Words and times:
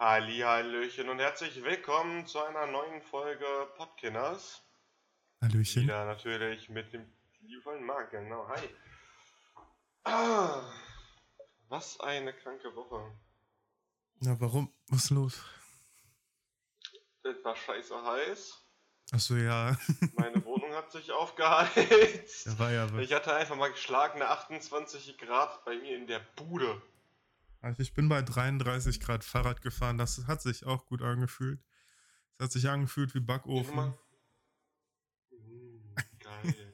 Halli, 0.00 0.38
Hallöchen 0.38 1.08
und 1.08 1.18
herzlich 1.18 1.64
willkommen 1.64 2.24
zu 2.24 2.40
einer 2.40 2.68
neuen 2.68 3.02
Folge 3.02 3.44
Podkinners. 3.76 4.62
Hallöchen. 5.42 5.82
Wieder 5.82 6.04
natürlich 6.04 6.68
mit 6.68 6.92
dem 6.92 7.04
liebevollen 7.40 7.82
Marc, 7.82 8.12
genau. 8.12 8.46
Hi. 8.46 8.68
Ah, 10.04 10.62
was 11.68 11.98
eine 11.98 12.32
kranke 12.32 12.72
Woche. 12.76 13.12
Na, 14.20 14.40
warum? 14.40 14.72
Was 14.86 15.06
ist 15.06 15.10
los? 15.10 15.42
Es 17.24 17.42
war 17.42 17.56
scheiße 17.56 18.00
heiß. 18.00 18.64
Achso, 19.10 19.34
ja. 19.34 19.76
Meine 20.14 20.44
Wohnung 20.44 20.74
hat 20.74 20.92
sich 20.92 21.10
aufgeheizt. 21.10 22.46
Da 22.46 22.56
war 22.60 22.70
ja 22.70 22.92
was. 22.92 23.00
Ich 23.00 23.12
hatte 23.12 23.34
einfach 23.34 23.56
mal 23.56 23.72
geschlagene 23.72 24.28
28 24.28 25.18
Grad 25.18 25.64
bei 25.64 25.76
mir 25.76 25.96
in 25.96 26.06
der 26.06 26.20
Bude. 26.36 26.80
Also 27.60 27.82
ich 27.82 27.92
bin 27.92 28.08
bei 28.08 28.22
33 28.22 29.00
Grad 29.00 29.24
Fahrrad 29.24 29.62
gefahren. 29.62 29.98
Das 29.98 30.26
hat 30.26 30.42
sich 30.42 30.64
auch 30.64 30.86
gut 30.86 31.02
angefühlt. 31.02 31.60
Es 32.38 32.44
hat 32.44 32.52
sich 32.52 32.68
angefühlt 32.68 33.14
wie 33.14 33.20
Backofen. 33.20 33.94
Mm, 35.30 35.94
geil. 36.20 36.72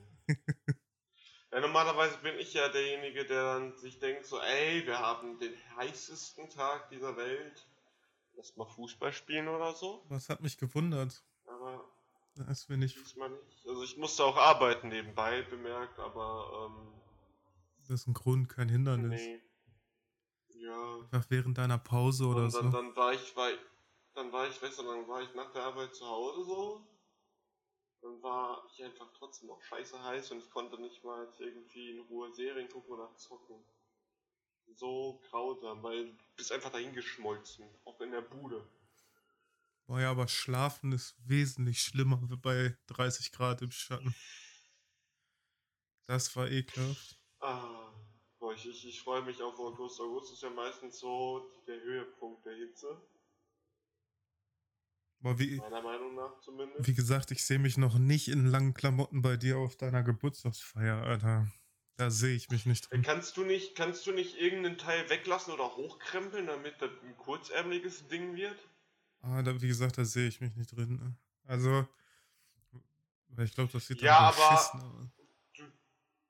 ja, 1.53 1.61
normalerweise 1.61 2.19
bin 2.19 2.39
ich 2.39 2.53
ja 2.53 2.69
derjenige, 2.69 3.25
der 3.25 3.43
dann 3.55 3.77
sich 3.79 3.99
denkt, 3.99 4.27
so, 4.27 4.39
ey, 4.41 4.87
wir 4.87 4.99
haben 4.99 5.39
den 5.39 5.55
heißesten 5.77 6.51
Tag 6.51 6.91
dieser 6.91 7.17
Welt. 7.17 7.67
Lass 8.37 8.57
mal 8.57 8.67
Fußball 8.67 9.13
spielen 9.13 9.49
oder 9.49 9.73
so. 9.75 10.05
Was 10.09 10.29
hat 10.29 10.41
mich 10.43 10.59
gewundert? 10.59 11.25
Aber 11.47 11.85
Das 12.35 12.67
bin 12.67 12.83
ich. 12.83 12.97
nicht. 12.97 13.17
Also 13.67 13.83
ich 13.85 13.97
musste 13.97 14.25
auch 14.25 14.37
arbeiten 14.37 14.89
nebenbei, 14.89 15.43
bemerkt, 15.43 15.99
aber 15.99 16.69
ähm, 16.69 16.93
Das 17.79 17.91
ist 17.91 18.07
ein 18.09 18.13
Grund, 18.15 18.49
kein 18.49 18.69
Hindernis. 18.69 19.21
nee. 19.23 19.41
Ja. 20.65 20.97
Einfach 21.11 21.31
während 21.31 21.59
deiner 21.59 21.79
Pause 21.79 22.27
oder 22.27 22.45
Und 22.45 22.51
so. 22.51 22.63
dann, 22.63 22.73
dann 22.73 22.97
war 22.97 23.13
ich, 23.13 23.37
war 23.37 23.51
dann 24.15 24.33
war 24.33 24.49
ich, 24.49 24.63
weißt 24.63 24.79
du, 24.79 24.83
dann 24.85 25.07
war 25.09 25.23
ich 25.23 25.35
nach 25.35 25.53
der 25.53 25.65
Arbeit 25.65 25.95
zu 25.95 26.07
Hause 26.07 26.45
so. 26.45 26.87
Dann 28.01 28.23
war 28.23 28.67
ich 28.73 28.85
einfach 28.85 29.11
trotzdem 29.17 29.49
noch 29.49 29.61
scheiße 29.63 30.03
heiß 30.03 30.31
und 30.31 30.39
ich 30.39 30.51
konnte 30.51 30.81
nicht 30.81 31.03
mal 31.05 31.27
irgendwie 31.39 31.91
in 31.91 32.01
Ruhe 32.01 32.33
Serien 32.33 32.69
gucken 32.69 32.93
oder 32.93 33.15
zocken. 33.17 33.57
So 34.77 35.21
grausam, 35.29 35.83
weil 35.83 36.13
du 36.13 36.25
bist 36.37 36.53
einfach 36.53 36.71
dahin 36.71 36.93
geschmolzen, 36.93 37.67
auch 37.85 38.01
in 38.01 38.11
der 38.11 38.23
Bude. 38.23 38.67
Boah, 39.87 40.01
ja, 40.01 40.11
aber 40.11 40.29
Schlafen 40.29 40.93
ist 40.93 41.15
wesentlich 41.27 41.83
schlimmer 41.83 42.17
bei 42.43 42.77
30 42.87 43.33
Grad 43.33 43.61
im 43.63 43.71
Schatten. 43.71 44.15
Das 46.07 46.35
war 46.37 46.51
ekelhaft. 46.51 47.19
Ah, 47.41 47.84
ich, 48.53 48.67
ich, 48.69 48.87
ich 48.89 49.01
freue 49.03 49.23
mich 49.23 49.41
auf 49.43 49.59
August. 49.59 50.01
August 50.01 50.33
ist 50.33 50.43
ja 50.43 50.51
meistens 50.51 50.99
so 50.99 51.51
der 51.67 51.81
Höhepunkt 51.81 52.45
der 52.45 52.55
Hitze, 52.57 53.01
wie, 55.21 55.57
meiner 55.57 55.81
Meinung 55.83 56.15
nach 56.15 56.39
zumindest. 56.41 56.87
wie 56.87 56.95
gesagt, 56.95 57.31
ich 57.31 57.45
sehe 57.45 57.59
mich 57.59 57.79
noch 57.79 57.99
nicht 57.99 58.29
in 58.29 58.47
langen 58.47 58.75
Klamotten 58.75 59.23
bei 59.23 59.37
dir 59.37 59.57
auf 59.59 59.77
deiner 59.77 60.03
Geburtstagsfeier, 60.03 61.03
Alter. 61.03 61.49
Da 61.97 62.11
sehe 62.11 62.35
ich 62.35 62.51
mich 62.51 62.67
nicht 62.67 62.91
drin. 62.91 63.03
Kannst 63.03 63.37
du 63.37 63.45
nicht, 63.45 63.77
kannst 63.77 64.07
du 64.07 64.13
nicht 64.13 64.37
irgendeinen 64.37 64.79
Teil 64.79 65.09
weglassen 65.09 65.53
oder 65.55 65.77
hochkrempeln, 65.77 66.47
damit 66.47 66.75
das 66.83 66.91
ein 67.05 67.17
kurzärmeliges 67.17 68.09
Ding 68.09 68.35
wird? 68.35 68.59
Ah, 69.21 69.43
da, 69.43 69.61
wie 69.63 69.69
gesagt, 69.69 69.97
da 69.97 70.05
sehe 70.05 70.27
ich 70.29 70.41
mich 70.41 70.55
nicht 70.57 70.77
drin. 70.77 70.97
ne? 70.97 71.17
Also, 71.45 71.87
ich 73.43 73.55
glaube, 73.55 73.73
das 73.73 73.87
sieht 73.87 74.03
Ja, 74.03 74.33
dann 74.33 74.35
aber- 74.41 74.57
beschissen 74.57 74.81
aus. 74.83 75.24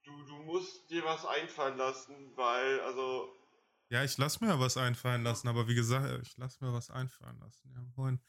Du, 0.04 0.22
du 0.24 0.36
musst 0.44 0.90
dir 0.90 1.04
was 1.04 1.24
einfallen 1.24 1.78
lassen, 1.78 2.36
weil, 2.36 2.80
also, 2.80 3.32
Ja, 3.90 4.04
ich 4.04 4.16
lasse 4.18 4.44
mir 4.44 4.50
ja 4.50 4.60
was 4.60 4.76
einfallen 4.76 5.22
lassen, 5.22 5.48
aber 5.48 5.68
wie 5.68 5.74
gesagt, 5.74 6.26
ich 6.26 6.36
lasse 6.36 6.64
mir 6.64 6.72
was 6.72 6.90
einfallen 6.90 7.38
lassen. 7.40 7.70
Ja, 7.74 7.80
moin. 7.96 8.20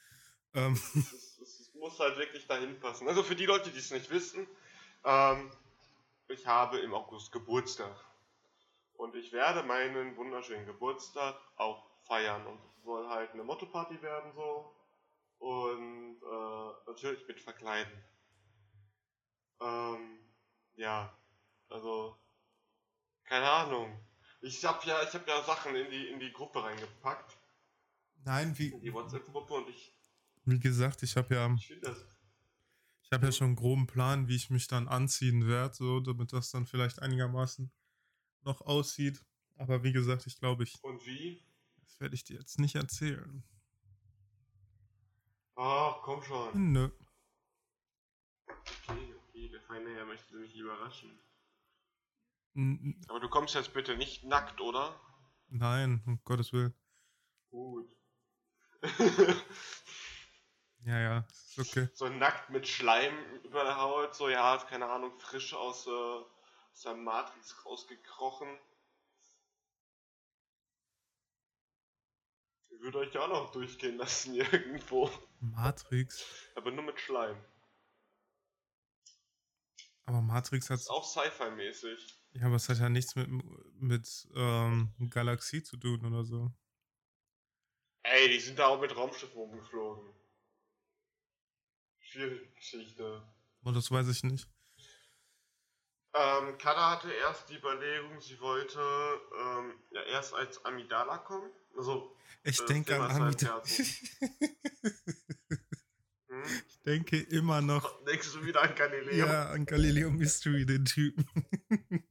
Ähm, 0.54 0.74
es, 0.96 1.40
es, 1.40 1.60
es 1.60 1.74
muss 1.76 2.00
halt 2.00 2.18
wirklich 2.18 2.48
dahin 2.48 2.80
passen. 2.80 3.08
Also 3.08 3.24
für 3.24 3.36
die 3.36 3.46
Leute, 3.46 3.72
die 3.72 3.80
es 3.80 3.92
nicht 3.92 4.10
wissen, 4.10 4.48
ähm, 5.04 5.52
ich 6.30 6.46
habe 6.48 6.80
im 6.80 6.94
August 6.94 7.32
Geburtstag. 7.32 7.96
Und 8.94 9.16
ich 9.16 9.32
werde 9.34 9.64
meinen 9.64 10.16
wunderschönen 10.18 10.66
Geburtstag 10.66 11.36
auch 11.58 11.86
feiern. 12.04 12.46
Und 12.48 12.60
es 12.66 12.84
soll 12.84 13.08
halt 13.10 13.32
eine 13.32 13.44
Motto-Party 13.44 14.02
werden 14.02 14.32
so. 14.34 14.74
Und 15.40 16.18
äh, 16.22 16.90
natürlich 16.92 17.28
mit 17.28 17.42
Verkleiden. 17.42 17.92
Ähm, 19.60 20.20
ja, 20.76 21.14
also, 21.70 22.18
keine 23.24 23.50
Ahnung. 23.50 24.00
Ich 24.42 24.64
hab 24.66 24.86
ja, 24.86 25.02
ich 25.04 25.14
hab 25.14 25.28
ja 25.28 25.44
Sachen 25.44 25.76
in 25.76 25.90
die, 25.90 26.08
in 26.08 26.20
die 26.20 26.32
Gruppe 26.32 26.64
reingepackt. 26.64 27.38
nein, 28.24 28.58
wie, 28.58 28.70
In 28.70 28.82
die 28.82 28.94
WhatsApp-Gruppe 28.94 29.54
und 29.56 29.70
ich, 29.70 29.92
wie 30.46 30.60
gesagt, 30.60 31.02
ich 31.04 31.16
habe 31.18 31.34
ja, 31.36 31.54
ich 31.56 31.68
finde 31.68 31.90
das 31.90 32.06
ich 33.02 33.12
habe 33.12 33.28
ja 33.28 33.32
schon 33.32 33.48
einen 33.48 33.56
groben 33.56 33.86
Plan, 33.86 34.28
wie 34.28 34.36
ich 34.36 34.50
mich 34.50 34.68
dann 34.68 34.88
anziehen 34.88 35.48
werde, 35.48 35.76
so, 35.76 36.00
damit 36.00 36.34
das 36.34 36.50
dann 36.50 36.66
vielleicht 36.66 37.02
einigermaßen 37.04 37.72
noch 38.42 38.62
aussieht. 38.62 39.24
Aber 39.58 39.84
wie 39.84 39.94
gesagt, 39.94 40.26
ich 40.26 40.38
glaube, 40.40 40.64
ich, 40.64 40.84
Und 40.84 41.06
wie? 41.06 41.44
das 41.82 42.00
werde 42.00 42.16
ich 42.16 42.24
dir 42.24 42.40
jetzt 42.40 42.60
nicht 42.60 42.76
erzählen. 42.76 43.44
Ach, 45.56 46.02
komm 46.02 46.22
schon. 46.24 46.74
Nö. 46.74 46.90
Okay, 48.48 49.14
okay, 49.30 49.50
der 49.50 49.62
feine 49.62 49.94
Herr 49.94 50.06
möchte 50.06 50.36
mich 50.36 50.56
überraschen. 50.56 51.18
Aber 52.56 53.20
du 53.20 53.30
kommst 53.30 53.54
jetzt 53.56 53.74
bitte 53.74 53.98
nicht 53.98 54.24
nackt, 54.24 54.62
oder? 54.62 55.00
Nein, 55.48 56.02
um 56.06 56.20
Gottes 56.24 56.54
Willen. 56.54 56.74
Gut. 57.50 57.96
Ja, 60.86 61.00
ja, 61.00 61.28
ist 61.32 61.58
okay. 61.58 61.90
so 61.96 62.08
nackt 62.10 62.52
mit 62.52 62.68
Schleim 62.68 63.12
über 63.44 63.64
der 63.64 63.78
Haut, 63.82 64.14
so 64.14 64.30
ja, 64.30 64.56
keine 64.70 64.88
Ahnung, 64.88 65.18
frisch 65.20 65.56
aus, 65.56 65.88
äh, 65.88 65.90
aus 65.90 66.82
der 66.84 66.94
Matrix 66.94 67.66
rausgekrochen. 67.66 68.48
Ich 72.70 72.80
würde 72.82 73.00
euch 73.00 73.12
ja 73.16 73.22
auch 73.22 73.30
noch 73.30 73.52
durchgehen 73.52 73.98
lassen 73.98 74.36
irgendwo. 74.36 75.10
Matrix. 75.40 76.24
Aber 76.54 76.70
nur 76.70 76.84
mit 76.84 77.00
Schleim. 77.00 77.44
Aber 80.06 80.22
Matrix 80.22 80.70
hat 80.70 80.78
Ist 80.78 80.92
auch 80.92 81.04
Sci-Fi-mäßig. 81.04 82.16
Ja, 82.36 82.48
aber 82.48 82.58
es 82.58 82.68
hat 82.68 82.80
ja 82.80 82.90
nichts 82.90 83.16
mit, 83.16 83.30
mit 83.80 84.28
ähm, 84.36 84.94
Galaxie 85.10 85.64
zu 85.64 85.78
tun 85.78 86.04
oder 86.06 86.26
so. 86.26 86.52
Ey, 88.04 88.28
die 88.30 88.40
sind 88.40 88.60
da 88.60 88.68
auch 88.68 88.80
mit 88.80 88.96
Raumschiffen 88.96 89.38
rumgeflogen. 89.38 90.14
Schwierige 92.00 92.48
Geschichte. 92.54 93.24
Und 93.64 93.76
das 93.76 93.90
weiß 93.90 94.08
ich 94.10 94.24
nicht. 94.24 94.48
Ähm, 96.14 96.58
Kada 96.58 96.92
hatte 96.92 97.12
erst 97.12 97.50
die 97.50 97.56
Überlegung, 97.56 98.22
sie 98.22 98.40
wollte 98.40 98.80
ähm, 98.80 99.74
ja 99.92 100.02
erst 100.04 100.34
als 100.34 100.64
Amidala 100.64 101.18
kommen. 101.20 101.52
Also, 101.78 102.16
Ich 102.44 102.62
Äh, 102.62 102.66
denke 102.66 103.02
an 103.02 103.30
ist 103.32 103.44
ein 103.44 103.50
Amid 103.50 103.66
hm? 106.44 106.62
Ich 106.68 106.82
denke 106.82 107.18
immer 107.20 107.62
noch 107.62 108.04
denkst 108.04 108.34
du 108.34 108.46
wieder 108.46 108.62
an 108.62 108.76
Galileo? 108.76 109.26
ja, 109.26 109.50
an 109.50 109.66
Galileo 109.66 110.12
Mystery, 110.12 110.66
den 110.66 110.86
Typen. 110.86 111.26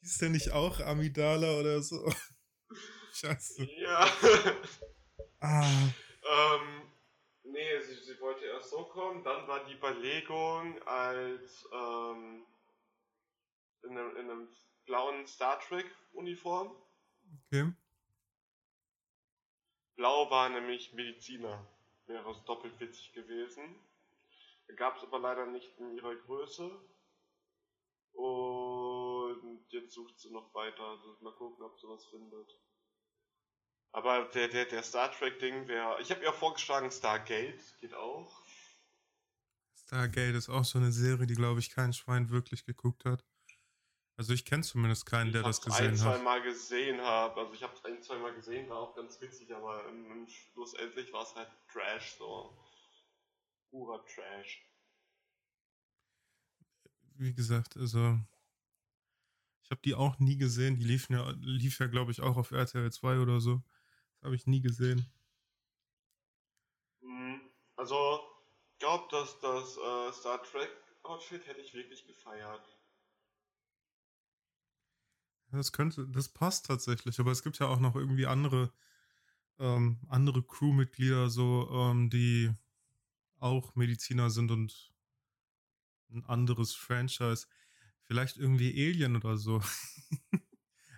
Hieß 0.00 0.18
der 0.18 0.30
nicht 0.30 0.50
auch 0.50 0.80
Amidala 0.80 1.58
oder 1.58 1.82
so? 1.82 2.12
Scheiße. 3.12 3.68
Ja. 3.78 4.10
Ah, 5.40 5.68
ähm, 6.24 6.82
nee, 7.42 7.80
sie, 7.80 7.94
sie 7.94 8.20
wollte 8.20 8.44
erst 8.44 8.70
so 8.70 8.84
kommen, 8.84 9.24
dann 9.24 9.46
war 9.48 9.64
die 9.64 9.74
Überlegung 9.74 10.80
als 10.86 11.66
ähm, 11.72 12.46
in, 13.82 13.90
einem, 13.90 14.16
in 14.16 14.30
einem 14.30 14.48
blauen 14.86 15.26
Star 15.26 15.58
Trek 15.60 15.86
Uniform. 16.12 16.74
okay. 17.46 17.72
Blau 19.96 20.30
war 20.30 20.48
nämlich 20.48 20.92
Mediziner. 20.94 21.66
Wäre 22.06 22.30
es 22.30 22.44
doppelt 22.44 22.78
witzig 22.80 23.12
gewesen. 23.12 23.76
Gab 24.76 24.96
es 24.96 25.02
aber 25.02 25.18
leider 25.18 25.46
nicht 25.46 25.78
in 25.78 25.96
ihrer 25.96 26.14
Größe. 26.14 26.70
Und 28.12 29.66
jetzt 29.70 29.94
sucht 29.94 30.18
sie 30.18 30.30
noch 30.30 30.52
weiter. 30.54 30.82
Also 30.82 31.16
mal 31.20 31.34
gucken, 31.34 31.64
ob 31.64 31.78
sie 31.78 31.88
was 31.88 32.06
findet. 32.06 32.50
Aber 33.92 34.24
der, 34.30 34.48
der, 34.48 34.64
der 34.64 34.82
Star 34.82 35.12
Trek-Ding 35.12 35.68
wäre. 35.68 36.00
Ich 36.00 36.10
habe 36.10 36.22
ihr 36.22 36.32
vorgeschlagen, 36.32 36.90
Stargate 36.90 37.78
geht 37.80 37.94
auch. 37.94 38.42
Stargate 39.74 40.34
ist 40.34 40.48
auch 40.48 40.64
so 40.64 40.78
eine 40.78 40.92
Serie, 40.92 41.26
die, 41.26 41.34
glaube 41.34 41.60
ich, 41.60 41.70
kein 41.70 41.92
Schwein 41.92 42.30
wirklich 42.30 42.64
geguckt 42.64 43.04
hat. 43.04 43.22
Also 44.16 44.34
ich 44.34 44.44
kenne 44.44 44.62
zumindest 44.62 45.06
keinen, 45.06 45.32
der 45.32 45.40
ich 45.40 45.46
das 45.46 45.64
hab's 45.64 45.80
ein, 45.80 45.90
gesehen 45.90 45.96
zwei 45.96 46.14
hat. 46.14 46.24
Mal 46.24 46.42
gesehen 46.42 47.00
habe. 47.00 47.40
Also 47.40 47.54
ich 47.54 47.62
habe 47.62 47.74
es 47.74 47.84
ein, 47.84 48.02
zwei 48.02 48.18
Mal 48.18 48.34
gesehen, 48.34 48.68
war 48.68 48.78
auch 48.78 48.94
ganz 48.94 49.20
witzig, 49.20 49.54
aber 49.54 49.88
im 49.88 50.26
schlussendlich 50.28 51.12
war 51.12 51.22
es 51.22 51.34
halt 51.34 51.48
Trash 51.72 52.16
so. 52.18 52.56
Purer 53.70 54.04
Trash. 54.04 54.66
Wie 57.14 57.34
gesagt, 57.34 57.76
also 57.76 58.18
ich 59.62 59.70
habe 59.70 59.80
die 59.82 59.94
auch 59.94 60.18
nie 60.18 60.36
gesehen. 60.36 60.76
Die 60.76 60.84
liefen 60.84 61.14
ja, 61.14 61.30
lief 61.40 61.78
ja, 61.80 61.86
glaube 61.86 62.12
ich, 62.12 62.20
auch 62.20 62.36
auf 62.36 62.50
RTL 62.50 62.92
2 62.92 63.18
oder 63.18 63.40
so. 63.40 63.62
Das 64.16 64.26
habe 64.26 64.34
ich 64.34 64.46
nie 64.46 64.60
gesehen. 64.60 65.10
Also, 67.82 68.20
ich 68.70 68.78
glaube, 68.78 69.08
dass 69.10 69.40
das 69.40 69.76
äh, 69.76 70.12
Star 70.12 70.40
Trek 70.44 70.70
Outfit 71.02 71.44
hätte 71.48 71.60
ich 71.60 71.74
wirklich 71.74 72.06
gefeiert. 72.06 72.62
Das 75.52 75.72
könnte, 75.72 76.08
das 76.08 76.30
passt 76.30 76.66
tatsächlich, 76.66 77.20
aber 77.20 77.30
es 77.30 77.42
gibt 77.42 77.58
ja 77.58 77.68
auch 77.68 77.78
noch 77.78 77.94
irgendwie 77.94 78.26
andere, 78.26 78.72
ähm, 79.58 80.00
andere 80.08 80.42
Crewmitglieder, 80.42 81.28
so, 81.28 81.68
ähm, 81.70 82.08
die 82.08 82.50
auch 83.38 83.74
Mediziner 83.74 84.30
sind 84.30 84.50
und 84.50 84.92
ein 86.10 86.24
anderes 86.24 86.74
Franchise. 86.74 87.46
Vielleicht 88.00 88.38
irgendwie 88.38 88.72
Alien 88.72 89.16
oder 89.16 89.36
so. 89.36 89.60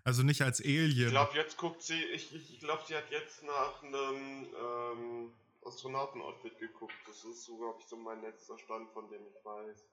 also 0.05 0.23
nicht 0.23 0.43
als 0.43 0.61
Alien. 0.61 1.07
Ich 1.07 1.11
glaube, 1.11 1.37
jetzt 1.37 1.57
guckt 1.57 1.83
sie, 1.83 2.00
ich, 2.05 2.35
ich, 2.35 2.61
glaube, 2.61 2.85
sie 2.87 2.95
hat 2.95 3.11
jetzt 3.11 3.43
nach 3.43 3.83
einem 3.83 4.47
ähm, 4.57 5.33
Astronauten-Outfit 5.65 6.59
geguckt. 6.59 6.95
Das 7.07 7.25
ist 7.25 7.45
so, 7.45 7.57
glaube 7.57 7.81
ich, 7.81 7.87
so 7.87 7.97
mein 7.97 8.23
letzter 8.23 8.59
Stand, 8.59 8.91
von 8.91 9.09
dem 9.11 9.27
ich 9.27 9.45
weiß. 9.45 9.85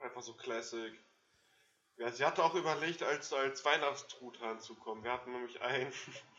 Einfach 0.00 0.22
so 0.22 0.34
Classic. 0.34 0.92
Ja, 1.98 2.12
sie 2.12 2.24
hatte 2.24 2.44
auch 2.44 2.54
überlegt, 2.54 3.02
als, 3.02 3.32
als 3.32 3.64
Weihnachtstruthahn 3.64 4.60
zu 4.60 4.76
kommen. 4.76 5.02
Wir 5.02 5.12
hatten 5.12 5.32
nämlich 5.32 5.60
ein, 5.60 5.92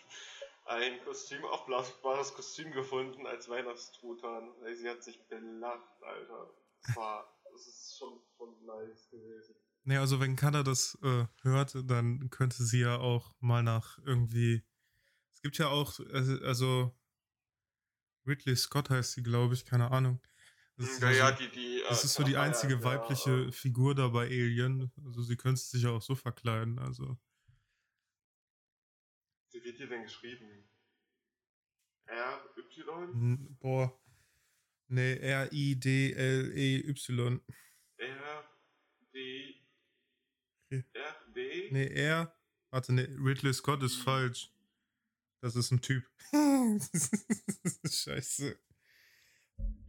ein 0.65 1.03
Kostüm, 1.03 1.43
aufblasbares 1.43 2.33
Kostüm 2.33 2.71
gefunden 2.71 3.27
als 3.27 3.49
Weihnachtstruthahn. 3.49 4.53
Sie 4.73 4.89
hat 4.89 5.03
sich 5.03 5.21
belacht, 5.27 6.01
Alter. 6.01 6.53
Das 6.81 6.95
war, 6.95 7.41
das 7.51 7.67
ist 7.67 7.97
schon, 7.97 8.21
schon 8.37 8.65
nice 8.65 9.09
gewesen. 9.09 9.55
Nee, 9.83 9.97
also 9.97 10.21
wenn 10.21 10.37
Kanada 10.37 10.63
das 10.63 10.97
äh, 11.03 11.25
hört, 11.41 11.75
dann 11.89 12.29
könnte 12.29 12.63
sie 12.63 12.81
ja 12.81 12.97
auch 12.97 13.33
mal 13.39 13.61
nach 13.61 13.97
irgendwie. 14.05 14.63
Es 15.33 15.41
gibt 15.41 15.57
ja 15.57 15.67
auch, 15.67 15.99
also, 16.13 16.43
also 16.45 16.95
Ridley 18.25 18.55
Scott 18.55 18.89
heißt 18.89 19.13
sie, 19.13 19.23
glaube 19.23 19.55
ich, 19.55 19.65
keine 19.65 19.91
Ahnung. 19.91 20.21
Das 20.79 20.91
ist, 20.91 21.01
ja, 21.01 21.11
ja, 21.11 21.31
die, 21.33 21.49
die, 21.49 21.83
das 21.89 22.05
ist 22.05 22.13
so 22.13 22.23
die 22.23 22.37
einzige 22.37 22.75
ja, 22.75 22.83
weibliche 22.83 23.43
ja, 23.43 23.51
Figur 23.51 23.95
da 23.95 24.07
bei 24.07 24.27
Alien. 24.27 24.89
Also 25.03 25.23
sie 25.23 25.35
könnte 25.35 25.59
sich 25.59 25.83
ja 25.83 25.89
auch 25.89 26.01
so 26.01 26.15
verkleiden, 26.15 26.79
also. 26.79 27.19
Wie 29.51 29.61
wird 29.61 29.75
hier 29.75 29.89
denn 29.89 30.03
geschrieben? 30.03 30.69
R, 32.05 32.41
Y? 32.55 33.57
Boah. 33.59 34.01
Nee, 34.87 35.15
R-I-D-L-E-Y. 35.17 35.81
R, 37.97 38.49
D, 39.13 39.61
R, 40.71 41.15
D? 41.35 41.69
Nee, 41.71 41.87
R. 41.87 42.33
Warte, 42.71 42.93
nee, 42.93 43.01
Ridley 43.01 43.53
Scott 43.53 43.83
ist 43.83 43.97
falsch. 43.97 44.53
Das 45.41 45.57
ist 45.57 45.71
ein 45.71 45.81
Typ. 45.81 46.09
Scheiße. 47.85 48.57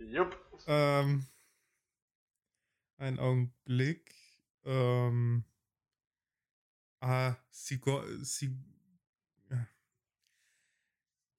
Jupp. 0.01 0.37
Ähm, 0.67 1.27
ein 2.99 3.19
Augenblick. 3.19 4.15
Ähm, 4.65 5.45
ah, 7.01 7.37
Sigo, 7.51 8.03
Sig, 8.23 8.51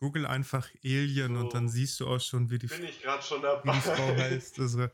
Google 0.02 0.26
einfach 0.26 0.68
Alien 0.84 1.36
so. 1.36 1.42
und 1.42 1.54
dann 1.54 1.70
siehst 1.70 2.00
du 2.00 2.08
auch 2.08 2.20
schon, 2.20 2.50
wie 2.50 2.58
die, 2.58 2.66
Bin 2.66 2.84
ich 2.84 3.04
schon 3.22 3.42
dabei. 3.44 3.72
Wie 3.72 3.76
die 3.76 3.82
Frau 3.82 4.08
heißt. 4.16 4.60
Also, 4.60 4.90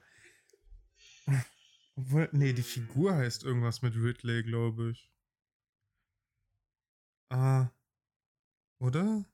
obwohl, 1.95 2.27
nee, 2.33 2.51
die 2.51 2.61
Figur 2.61 3.15
heißt 3.15 3.45
irgendwas 3.45 3.81
mit 3.81 3.95
Ridley, 3.95 4.43
glaube 4.43 4.91
ich. 4.91 5.09
Ah. 7.29 7.69
Oder? 8.79 9.25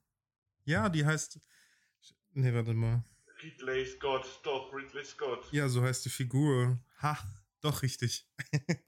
Ja, 0.64 0.88
die 0.88 1.04
heißt. 1.04 1.40
Nee, 2.30 2.54
warte 2.54 2.72
mal. 2.72 3.02
Ridley 3.44 3.84
Scott, 3.84 4.40
doch, 4.42 4.72
Ridley 4.72 5.04
Scott. 5.04 5.52
Ja, 5.52 5.68
so 5.68 5.82
heißt 5.82 6.06
die 6.06 6.10
Figur. 6.10 6.78
Ha, 7.02 7.18
doch 7.60 7.82
richtig. 7.82 8.26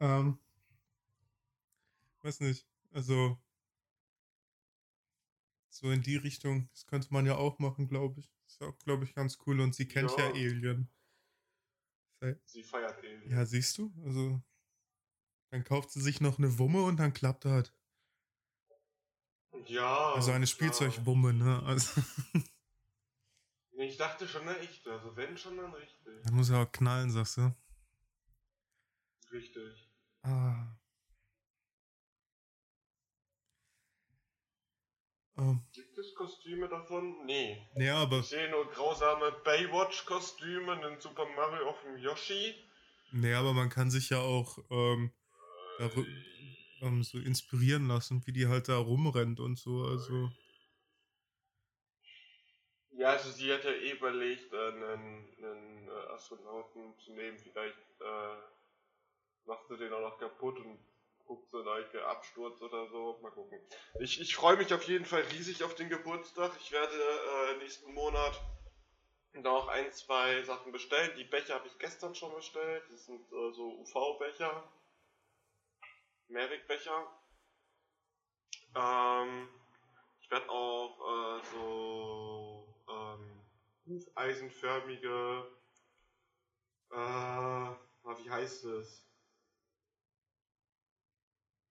Ähm, 0.00 0.38
weiß 2.22 2.40
nicht. 2.40 2.66
Also, 2.90 3.38
so 5.70 5.90
in 5.92 6.02
die 6.02 6.16
Richtung, 6.16 6.68
das 6.72 6.84
könnte 6.84 7.08
man 7.10 7.24
ja 7.24 7.36
auch 7.36 7.60
machen, 7.60 7.86
glaube 7.86 8.20
ich. 8.20 8.34
Ist 8.46 8.60
auch, 8.60 8.76
glaube 8.80 9.04
ich, 9.04 9.14
ganz 9.14 9.38
cool. 9.46 9.60
Und 9.60 9.74
sie 9.74 9.86
kennt 9.86 10.10
ja, 10.10 10.18
ja 10.18 10.30
Alien. 10.30 10.90
Sie 12.44 12.64
feiert 12.64 12.98
Alien. 12.98 13.30
Ja, 13.30 13.46
siehst 13.46 13.78
du? 13.78 13.94
Also, 14.04 14.42
dann 15.50 15.64
kauft 15.64 15.92
sie 15.92 16.02
sich 16.02 16.20
noch 16.20 16.38
eine 16.38 16.58
Wumme 16.58 16.82
und 16.82 16.98
dann 16.98 17.14
klappt 17.14 17.44
das. 17.44 17.72
Ja. 19.66 20.12
Also 20.12 20.32
eine 20.32 20.48
Spielzeugwumme, 20.48 21.32
ne? 21.32 21.62
Also 21.62 22.02
ich 23.86 23.96
dachte 23.96 24.28
schon 24.28 24.42
eine 24.42 24.58
echte, 24.58 24.92
also 24.92 25.16
wenn 25.16 25.36
schon, 25.36 25.56
dann 25.56 25.72
richtig. 25.74 26.22
Da 26.24 26.30
muss 26.32 26.50
ja 26.50 26.62
auch 26.62 26.72
knallen, 26.72 27.10
sagst 27.10 27.38
du? 27.38 27.54
Richtig. 29.32 29.88
Ah. 30.22 30.76
Um. 35.36 35.66
Gibt 35.72 35.98
es 35.98 36.14
Kostüme 36.14 36.68
davon? 36.68 37.26
Nee. 37.26 37.66
Ja, 37.74 37.96
aber. 37.96 38.20
Ich 38.20 38.26
sehe 38.26 38.48
nur 38.50 38.70
grausame 38.70 39.32
Baywatch-Kostüme, 39.44 40.72
einen 40.72 41.00
Super 41.00 41.26
Mario 41.34 41.68
auf 41.68 41.82
dem 41.82 41.98
Yoshi. 41.98 42.54
Nee, 43.10 43.34
aber 43.34 43.52
man 43.52 43.68
kann 43.68 43.90
sich 43.90 44.10
ja 44.10 44.18
auch 44.18 44.58
ähm, 44.70 45.12
äh, 45.78 45.88
ähm, 46.82 47.02
so 47.02 47.18
inspirieren 47.18 47.88
lassen, 47.88 48.24
wie 48.26 48.32
die 48.32 48.46
halt 48.46 48.68
da 48.68 48.76
rumrennt 48.76 49.40
und 49.40 49.58
so, 49.58 49.84
also. 49.84 50.30
Ja, 52.96 53.10
also 53.10 53.30
sie 53.30 53.52
hat 53.52 53.64
ja 53.64 53.70
eh 53.72 53.90
überlegt, 53.90 54.52
äh, 54.52 54.56
einen, 54.56 55.36
einen 55.38 55.88
äh, 55.88 56.12
Astronauten 56.12 56.96
zu 56.98 57.12
nehmen. 57.12 57.38
Vielleicht 57.38 57.76
äh, 58.00 58.36
macht 59.46 59.66
sie 59.68 59.76
den 59.76 59.92
auch 59.92 60.00
noch 60.00 60.18
kaputt 60.18 60.58
und 60.58 60.78
guckt 61.26 61.50
so 61.50 61.60
like 61.62 61.92
Absturz 61.96 62.60
oder 62.62 62.86
so. 62.88 63.18
Mal 63.20 63.32
gucken. 63.32 63.58
Ich, 63.98 64.20
ich 64.20 64.36
freue 64.36 64.56
mich 64.56 64.72
auf 64.72 64.84
jeden 64.84 65.04
Fall 65.04 65.22
riesig 65.22 65.64
auf 65.64 65.74
den 65.74 65.88
Geburtstag. 65.88 66.52
Ich 66.60 66.70
werde 66.70 66.94
äh, 66.94 67.56
nächsten 67.56 67.92
Monat 67.92 68.40
noch 69.32 69.66
ein, 69.66 69.90
zwei 69.92 70.42
Sachen 70.44 70.70
bestellen. 70.70 71.10
Die 71.16 71.24
Becher 71.24 71.54
habe 71.54 71.66
ich 71.66 71.76
gestern 71.78 72.14
schon 72.14 72.32
bestellt. 72.34 72.84
Das 72.90 73.06
sind 73.06 73.20
äh, 73.32 73.52
so 73.52 73.80
UV-Becher. 73.80 74.62
Mehrwegbecher. 76.28 77.10
Ähm, 78.76 79.48
ich 80.20 80.30
werde 80.30 80.48
auch 80.48 81.00
äh, 81.00 81.44
so 81.52 82.33
hufeisenförmige, 83.86 85.46
äh, 86.90 86.96
wie 86.96 88.30
heißt 88.30 88.64
es? 88.64 89.04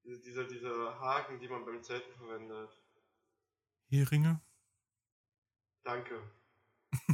Diese, 0.04 0.20
diese, 0.22 0.48
diese 0.48 1.00
Haken, 1.00 1.40
die 1.40 1.48
man 1.48 1.66
beim 1.66 1.82
Zelten 1.82 2.14
verwendet. 2.14 2.78
Heringe? 3.90 4.42
Danke. 5.84 6.22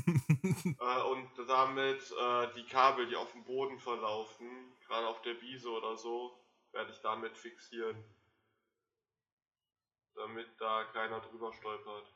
äh, 0.79 1.01
und 1.03 1.29
damit 1.47 2.11
äh, 2.11 2.53
die 2.55 2.65
Kabel, 2.65 3.07
die 3.07 3.15
auf 3.15 3.31
dem 3.31 3.43
Boden 3.43 3.79
verlaufen, 3.79 4.75
gerade 4.85 5.07
auf 5.07 5.21
der 5.21 5.39
Wiese 5.41 5.69
oder 5.69 5.97
so, 5.97 6.39
werde 6.71 6.91
ich 6.91 6.99
damit 7.01 7.37
fixieren. 7.37 8.03
Damit 10.15 10.49
da 10.59 10.85
keiner 10.85 11.19
drüber 11.21 11.53
stolpert. 11.53 12.13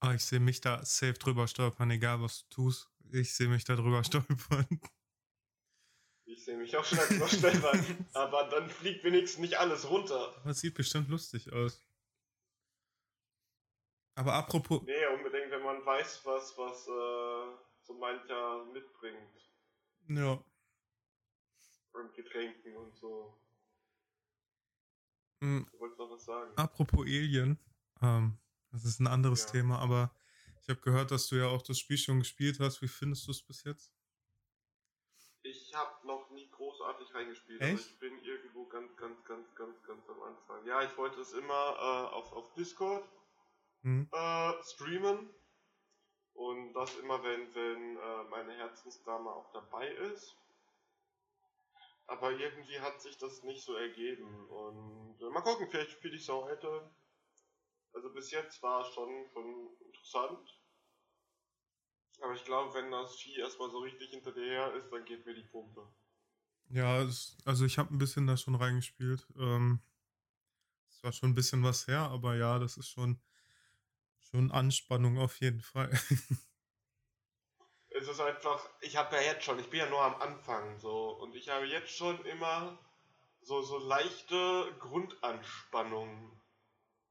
Ah, 0.00 0.14
ich 0.14 0.24
sehe 0.24 0.40
mich 0.40 0.60
da 0.60 0.84
safe 0.84 1.14
drüber 1.14 1.48
stolpern, 1.48 1.90
egal 1.90 2.20
was 2.20 2.42
du 2.48 2.54
tust. 2.54 2.88
Ich 3.10 3.34
sehe 3.34 3.48
mich 3.48 3.64
da 3.64 3.74
drüber 3.74 4.04
stolpern. 4.04 4.80
Ich 6.24 6.44
sehe 6.44 6.56
mich 6.56 6.76
auch 6.76 6.84
schon 6.84 6.98
drüber 6.98 7.26
stolpern. 7.26 8.06
aber 8.12 8.44
dann 8.50 8.68
fliegt 8.68 9.02
wenigstens 9.02 9.40
nicht 9.40 9.58
alles 9.58 9.88
runter. 9.88 10.34
Es 10.44 10.60
sieht 10.60 10.74
bestimmt 10.74 11.08
lustig 11.08 11.52
aus. 11.52 11.84
Aber 14.14 14.34
apropos. 14.34 14.82
Nee, 14.82 15.06
unbedingt, 15.16 15.50
wenn 15.50 15.62
man 15.62 15.84
weiß, 15.84 16.20
was, 16.24 16.56
was 16.58 16.86
äh, 16.86 17.56
so 17.82 17.94
mancher 17.94 18.64
mitbringt. 18.72 19.50
Ja. 20.08 20.44
Und 21.92 22.14
Getränken 22.14 22.76
und 22.76 22.94
so. 22.96 23.40
Mhm. 25.40 25.66
Du 25.72 25.78
wolltest 25.80 25.98
noch 25.98 26.10
was 26.10 26.24
sagen. 26.24 26.52
Apropos 26.56 27.06
Alien. 27.06 27.58
Ähm, 28.02 28.38
das 28.70 28.84
ist 28.84 29.00
ein 29.00 29.06
anderes 29.06 29.44
ja. 29.44 29.50
Thema, 29.52 29.78
aber 29.78 30.10
ich 30.62 30.68
habe 30.68 30.80
gehört, 30.80 31.10
dass 31.10 31.28
du 31.28 31.36
ja 31.36 31.46
auch 31.46 31.62
das 31.62 31.78
Spiel 31.78 31.98
schon 31.98 32.18
gespielt 32.18 32.60
hast. 32.60 32.82
Wie 32.82 32.88
findest 32.88 33.26
du 33.26 33.30
es 33.30 33.42
bis 33.42 33.64
jetzt? 33.64 33.92
Ich 35.42 35.74
habe 35.74 36.06
noch 36.06 36.28
nie 36.30 36.50
großartig 36.50 37.14
reingespielt. 37.14 37.60
Echt? 37.60 37.70
Also 37.70 37.88
ich 37.88 37.98
bin 38.00 38.18
irgendwo 38.22 38.66
ganz, 38.66 38.94
ganz, 38.96 39.24
ganz, 39.24 39.54
ganz, 39.54 39.82
ganz 39.82 40.08
am 40.08 40.22
Anfang. 40.22 40.66
Ja, 40.66 40.82
ich 40.82 40.96
wollte 40.98 41.20
es 41.20 41.32
immer 41.32 41.52
äh, 41.78 42.14
auf, 42.14 42.32
auf 42.32 42.52
Discord 42.54 43.08
mhm. 43.82 44.08
äh, 44.12 44.62
streamen. 44.64 45.30
Und 46.34 46.72
das 46.74 46.96
immer, 46.98 47.22
wenn, 47.22 47.54
wenn 47.54 47.96
äh, 47.96 48.24
meine 48.30 48.52
Herzensdame 48.52 49.30
auch 49.30 49.50
dabei 49.52 49.88
ist. 49.88 50.36
aber 52.08 52.32
irgendwie 52.32 52.80
hat 52.80 53.00
sich 53.00 53.18
das 53.18 53.42
nicht 53.42 53.62
so 53.62 53.74
ergeben. 53.74 54.46
Und 54.48 55.20
äh, 55.20 55.30
mal 55.30 55.42
gucken, 55.42 55.68
vielleicht 55.70 55.92
spiele 55.92 56.16
ich 56.16 56.22
es 56.22 56.30
auch 56.30 56.44
heute. 56.44 56.90
Also 57.92 58.12
bis 58.12 58.30
jetzt 58.30 58.62
war 58.62 58.82
es 58.86 58.94
schon, 58.94 59.28
schon 59.32 59.76
interessant. 59.84 60.60
Aber 62.20 62.34
ich 62.34 62.44
glaube, 62.44 62.74
wenn 62.74 62.90
das 62.90 63.16
Vieh 63.16 63.36
erstmal 63.36 63.70
so 63.70 63.78
richtig 63.78 64.10
hinterher 64.10 64.74
ist, 64.74 64.90
dann 64.90 65.04
geht 65.04 65.24
mir 65.24 65.34
die 65.34 65.44
Pumpe. 65.44 65.86
Ja, 66.70 67.00
es, 67.02 67.36
also 67.44 67.64
ich 67.64 67.78
habe 67.78 67.94
ein 67.94 67.98
bisschen 67.98 68.26
da 68.26 68.36
schon 68.36 68.54
reingespielt. 68.54 69.26
Ähm, 69.38 69.80
es 70.90 71.02
war 71.02 71.12
schon 71.12 71.30
ein 71.30 71.34
bisschen 71.34 71.62
was 71.62 71.86
her, 71.86 72.00
aber 72.00 72.34
ja, 72.36 72.58
das 72.58 72.76
ist 72.76 72.88
schon, 72.88 73.20
schon 74.18 74.50
Anspannung 74.50 75.18
auf 75.18 75.40
jeden 75.40 75.60
Fall. 75.62 75.90
es 77.90 78.08
ist 78.08 78.20
einfach, 78.20 78.68
ich 78.80 78.96
habe 78.96 79.16
ja 79.16 79.22
jetzt 79.22 79.44
schon, 79.44 79.58
ich 79.58 79.70
bin 79.70 79.80
ja 79.80 79.88
nur 79.88 80.02
am 80.02 80.20
Anfang 80.20 80.78
so 80.78 81.10
und 81.20 81.34
ich 81.34 81.48
habe 81.48 81.66
jetzt 81.66 81.90
schon 81.90 82.22
immer 82.26 82.78
so, 83.40 83.62
so 83.62 83.78
leichte 83.78 84.74
Grundanspannung 84.78 86.37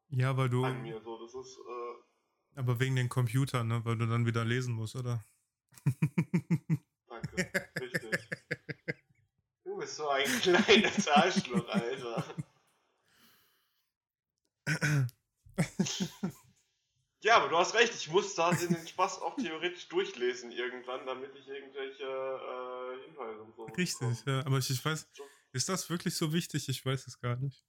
ja, 0.10 0.36
weil 0.38 0.50
du. 0.50 0.64
an 0.64 0.82
mir. 0.82 1.02
So, 1.02 1.20
das 1.20 1.34
ist. 1.34 1.58
Äh, 1.58 2.60
aber 2.60 2.80
wegen 2.80 2.96
den 2.96 3.10
Computern, 3.10 3.68
ne? 3.68 3.86
Weil 3.86 3.98
du 3.98 4.08
dann 4.08 4.26
wieder 4.26 4.44
lesen 4.44 4.74
musst, 4.74 4.96
oder? 4.96 5.24
Danke, 7.08 7.52
richtig. 7.80 8.30
Du 9.64 9.78
bist 9.78 9.96
so 9.96 10.10
ein 10.10 10.26
kleines 10.42 11.08
Arschloch, 11.08 11.68
Alter. 11.70 12.24
Ja, 17.22 17.38
aber 17.38 17.50
du 17.50 17.58
hast 17.58 17.74
recht, 17.74 17.94
ich 17.96 18.10
muss 18.10 18.36
da 18.36 18.52
den 18.52 18.88
Spaß 18.88 19.22
auch 19.22 19.36
theoretisch 19.36 19.88
durchlesen 19.90 20.52
irgendwann, 20.52 21.06
damit 21.06 21.36
ich 21.36 21.48
irgendwelche 21.48 22.04
äh, 22.04 23.06
Hinweise 23.06 23.42
und 23.42 23.56
so. 23.56 23.66
Richtig, 23.66 24.26
ja, 24.26 24.46
aber 24.46 24.60
ich, 24.60 24.70
ich 24.70 24.86
weiß, 24.86 25.10
ist 25.52 25.68
das 25.68 25.90
wirklich 25.90 26.16
so 26.16 26.32
wichtig? 26.32 26.70
Ich 26.70 26.86
weiß 26.86 27.08
es 27.08 27.20
gar 27.20 27.36
nicht. 27.38 27.66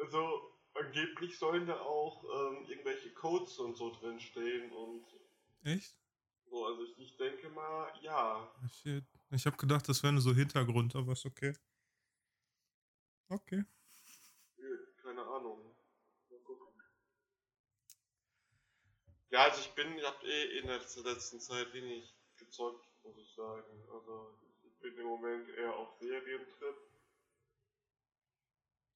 Also, 0.00 0.49
angeblich 0.80 1.38
sollen 1.38 1.66
da 1.66 1.80
auch 1.80 2.24
ähm, 2.24 2.66
irgendwelche 2.66 3.12
Codes 3.12 3.58
und 3.58 3.76
so 3.76 3.90
drin 3.90 4.20
stehen 4.20 4.72
und. 4.72 5.04
Echt? 5.64 5.94
So, 6.46 6.66
also 6.66 6.82
ich, 6.82 6.98
ich 6.98 7.16
denke 7.16 7.48
mal, 7.50 7.92
ja. 8.02 8.50
Ich, 8.66 8.84
ich 9.30 9.46
habe 9.46 9.56
gedacht, 9.56 9.88
das 9.88 10.02
wäre 10.02 10.12
nur 10.12 10.22
so 10.22 10.34
Hintergrund, 10.34 10.96
aber 10.96 11.12
ist 11.12 11.26
okay. 11.26 11.52
Okay. 13.28 13.64
Keine 15.02 15.22
Ahnung. 15.22 15.70
Ja, 19.30 19.44
also 19.44 19.60
ich 19.60 19.70
bin, 19.74 19.96
ich 19.96 20.04
hab 20.04 20.20
eh 20.24 20.58
in 20.58 20.66
der 20.66 20.78
letzten 20.78 21.40
Zeit 21.40 21.72
wenig 21.72 22.12
gezockt, 22.36 22.84
muss 23.04 23.16
ich 23.16 23.32
sagen. 23.32 23.88
Also 23.92 24.36
ich 24.64 24.76
bin 24.80 24.98
im 24.98 25.06
Moment 25.06 25.48
eher 25.50 25.72
auf 25.76 25.94
Serientrip. 26.00 26.76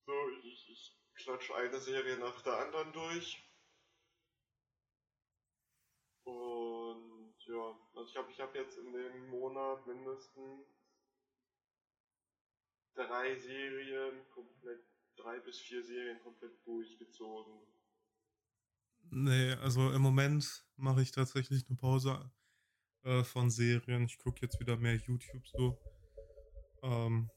So, 0.07 0.13
ich, 0.43 0.69
ich 0.71 1.04
klatsche 1.15 1.55
eine 1.55 1.81
Serie 1.81 2.19
nach 2.19 2.41
der 2.43 2.59
anderen 2.59 2.93
durch. 2.93 3.43
Und 6.25 7.35
ja, 7.47 7.79
also 7.95 8.09
ich 8.09 8.17
habe 8.17 8.31
ich 8.31 8.41
hab 8.41 8.55
jetzt 8.55 8.79
in 8.79 8.93
dem 8.93 9.29
Monat 9.29 9.87
mindestens 9.87 10.67
drei 12.95 13.39
Serien 13.39 14.29
komplett, 14.31 14.85
drei 15.17 15.39
bis 15.41 15.59
vier 15.61 15.85
Serien 15.85 16.21
komplett 16.21 16.65
durchgezogen. 16.67 17.61
Nee, 19.11 19.53
also 19.55 19.91
im 19.93 20.03
Moment 20.03 20.67
mache 20.77 21.03
ich 21.03 21.13
tatsächlich 21.13 21.67
eine 21.69 21.77
Pause 21.77 22.31
äh, 23.03 23.23
von 23.23 23.51
Serien. 23.51 24.05
Ich 24.05 24.19
gucke 24.19 24.41
jetzt 24.43 24.59
wieder 24.61 24.77
mehr 24.77 24.97
YouTube 24.97 25.47
so. 25.47 25.79
Ähm, 26.83 27.31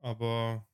aber 0.00 0.67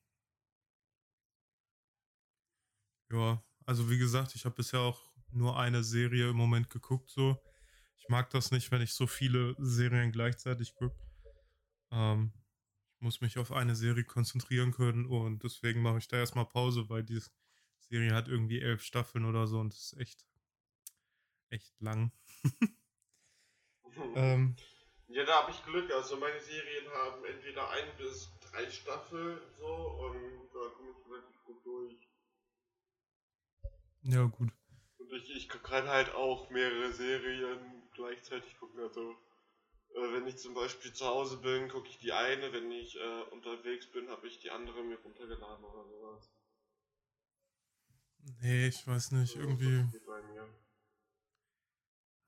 ja, 3.11 3.43
also 3.67 3.91
wie 3.91 3.99
gesagt, 3.99 4.35
ich 4.35 4.45
habe 4.45 4.55
bisher 4.55 4.81
auch 4.81 5.13
nur 5.31 5.59
eine 5.59 5.83
Serie 5.83 6.31
im 6.31 6.37
Moment 6.37 6.71
geguckt 6.71 7.11
so. 7.11 7.37
Ich 7.97 8.09
mag 8.09 8.31
das 8.31 8.51
nicht, 8.51 8.71
wenn 8.71 8.83
ich 8.83 8.93
so 8.93 9.07
viele 9.07 9.55
Serien 9.59 10.13
gleichzeitig 10.13 10.75
gucke. 10.75 10.99
Ähm, 11.91 12.33
ich 12.95 13.01
muss 13.01 13.21
mich 13.21 13.39
auf 13.39 13.53
eine 13.53 13.75
Serie 13.75 14.05
konzentrieren 14.05 14.73
können 14.73 15.07
und 15.07 15.43
deswegen 15.43 15.83
mache 15.83 15.99
ich 15.99 16.09
da 16.09 16.19
erstmal 16.19 16.47
Pause, 16.47 16.89
weil 16.89 17.03
die 17.03 17.21
Serie 17.79 18.15
hat 18.15 18.29
irgendwie 18.29 18.61
elf 18.61 18.83
Staffeln 18.83 19.25
oder 19.25 19.47
so 19.47 19.59
und 19.59 19.73
das 19.73 19.93
ist 19.93 20.01
echt 20.01 20.27
echt 21.51 21.81
lang. 21.81 22.13
ähm, 24.15 24.57
ja, 25.09 25.25
da 25.25 25.43
habe 25.43 25.53
ich 25.53 25.65
Glück. 25.65 25.91
Also 25.93 26.17
meine 26.17 26.41
Serien 26.41 26.91
haben 26.91 27.25
entweder 27.25 27.71
ein 27.71 27.97
bis 27.97 28.31
drei 28.41 28.69
Staffeln 28.71 29.39
so 29.57 29.67
und 29.67 30.49
da 30.53 30.69
komme 30.77 30.91
ich 30.91 31.11
relativ 31.11 31.45
gut 31.45 31.65
durch. 31.65 32.09
Ja, 34.05 34.25
gut. 34.25 34.51
Und 34.99 35.13
ich, 35.13 35.35
ich 35.35 35.49
kann 35.49 35.89
halt 35.89 36.15
auch 36.15 36.51
mehrere 36.51 36.93
Serien 36.93 37.83
gleichzeitig 37.95 38.57
gucken. 38.59 38.81
Also 38.81 39.13
äh, 39.95 40.13
wenn 40.13 40.27
ich 40.27 40.37
zum 40.37 40.55
Beispiel 40.55 40.93
zu 40.93 41.07
Hause 41.07 41.39
bin, 41.39 41.69
gucke 41.69 41.89
ich 41.89 41.99
die 41.99 42.13
eine. 42.13 42.53
Wenn 42.53 42.71
ich 42.71 42.97
äh, 42.97 43.23
unterwegs 43.31 43.91
bin, 43.91 44.09
habe 44.09 44.27
ich 44.27 44.39
die 44.41 44.51
andere 44.51 44.83
mir 44.83 44.99
runtergeladen 44.99 45.65
oder 45.65 45.85
sowas. 45.89 46.31
Nee, 48.41 48.69
ich 48.69 48.87
weiß 48.87 49.13
nicht, 49.13 49.37
irgendwie. 49.37 49.87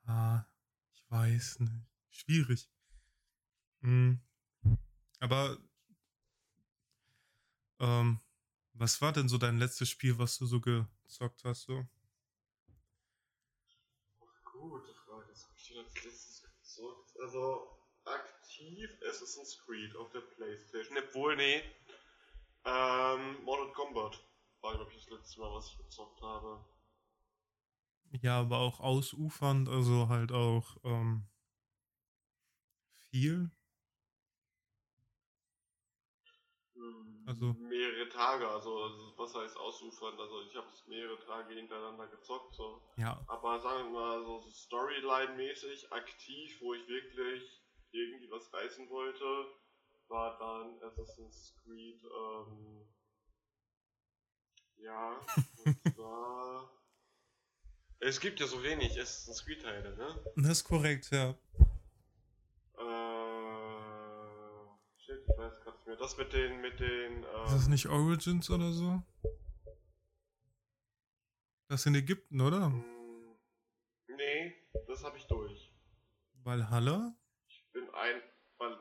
Ah, 0.04 0.44
ich 0.92 1.04
weiß 1.10 1.60
nicht. 1.60 1.86
Schwierig. 2.10 2.68
Hm. 3.80 4.20
Aber 5.20 5.58
ähm, 7.80 8.20
was 8.78 9.00
war 9.00 9.12
denn 9.12 9.28
so 9.28 9.38
dein 9.38 9.58
letztes 9.58 9.88
Spiel, 9.88 10.18
was 10.18 10.38
du 10.38 10.46
so 10.46 10.60
gezockt 10.60 11.44
hast? 11.44 11.62
So? 11.62 11.86
Gute 14.44 14.94
Frage. 14.94 15.28
Was 15.30 15.44
habe 15.44 15.54
ich 15.56 15.68
denn 15.68 15.78
als 15.78 16.04
letztes 16.04 16.42
gezockt? 16.42 17.16
Also 17.20 17.78
aktiv 18.04 18.90
Assassin's 19.08 19.58
Creed 19.64 19.96
auf 19.96 20.10
der 20.10 20.20
Playstation. 20.20 20.98
Obwohl, 20.98 21.36
nee. 21.36 21.62
Ähm, 22.64 23.42
Mortal 23.44 23.72
Kombat 23.72 24.20
war, 24.60 24.74
glaube 24.74 24.90
ich, 24.90 25.04
das 25.04 25.18
letzte 25.18 25.40
Mal, 25.40 25.52
was 25.54 25.68
ich 25.68 25.78
gezockt 25.78 26.20
habe. 26.20 26.64
Ja, 28.22 28.40
aber 28.40 28.58
auch 28.58 28.80
ausufernd, 28.80 29.68
also 29.68 30.08
halt 30.08 30.32
auch 30.32 30.76
ähm, 30.84 31.28
viel. 33.10 33.50
Also 37.26 37.52
mehrere 37.54 38.08
Tage, 38.08 38.48
also 38.48 38.70
was 39.16 39.34
heißt 39.34 39.56
ausufern? 39.56 40.18
Also 40.18 40.42
ich 40.42 40.54
habe 40.54 40.68
es 40.72 40.86
mehrere 40.86 41.18
Tage 41.26 41.54
hintereinander 41.54 42.06
gezockt, 42.06 42.54
so. 42.54 42.80
Ja. 42.96 43.20
Aber 43.26 43.60
sagen 43.60 43.92
wir 43.92 44.00
mal 44.00 44.24
so 44.24 44.48
Storyline-mäßig 44.48 45.90
aktiv, 45.92 46.60
wo 46.60 46.74
ich 46.74 46.86
wirklich 46.86 47.42
irgendwie 47.90 48.30
was 48.30 48.52
reißen 48.52 48.88
wollte, 48.90 49.46
war 50.08 50.38
dann 50.38 50.80
Assassin's 50.82 51.54
Creed. 51.62 52.00
Ähm, 52.04 52.86
ja, 54.76 55.20
und 55.64 55.94
zwar 55.94 56.70
es 57.98 58.20
gibt 58.20 58.40
ja 58.40 58.46
so 58.46 58.62
wenig 58.62 58.92
Assassin's 59.00 59.44
Creed-Teile, 59.44 59.96
ne? 59.96 60.32
Das 60.36 60.58
ist 60.58 60.64
korrekt, 60.64 61.10
ja. 61.10 61.34
Weiß 65.56 65.64
gerade 65.64 65.76
nicht 65.78 65.86
mehr. 65.86 65.96
Das 65.96 66.16
mit 66.16 66.32
den. 66.32 66.60
Mit 66.60 66.80
den 66.80 67.24
ähm, 67.24 67.44
ist 67.44 67.54
das 67.54 67.68
nicht 67.68 67.86
Origins 67.86 68.50
oder 68.50 68.72
so? 68.72 69.02
Das 71.68 71.80
ist 71.80 71.86
in 71.86 71.94
Ägypten, 71.94 72.40
oder? 72.40 72.70
Nee, 74.08 74.54
das 74.86 75.02
habe 75.04 75.16
ich 75.16 75.26
durch. 75.26 75.72
Valhalla? 76.44 77.14
Ich 77.48 77.66
bin 77.72 77.88
ein. 77.90 78.22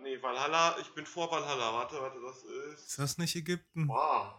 Nee, 0.01 0.21
Valhalla, 0.21 0.77
ich 0.79 0.93
bin 0.93 1.05
vor 1.05 1.31
Valhalla. 1.31 1.73
Warte, 1.73 1.99
warte, 1.99 2.21
das 2.21 2.43
ist. 2.43 2.89
Ist 2.89 2.99
das 2.99 3.17
nicht 3.17 3.35
Ägypten? 3.35 3.87
Wow. 3.87 4.33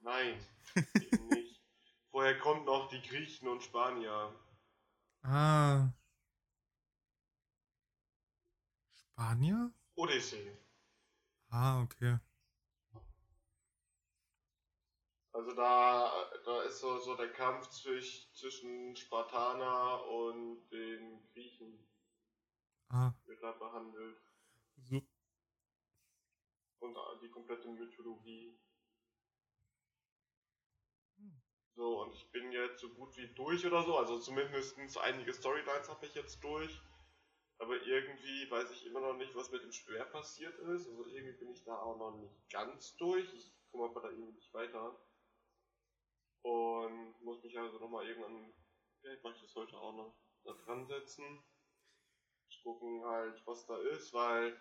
Nein, 0.00 0.44
eben 0.74 1.28
nicht. 1.28 1.60
Vorher 2.10 2.38
kommt 2.38 2.66
noch 2.66 2.88
die 2.88 3.00
Griechen 3.02 3.48
und 3.48 3.62
Spanier. 3.62 4.34
Ah. 5.22 5.88
Spanier? 9.12 9.70
Odyssee. 9.94 10.56
Ah, 11.52 11.82
okay. 11.82 12.18
Also 15.34 15.54
da, 15.54 16.10
da 16.46 16.62
ist 16.62 16.80
so, 16.80 16.98
so 16.98 17.14
der 17.14 17.30
Kampf 17.30 17.68
zwischen, 17.68 18.34
zwischen 18.34 18.96
Spartaner 18.96 20.02
und 20.06 20.66
den 20.70 21.22
Griechen. 21.32 21.86
Ah. 22.88 23.12
Wird 23.26 23.42
da 23.42 23.52
behandelt. 23.52 24.18
So. 24.78 25.02
Und 26.80 26.96
die 27.22 27.30
komplette 27.30 27.68
Mythologie. 27.68 28.58
So, 31.74 32.02
und 32.02 32.14
ich 32.14 32.30
bin 32.30 32.50
jetzt 32.52 32.80
so 32.80 32.88
gut 32.90 33.14
wie 33.18 33.28
durch 33.34 33.66
oder 33.66 33.82
so. 33.82 33.98
Also 33.98 34.18
zumindest 34.20 34.78
einige 34.98 35.34
Storylines 35.34 35.88
habe 35.90 36.06
ich 36.06 36.14
jetzt 36.14 36.42
durch. 36.42 36.80
Aber 37.62 37.80
irgendwie 37.80 38.50
weiß 38.50 38.72
ich 38.72 38.86
immer 38.86 38.98
noch 38.98 39.14
nicht, 39.14 39.36
was 39.36 39.52
mit 39.52 39.62
dem 39.62 39.70
Schwer 39.70 40.04
passiert 40.06 40.58
ist. 40.58 40.88
Also 40.88 41.06
irgendwie 41.06 41.38
bin 41.38 41.52
ich 41.52 41.62
da 41.62 41.78
auch 41.78 41.96
noch 41.96 42.16
nicht 42.16 42.50
ganz 42.50 42.96
durch. 42.96 43.32
Ich 43.32 43.52
komme 43.70 43.84
aber 43.84 44.00
da 44.00 44.10
irgendwie 44.10 44.32
nicht 44.32 44.52
weiter. 44.52 44.98
Und 46.42 47.22
muss 47.22 47.40
mich 47.44 47.56
also 47.56 47.78
nochmal 47.78 48.08
irgendwann, 48.08 48.52
vielleicht 49.00 49.22
mache 49.22 49.36
ich 49.36 49.42
das 49.42 49.54
heute 49.54 49.78
auch 49.78 49.94
noch, 49.94 50.12
da 50.42 50.54
dran 50.54 50.88
setzen. 50.88 51.40
Gucken 52.64 53.04
halt, 53.04 53.40
was 53.46 53.66
da 53.66 53.76
ist, 53.78 54.12
weil 54.12 54.60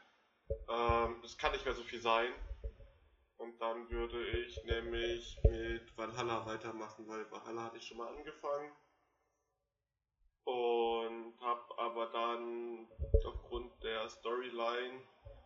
ähm, 0.70 1.20
das 1.22 1.38
kann 1.38 1.51
nicht 1.51 1.65
mehr 1.65 1.75
so 1.75 1.84
viel 1.84 2.01
sein. 2.01 2.34
Und 3.38 3.60
dann 3.60 3.89
würde 3.89 4.27
ich 4.27 4.63
nämlich 4.63 5.39
mit 5.50 5.98
Valhalla 5.98 6.46
weitermachen, 6.46 7.08
weil 7.08 7.29
Valhalla 7.31 7.63
hatte 7.63 7.77
ich 7.77 7.88
schon 7.88 7.98
mal 7.98 8.15
angefangen. 8.15 8.72
Und 10.43 11.39
habe 11.39 11.77
aber 11.77 12.07
dann 12.07 12.88
aufgrund 13.25 13.83
der 13.83 14.10
Storyline, 14.10 15.01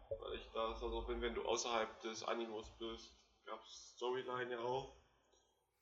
weil 0.09 0.33
ich 0.35 0.49
da 0.53 0.75
so 0.75 1.01
bin, 1.05 1.21
wenn 1.21 1.35
du 1.35 1.43
außerhalb 1.43 2.01
des 2.01 2.23
Animus 2.23 2.71
bist, 2.77 3.17
gab 3.45 3.61
es 3.63 3.93
Storyline 3.95 4.51
ja 4.51 4.59
auch. 4.59 4.95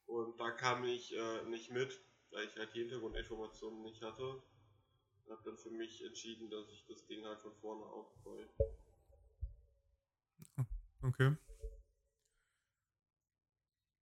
Und 0.06 0.40
da 0.40 0.52
kam 0.52 0.84
ich 0.84 1.14
äh, 1.16 1.44
nicht 1.46 1.72
mit, 1.72 2.00
weil 2.32 2.46
ich 2.46 2.56
halt 2.58 2.74
die 2.74 2.80
Hintergrundinformationen 2.80 3.84
nicht 3.84 4.02
hatte. 4.02 4.24
Und 4.24 5.32
habe 5.32 5.44
dann 5.46 5.58
für 5.58 5.72
mich 5.72 6.04
entschieden, 6.04 6.50
dass 6.50 6.68
ich 6.70 6.86
das 6.88 7.06
Ding 7.06 7.26
halt 7.26 7.40
von 7.40 7.56
vorne 7.56 7.86
aufbaue. 7.86 8.50
Okay. 11.04 11.36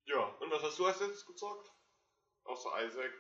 Ja, 0.06 0.28
und 0.40 0.52
was 0.52 0.62
hast 0.62 0.78
du 0.78 0.86
als 0.86 1.00
letztes 1.00 1.26
gezockt? 1.26 1.72
Außer 2.44 2.70
Isaac. 2.86 3.12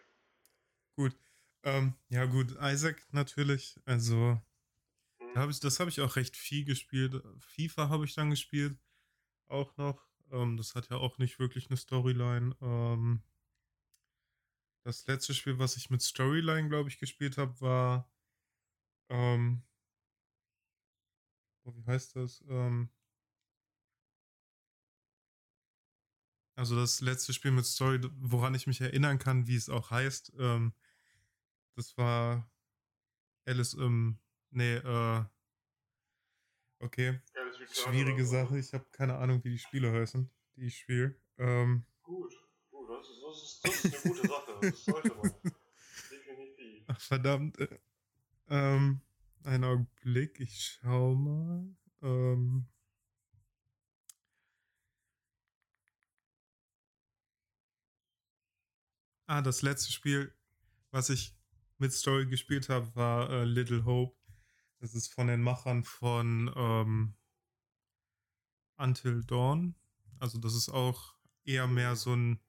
Gut. 0.95 1.15
Ähm, 1.63 1.93
ja, 2.09 2.25
gut, 2.25 2.57
Isaac 2.59 3.05
natürlich. 3.11 3.79
Also, 3.85 4.41
da 5.33 5.41
hab 5.41 5.49
ich, 5.49 5.59
das 5.59 5.79
habe 5.79 5.89
ich 5.89 6.01
auch 6.01 6.15
recht 6.15 6.35
viel 6.35 6.65
gespielt. 6.65 7.23
FIFA 7.39 7.89
habe 7.89 8.05
ich 8.05 8.15
dann 8.15 8.29
gespielt. 8.29 8.77
Auch 9.47 9.75
noch. 9.77 10.07
Ähm, 10.31 10.57
das 10.57 10.75
hat 10.75 10.89
ja 10.89 10.97
auch 10.97 11.17
nicht 11.17 11.39
wirklich 11.39 11.67
eine 11.69 11.77
Storyline. 11.77 12.55
Ähm, 12.61 13.21
das 14.83 15.05
letzte 15.07 15.33
Spiel, 15.33 15.59
was 15.59 15.77
ich 15.77 15.89
mit 15.89 16.01
Storyline, 16.01 16.69
glaube 16.69 16.89
ich, 16.89 16.97
gespielt 16.99 17.37
habe, 17.37 17.59
war. 17.61 18.11
Ähm, 19.09 19.63
oh, 21.63 21.73
wie 21.75 21.85
heißt 21.85 22.15
das? 22.15 22.43
Ähm, 22.47 22.89
also 26.55 26.75
das 26.75 27.01
letzte 27.01 27.33
Spiel 27.33 27.51
mit 27.51 27.65
Story, 27.65 27.99
woran 28.19 28.55
ich 28.55 28.67
mich 28.67 28.81
erinnern 28.81 29.19
kann, 29.19 29.47
wie 29.47 29.55
es 29.55 29.69
auch 29.69 29.91
heißt, 29.91 30.33
ähm, 30.39 30.73
das 31.75 31.97
war 31.97 32.49
Alice 33.45 33.73
im. 33.73 34.19
Nee, 34.51 34.75
äh. 34.75 35.23
Okay. 36.79 37.19
Schwierige 37.71 38.25
so. 38.25 38.31
Sache. 38.31 38.59
Ich 38.59 38.73
habe 38.73 38.85
keine 38.91 39.17
Ahnung, 39.17 39.43
wie 39.43 39.51
die 39.51 39.59
Spiele 39.59 39.91
heißen, 39.91 40.29
die 40.55 40.65
ich 40.65 40.77
spiele. 40.79 41.15
Ähm, 41.37 41.85
Gut, 42.01 42.33
gut, 42.69 42.89
das 42.89 43.07
ist, 43.09 43.23
das 43.23 43.43
ist, 43.43 43.85
das 43.85 43.93
ist 43.93 44.05
eine 44.05 44.15
gute 44.15 44.27
Sache. 44.27 44.59
Das 44.61 44.85
sollte 44.85 45.15
man. 45.15 45.31
Definitiv. 46.11 46.83
ach, 46.87 46.99
verdammt. 47.01 47.59
Äh, 47.59 47.79
ähm, 48.49 49.01
einen 49.43 49.63
Augenblick, 49.63 50.39
ich 50.39 50.79
schau 50.81 51.15
mal. 51.15 51.65
Ähm, 52.01 52.67
ah, 59.27 59.41
das 59.41 59.61
letzte 59.61 59.91
Spiel, 59.91 60.33
was 60.91 61.09
ich 61.09 61.35
mit 61.81 61.93
Story 61.93 62.27
gespielt 62.27 62.69
habe, 62.69 62.95
war 62.95 63.29
äh, 63.29 63.43
Little 63.43 63.83
Hope. 63.85 64.15
Das 64.79 64.95
ist 64.95 65.13
von 65.13 65.27
den 65.27 65.41
Machern 65.41 65.83
von 65.83 66.51
ähm, 66.55 67.15
Until 68.77 69.23
Dawn. 69.23 69.75
Also 70.19 70.37
das 70.39 70.55
ist 70.55 70.69
auch 70.69 71.15
eher 71.43 71.67
mehr 71.67 71.95
so 71.95 72.13
ein 72.13 72.39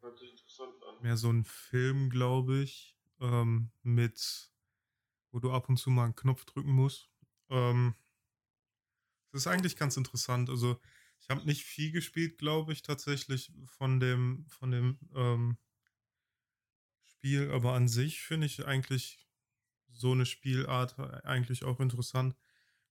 mehr 1.02 1.16
so 1.16 1.30
ein 1.30 1.44
Film, 1.44 2.10
glaube 2.10 2.60
ich, 2.60 2.96
ähm, 3.20 3.70
mit, 3.82 4.52
wo 5.32 5.40
du 5.40 5.50
ab 5.50 5.68
und 5.68 5.76
zu 5.76 5.90
mal 5.90 6.04
einen 6.04 6.14
Knopf 6.14 6.44
drücken 6.44 6.72
musst. 6.72 7.10
Ähm, 7.50 7.94
das 9.32 9.42
ist 9.42 9.46
eigentlich 9.46 9.76
ganz 9.76 9.96
interessant. 9.96 10.48
Also 10.48 10.80
ich 11.20 11.28
habe 11.30 11.44
nicht 11.44 11.64
viel 11.64 11.90
gespielt, 11.90 12.38
glaube 12.38 12.72
ich, 12.72 12.82
tatsächlich 12.82 13.52
von 13.66 13.98
dem, 13.98 14.46
von 14.48 14.70
dem 14.70 14.98
ähm, 15.14 15.56
Spiel, 17.22 17.52
aber 17.52 17.74
an 17.74 17.86
sich 17.86 18.20
finde 18.20 18.48
ich 18.48 18.66
eigentlich 18.66 19.28
so 19.92 20.10
eine 20.10 20.26
Spielart 20.26 20.98
eigentlich 21.24 21.62
auch 21.62 21.78
interessant, 21.78 22.34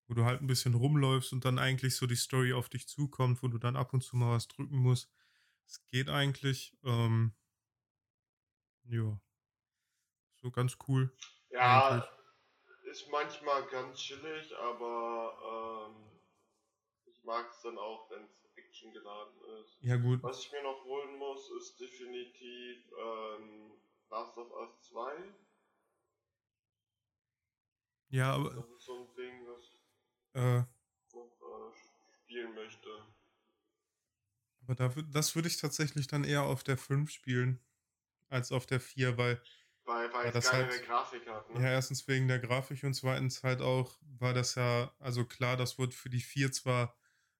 wo 0.08 0.13
du 0.13 0.24
halt 0.24 0.39
ein 0.39 0.48
bisschen 0.48 0.74
rumläufst 0.74 1.34
und 1.34 1.44
dann 1.44 1.60
eigentlich 1.60 1.98
so 1.98 2.08
die 2.08 2.15
Story 2.15 2.54
auf 2.54 2.70
dich 2.70 2.88
zukommt, 2.88 3.44
wo 3.44 3.50
du 3.50 3.58
dann 3.58 3.76
ab 3.76 3.91
und 3.94 4.04
zu 4.06 4.15
mal 4.15 4.32
was 4.32 4.48
drücken 4.48 4.78
musst. 4.78 5.12
Es 5.67 5.86
geht 5.88 6.08
eigentlich. 6.10 6.78
Ähm, 6.86 7.34
ja. 8.86 9.20
So 10.41 10.50
ganz 10.50 10.78
cool. 10.88 11.12
Ja, 11.50 11.89
Eigentlich. 11.89 12.10
ist 12.89 13.10
manchmal 13.12 13.67
ganz 13.67 14.00
chillig, 14.00 14.56
aber 14.56 15.89
ähm, 15.91 16.22
ich 17.06 17.22
mag 17.26 17.50
es 17.50 17.62
dann 17.63 17.78
auch, 17.78 18.10
wenn 18.10 18.24
es 18.24 18.50
Action 18.56 18.94
geladen 18.94 19.41
ist. 19.60 19.78
Ja, 19.82 19.98
gut. 19.98 20.24
Was 20.24 20.46
ich 20.46 20.52
mir 20.54 20.63
noch 20.63 20.86
holen 20.86 21.17
muss, 21.17 21.52
ist 21.58 21.82
definitiv 21.82 22.94
ähm, 22.98 23.72
Last 24.12 24.38
of 24.38 24.52
Us 24.52 24.82
2. 24.89 25.15
Ja, 28.10 28.34
aber 28.34 28.50
Das 28.54 28.69
ist 28.69 28.86
so 28.86 29.08
ein 29.08 29.15
Ding, 29.15 29.47
was 29.47 29.63
ich 29.74 29.80
äh, 30.34 30.63
noch 31.13 31.41
äh, 31.41 31.76
spielen 32.24 32.54
möchte. 32.54 32.89
aber 34.63 34.76
da, 34.76 34.89
das 35.12 35.36
würde 35.36 35.47
ich 35.47 35.58
tatsächlich 35.58 36.08
dann 36.08 36.24
eher 36.24 36.43
auf 36.43 36.63
der 36.63 36.78
5 36.78 37.10
spielen, 37.12 37.60
als 38.30 38.52
auf 38.52 38.65
der 38.65 38.80
4, 38.82 39.17
weil, 39.17 39.41
Weil, 39.86 40.12
weil 40.13 40.24
Ja, 40.26 40.28
es 40.30 40.34
das 40.34 40.52
geilere 40.52 40.67
halt- 40.69 40.86
Grafik 40.86 41.28
hat. 41.28 41.50
Ne? 41.50 41.62
ja, 41.62 41.67
erstens 41.69 42.08
wegen 42.08 42.28
der 42.28 42.39
Grafik 42.39 42.84
und 42.84 42.93
zweitens 42.93 43.43
halt 43.43 43.62
auch, 43.62 43.97
war 44.19 44.34
das 44.34 44.56
ja, 44.56 44.93
also 45.00 45.26
klar, 45.26 45.58
das 45.58 45.78
wurde 45.80 45.93
für 45.93 46.10
die 46.10 46.21
4 46.21 46.52
zwar 46.52 46.95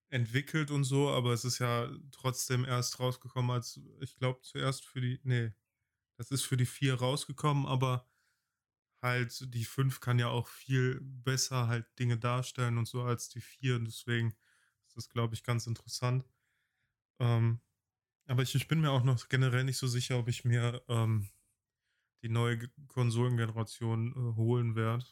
entwickelt 0.10 0.72
und 0.72 0.84
so, 0.84 1.10
aber 1.10 1.32
es 1.34 1.46
ist 1.46 1.60
ja 1.60 1.90
trotzdem 2.12 2.66
erst 2.66 3.00
rausgekommen, 3.00 3.52
als, 3.52 3.80
ich 4.02 4.16
glaube, 4.18 4.42
zuerst 4.42 4.86
für 4.86 5.00
die, 5.02 5.20
nee, 5.24 5.52
das 6.22 6.32
ist 6.32 6.44
für 6.44 6.58
die 6.58 6.68
4 6.68 6.96
rausgekommen, 6.96 7.66
aber 7.66 8.08
halt 9.02 9.54
die 9.54 9.66
5 9.66 10.00
kann 10.02 10.20
ja 10.20 10.30
auch 10.30 10.48
viel 10.48 11.00
besser 11.02 11.68
halt 11.68 11.88
Dinge 12.00 12.18
darstellen 12.20 12.78
und 12.78 12.88
so 12.88 13.04
als 13.04 13.30
die 13.30 13.42
4 13.42 13.76
und 13.76 13.86
deswegen 13.86 14.36
ist 14.88 14.98
das, 14.98 15.10
glaube 15.10 15.36
ich, 15.36 15.44
ganz 15.44 15.68
interessant. 15.68 16.26
Ähm, 17.20 17.62
aber 18.28 18.44
ich, 18.44 18.56
ich 18.56 18.68
bin 18.68 18.82
mir 18.82 18.92
auch 18.92 19.04
noch 19.04 19.30
generell 19.30 19.64
nicht 19.66 19.78
so 19.80 19.88
sicher, 19.88 20.20
ob 20.20 20.30
ich 20.30 20.46
mir 20.46 20.84
ähm, 20.90 21.30
die 22.24 22.30
neue 22.30 22.58
Ge- 22.60 22.70
Konsolengeneration 22.88 24.12
äh, 24.14 24.36
holen 24.38 24.76
werde. 24.76 25.06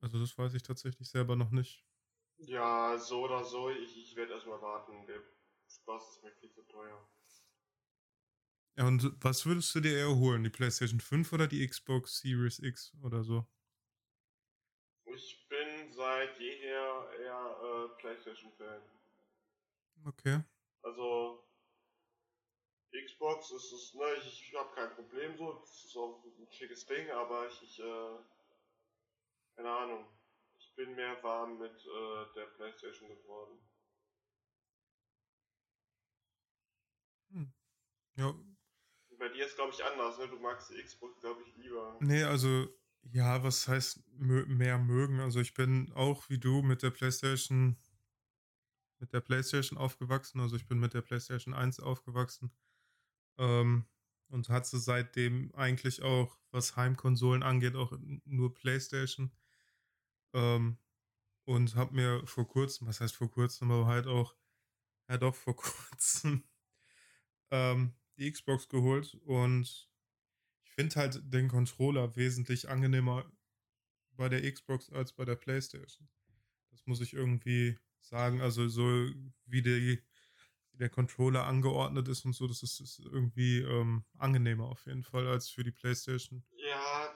Also 0.00 0.18
das 0.18 0.36
weiß 0.36 0.54
ich 0.54 0.64
tatsächlich 0.64 1.08
selber 1.08 1.36
noch 1.36 1.52
nicht. 1.52 1.86
Ja, 2.38 2.98
so 2.98 3.22
oder 3.24 3.44
so, 3.44 3.70
ich, 3.70 3.96
ich 3.96 4.16
werde 4.16 4.32
erstmal 4.32 4.60
warten. 4.60 5.06
Der 5.06 5.22
Spaß 5.68 6.16
ist 6.16 6.22
mir 6.24 6.32
viel 6.32 6.50
zu 6.50 6.62
teuer. 6.62 7.08
Ja, 8.78 8.86
und 8.86 9.12
was 9.24 9.44
würdest 9.44 9.74
du 9.74 9.80
dir 9.80 9.98
eher 9.98 10.14
holen? 10.14 10.44
Die 10.44 10.50
PlayStation 10.50 11.00
5 11.00 11.32
oder 11.32 11.48
die 11.48 11.66
Xbox 11.66 12.20
Series 12.20 12.60
X 12.60 12.92
oder 13.02 13.24
so? 13.24 13.44
Ich 15.06 15.48
bin 15.48 15.90
seit 15.90 16.38
jeher 16.38 17.10
eher 17.18 17.56
äh, 17.60 18.00
PlayStation-Fan. 18.00 18.80
Okay. 20.04 20.44
Also, 20.82 21.44
Xbox 22.92 23.50
ist 23.50 23.72
es, 23.72 23.94
ne, 23.94 24.04
ich, 24.18 24.48
ich 24.48 24.54
habe 24.54 24.72
kein 24.76 24.94
Problem 24.94 25.36
so, 25.36 25.54
das 25.54 25.84
ist 25.84 25.96
auch 25.96 26.22
ein 26.24 26.52
schickes 26.52 26.86
Ding, 26.86 27.10
aber 27.10 27.48
ich, 27.48 27.60
ich 27.64 27.80
äh, 27.80 28.18
keine 29.56 29.70
Ahnung, 29.70 30.06
ich 30.56 30.72
bin 30.76 30.94
mehr 30.94 31.20
warm 31.24 31.58
mit 31.58 31.84
äh, 31.84 32.34
der 32.36 32.46
Playstation 32.54 33.08
geworden. 33.08 33.58
Hm. 37.32 37.52
Ja, 38.14 38.34
bei 39.18 39.28
dir 39.28 39.46
ist 39.46 39.56
glaube 39.56 39.72
ich 39.72 39.84
anders, 39.84 40.18
ne, 40.18 40.28
du 40.28 40.38
magst 40.38 40.70
die 40.70 40.82
Xbox 40.82 41.20
glaube 41.20 41.42
ich 41.42 41.56
lieber. 41.56 41.96
Nee, 42.00 42.22
also, 42.22 42.68
ja, 43.02 43.42
was 43.42 43.68
heißt 43.68 44.02
mehr 44.18 44.78
mögen? 44.78 45.20
Also 45.20 45.40
ich 45.40 45.54
bin 45.54 45.92
auch 45.94 46.28
wie 46.28 46.38
du 46.38 46.62
mit 46.62 46.82
der 46.82 46.90
PlayStation, 46.90 47.76
mit 48.98 49.12
der 49.12 49.20
PlayStation 49.20 49.78
aufgewachsen. 49.78 50.40
Also 50.40 50.56
ich 50.56 50.66
bin 50.66 50.78
mit 50.78 50.94
der 50.94 51.02
PlayStation 51.02 51.54
1 51.54 51.80
aufgewachsen. 51.80 52.52
Ähm, 53.38 53.86
und 54.28 54.48
hatte 54.48 54.78
seitdem 54.78 55.54
eigentlich 55.54 56.02
auch, 56.02 56.36
was 56.50 56.76
Heimkonsolen 56.76 57.42
angeht, 57.42 57.76
auch 57.76 57.92
nur 58.24 58.54
PlayStation. 58.54 59.32
Ähm, 60.34 60.78
und 61.44 61.74
habe 61.76 61.94
mir 61.94 62.26
vor 62.26 62.46
kurzem, 62.46 62.86
was 62.88 63.00
heißt 63.00 63.16
vor 63.16 63.30
kurzem, 63.30 63.70
aber 63.70 63.86
halt 63.86 64.06
auch, 64.06 64.34
ja 65.08 65.16
doch 65.16 65.34
vor 65.34 65.56
kurzem, 65.56 66.44
ähm, 67.50 67.94
die 68.18 68.30
Xbox 68.30 68.68
geholt 68.68 69.14
und 69.24 69.88
ich 70.64 70.70
finde 70.72 70.96
halt 70.96 71.20
den 71.32 71.48
Controller 71.48 72.14
wesentlich 72.16 72.68
angenehmer 72.68 73.30
bei 74.10 74.28
der 74.28 74.50
Xbox 74.52 74.90
als 74.90 75.12
bei 75.12 75.24
der 75.24 75.36
PlayStation. 75.36 76.08
Das 76.70 76.86
muss 76.86 77.00
ich 77.00 77.14
irgendwie 77.14 77.78
sagen. 78.00 78.40
Also 78.40 78.68
so 78.68 78.82
wie, 79.46 79.62
die, 79.62 80.02
der 80.72 80.88
Controller 80.88 81.44
angeordnet 81.46 82.08
ist 82.08 82.24
und 82.24 82.34
so, 82.34 82.46
das 82.46 82.62
ist, 82.62 82.80
ist 82.80 83.00
irgendwie 83.00 83.60
ähm, 83.60 84.04
angenehmer 84.18 84.66
auf 84.66 84.86
jeden 84.86 85.02
Fall 85.02 85.26
als 85.26 85.48
für 85.48 85.64
die 85.64 85.70
PlayStation. 85.70 86.44
Ja, 86.56 87.14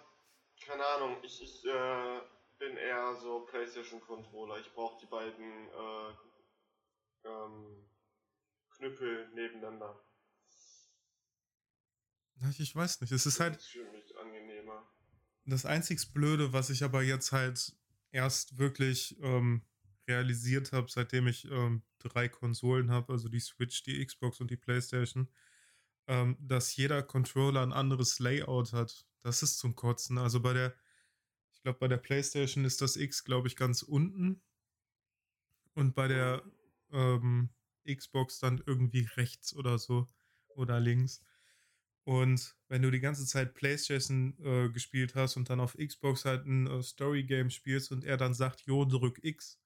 keine 0.65 0.85
Ahnung. 0.87 1.17
Ich, 1.23 1.43
ich 1.43 1.65
äh, 1.65 2.21
bin 2.59 2.77
eher 2.77 3.15
so 3.17 3.41
PlayStation-Controller. 3.41 4.59
Ich 4.61 4.73
brauche 4.73 4.99
die 5.01 5.07
beiden 5.07 5.69
äh, 5.69 7.29
ähm, 7.29 7.89
Knüppel 8.71 9.29
nebeneinander. 9.35 10.01
Ich 12.59 12.75
weiß 12.75 13.01
nicht. 13.01 13.13
Es 13.13 13.27
ist 13.27 13.41
halt. 13.41 13.57
Das 13.57 13.63
ist 13.63 13.71
für 13.71 13.91
mich 13.91 14.17
angenehmer. 14.19 14.87
Das 15.45 15.67
einzig 15.67 16.13
Blöde, 16.13 16.53
was 16.53 16.71
ich 16.71 16.85
aber 16.85 17.03
jetzt 17.03 17.33
halt 17.33 17.75
erst 18.11 18.59
wirklich 18.59 19.17
ähm, 19.21 19.63
realisiert 20.07 20.73
habe, 20.73 20.91
seitdem 20.91 21.27
ich 21.27 21.51
ähm, 21.51 21.83
drei 21.99 22.29
Konsolen 22.29 22.91
habe, 22.91 23.13
also 23.13 23.29
die 23.29 23.41
Switch, 23.41 23.83
die 23.83 24.05
Xbox 24.05 24.41
und 24.41 24.51
die 24.51 24.57
PlayStation, 24.57 25.29
ähm, 26.07 26.37
dass 26.41 26.77
jeder 26.77 27.03
Controller 27.03 27.63
ein 27.63 27.73
anderes 27.73 28.19
Layout 28.19 28.73
hat. 28.73 29.07
Das 29.23 29.43
ist 29.43 29.59
zum 29.59 29.75
Kotzen. 29.75 30.19
Also 30.19 30.41
bei 30.41 30.53
der, 30.53 30.75
ich 31.53 31.63
glaube, 31.63 31.79
bei 31.79 31.89
der 31.89 31.99
PlayStation 31.99 32.65
ist 32.65 32.81
das 32.81 32.97
X, 32.97 33.25
glaube 33.25 33.49
ich, 33.49 33.57
ganz 33.57 33.83
unten. 33.83 34.43
Und 35.75 35.95
bei 35.95 36.09
der 36.09 36.43
ähm, 36.91 37.51
Xbox 37.87 38.39
dann 38.41 38.63
irgendwie 38.67 39.09
rechts 39.17 39.55
oder 39.55 39.79
so 39.79 40.07
oder 40.49 40.81
links. 40.81 41.23
Und 42.05 42.57
wenn 42.69 42.83
du 42.83 42.91
die 42.91 43.01
ganze 43.01 43.27
Zeit 43.27 43.55
PlayStation 43.55 44.37
äh, 44.43 44.69
gespielt 44.71 45.15
hast 45.15 45.37
und 45.37 45.51
dann 45.51 45.61
auf 45.61 45.77
Xbox 45.77 46.25
halt 46.25 46.47
ein 46.47 46.67
äh, 46.67 46.83
Story-Game 46.83 47.51
spielst 47.51 47.93
und 47.93 48.05
er 48.05 48.17
dann 48.17 48.35
sagt, 48.35 48.63
jo, 48.63 48.85
drück 48.85 49.21
X 49.23 49.61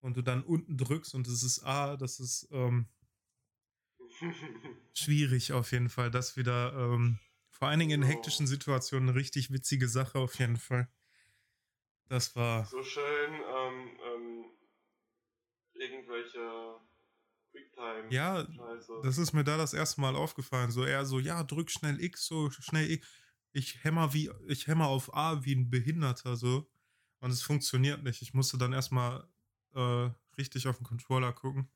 und 0.00 0.16
du 0.16 0.22
dann 0.22 0.44
unten 0.44 0.76
drückst 0.76 1.14
und 1.14 1.26
es 1.26 1.42
ist 1.42 1.64
A, 1.64 1.96
das 1.96 2.20
ist 2.20 2.48
ähm, 2.52 2.86
schwierig 4.94 5.52
auf 5.52 5.72
jeden 5.72 5.88
Fall. 5.88 6.10
Das 6.10 6.36
wieder, 6.36 6.72
ähm, 6.74 7.18
vor 7.50 7.68
allen 7.68 7.80
Dingen 7.80 8.02
in 8.02 8.06
hektischen 8.06 8.46
Situationen, 8.46 9.08
eine 9.08 9.18
richtig 9.18 9.50
witzige 9.50 9.88
Sache 9.88 10.20
auf 10.20 10.38
jeden 10.38 10.58
Fall. 10.58 10.88
Das 12.08 12.36
war. 12.36 12.64
So 12.66 12.82
schön, 12.84 13.32
ähm, 13.34 13.98
ähm, 14.14 14.44
irgendwelche 15.74 16.80
Quicktime. 17.52 18.10
Ja, 18.10 18.46
Scheiße. 18.50 19.00
das 19.02 19.18
ist 19.18 19.32
mir 19.32 19.44
da 19.44 19.56
das 19.56 19.74
erste 19.74 20.00
Mal 20.00 20.16
aufgefallen. 20.16 20.70
So 20.70 20.84
eher 20.84 21.04
so, 21.04 21.18
ja, 21.18 21.44
drück 21.44 21.70
schnell 21.70 22.02
X, 22.02 22.26
so 22.26 22.50
schnell 22.50 22.90
X. 22.90 23.06
Ich 23.52 23.84
hämmer 23.84 24.14
wie, 24.14 24.30
ich 24.48 24.66
hämmer 24.66 24.88
auf 24.88 25.14
A 25.14 25.44
wie 25.44 25.54
ein 25.54 25.70
Behinderter, 25.70 26.36
so. 26.36 26.70
Und 27.20 27.30
es 27.30 27.42
funktioniert 27.42 28.02
nicht. 28.02 28.22
Ich 28.22 28.34
musste 28.34 28.58
dann 28.58 28.72
erstmal 28.72 29.28
äh, 29.74 30.10
richtig 30.38 30.66
auf 30.66 30.78
den 30.78 30.86
Controller 30.86 31.32
gucken, 31.32 31.70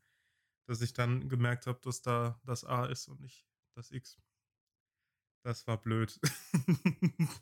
dass 0.66 0.80
ich 0.80 0.94
dann 0.94 1.28
gemerkt 1.28 1.66
habe, 1.66 1.78
dass 1.82 2.02
da 2.02 2.40
das 2.44 2.64
A 2.64 2.86
ist 2.86 3.08
und 3.08 3.20
nicht 3.20 3.46
das 3.74 3.90
X. 3.90 4.18
Das 5.42 5.66
war 5.66 5.80
blöd. 5.80 6.18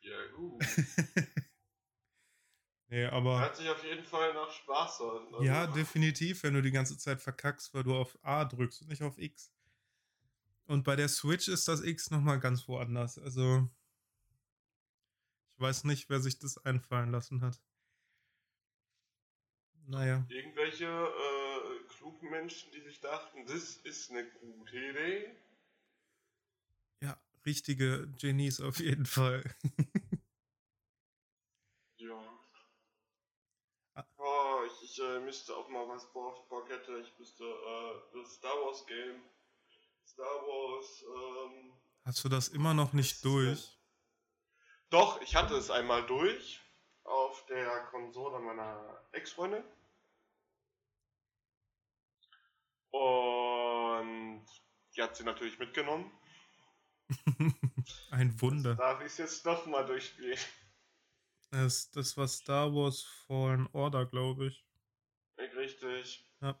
ja, 0.00 0.26
gut. 0.36 0.62
Nee, 2.92 3.06
aber. 3.06 3.40
Hört 3.40 3.56
sich 3.56 3.70
auf 3.70 3.82
jeden 3.84 4.04
Fall 4.04 4.34
nach 4.34 4.50
Spaß 4.50 5.00
an. 5.00 5.26
Also 5.32 5.42
ja, 5.42 5.66
definitiv, 5.66 6.42
wenn 6.42 6.52
du 6.52 6.60
die 6.60 6.72
ganze 6.72 6.98
Zeit 6.98 7.22
verkackst, 7.22 7.72
weil 7.72 7.84
du 7.84 7.94
auf 7.94 8.18
A 8.20 8.44
drückst 8.44 8.82
und 8.82 8.88
nicht 8.88 9.02
auf 9.02 9.16
X. 9.16 9.50
Und 10.66 10.84
bei 10.84 10.94
der 10.94 11.08
Switch 11.08 11.48
ist 11.48 11.66
das 11.68 11.80
X 11.82 12.10
nochmal 12.10 12.38
ganz 12.38 12.68
woanders. 12.68 13.18
Also. 13.18 13.66
Ich 15.48 15.58
weiß 15.58 15.84
nicht, 15.84 16.10
wer 16.10 16.20
sich 16.20 16.38
das 16.38 16.58
einfallen 16.66 17.10
lassen 17.10 17.40
hat. 17.40 17.62
Naja. 19.86 20.26
Irgendwelche 20.28 20.84
äh, 20.84 21.94
klugen 21.94 22.28
Menschen, 22.28 22.72
die 22.72 22.82
sich 22.82 23.00
dachten, 23.00 23.46
das 23.46 23.76
ist 23.84 24.10
eine 24.10 24.26
gute 24.32 24.76
Idee. 24.76 25.30
Ja, 27.00 27.18
richtige 27.46 28.06
Genies 28.18 28.60
auf 28.60 28.80
jeden 28.80 29.06
Fall. 29.06 29.42
ich 34.82 35.00
äh, 35.00 35.20
müsste 35.20 35.56
auch 35.56 35.68
mal 35.68 35.86
was 35.88 36.04
auf 36.14 36.48
Parkette. 36.48 36.98
Ich 37.00 37.18
müsste 37.18 37.44
äh, 37.44 38.18
das 38.18 38.34
Star 38.34 38.54
Wars 38.64 38.86
Game. 38.86 39.22
Star 40.06 40.24
Wars. 40.26 41.04
Ähm, 41.04 41.72
Hast 42.04 42.24
du 42.24 42.28
das 42.28 42.48
immer 42.48 42.74
noch 42.74 42.92
nicht 42.92 43.24
durch? 43.24 43.78
Doch, 44.90 45.20
ich 45.22 45.34
hatte 45.36 45.54
es 45.54 45.70
einmal 45.70 46.04
durch. 46.06 46.60
Auf 47.04 47.44
der 47.46 47.86
Konsole 47.86 48.38
meiner 48.38 49.02
Ex-Freundin. 49.12 49.64
Und 52.90 54.46
die 54.94 55.02
hat 55.02 55.16
sie 55.16 55.24
natürlich 55.24 55.58
mitgenommen. 55.58 56.12
Ein 58.10 58.40
Wunder. 58.40 58.74
darf 58.74 59.00
ich 59.00 59.06
es 59.06 59.18
jetzt 59.18 59.44
nochmal 59.46 59.84
durchspielen. 59.86 60.38
Das, 61.52 61.90
das 61.90 62.16
war 62.16 62.26
Star 62.28 62.74
Wars 62.74 63.02
Fallen 63.02 63.68
Order, 63.74 64.06
glaube 64.06 64.46
ich. 64.46 64.64
Richtig. 65.38 66.26
Ja. 66.40 66.58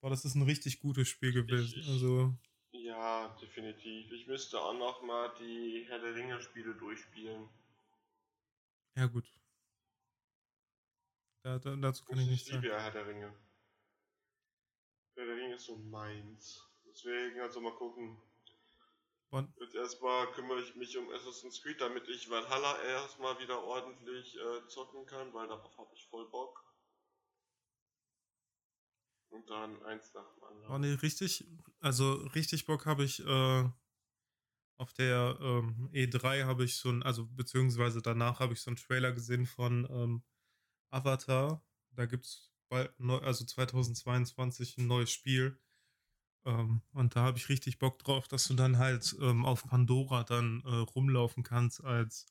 Boah, 0.00 0.08
das 0.08 0.24
ist 0.24 0.34
ein 0.34 0.42
richtig 0.42 0.80
gutes 0.80 1.08
Spiel 1.08 1.32
gewesen. 1.32 1.78
Ich, 1.78 1.88
also. 1.88 2.34
Ja, 2.72 3.28
definitiv. 3.40 4.10
Ich 4.12 4.26
müsste 4.26 4.58
auch 4.58 4.72
noch 4.72 5.02
mal 5.02 5.30
die 5.38 5.84
Herr 5.88 5.98
der 5.98 6.14
Ringe 6.14 6.40
Spiele 6.40 6.74
durchspielen. 6.74 7.50
Ja, 8.96 9.06
gut. 9.06 9.30
Da, 11.42 11.58
da, 11.58 11.76
dazu 11.76 12.06
kann 12.06 12.18
ich, 12.18 12.24
ich 12.24 12.30
nicht 12.30 12.46
sagen. 12.46 12.56
Ich 12.56 12.62
liebe 12.62 12.74
ja 12.74 12.80
Herr 12.80 12.92
der 12.92 13.06
Ringe. 13.06 13.34
Herr 15.16 15.26
der 15.26 15.36
Ringe 15.36 15.54
ist 15.54 15.66
so 15.66 15.76
meins. 15.76 16.66
Deswegen, 16.86 17.40
also 17.40 17.60
mal 17.60 17.74
gucken. 17.74 18.16
Und 19.34 19.52
Jetzt 19.58 19.74
erstmal 19.74 20.30
kümmere 20.30 20.60
ich 20.60 20.76
mich 20.76 20.96
um 20.96 21.10
Assassin's 21.10 21.60
Creed, 21.60 21.80
damit 21.80 22.06
ich 22.08 22.30
Valhalla 22.30 22.80
erstmal 22.84 23.36
wieder 23.40 23.64
ordentlich 23.64 24.36
äh, 24.36 24.68
zocken 24.68 25.06
kann, 25.06 25.34
weil 25.34 25.48
darauf 25.48 25.76
habe 25.76 25.90
ich 25.92 26.06
voll 26.06 26.30
Bock. 26.30 26.64
Und 29.30 29.50
dann 29.50 29.82
eins 29.82 30.14
nach 30.14 30.32
dem 30.34 30.44
anderen. 30.44 30.70
Oh 30.70 30.78
nee, 30.78 30.92
richtig, 31.02 31.44
also 31.80 32.12
richtig 32.36 32.64
Bock 32.66 32.86
habe 32.86 33.02
ich 33.02 33.26
äh, 33.26 33.68
auf 34.76 34.92
der 34.92 35.36
ähm, 35.40 35.90
E3 35.92 36.44
habe 36.44 36.64
ich 36.64 36.76
so 36.76 36.90
ein, 36.90 37.02
also 37.02 37.26
beziehungsweise 37.26 38.02
danach 38.02 38.38
habe 38.38 38.52
ich 38.52 38.60
so 38.60 38.70
einen 38.70 38.76
Trailer 38.76 39.10
gesehen 39.10 39.46
von 39.46 39.84
ähm, 39.90 40.22
Avatar. 40.90 41.66
Da 41.90 42.06
gibt 42.06 42.26
es 42.26 42.52
bald, 42.68 42.94
also 43.00 43.44
2022 43.44 44.78
ein 44.78 44.86
neues 44.86 45.10
Spiel. 45.10 45.60
Ähm, 46.44 46.82
und 46.92 47.16
da 47.16 47.22
habe 47.22 47.38
ich 47.38 47.48
richtig 47.48 47.78
Bock 47.78 47.98
drauf, 47.98 48.28
dass 48.28 48.46
du 48.48 48.54
dann 48.54 48.78
halt 48.78 49.16
ähm, 49.20 49.44
auf 49.44 49.64
Pandora 49.64 50.24
dann 50.24 50.62
äh, 50.66 50.74
rumlaufen 50.74 51.42
kannst 51.42 51.82
als 51.82 52.26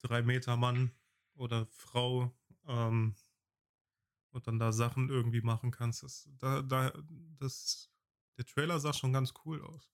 drei 0.00 0.22
Meter 0.22 0.56
Mann 0.56 0.92
oder 1.34 1.66
Frau. 1.66 2.32
Ähm, 2.66 3.14
und 4.34 4.48
dann 4.48 4.58
da 4.58 4.72
Sachen 4.72 5.10
irgendwie 5.10 5.42
machen 5.42 5.70
kannst. 5.70 6.02
Das, 6.02 6.28
da, 6.38 6.60
da, 6.62 6.92
das, 7.38 7.90
der 8.36 8.44
Trailer 8.44 8.80
sah 8.80 8.92
schon 8.92 9.12
ganz 9.12 9.32
cool 9.44 9.62
aus. 9.62 9.88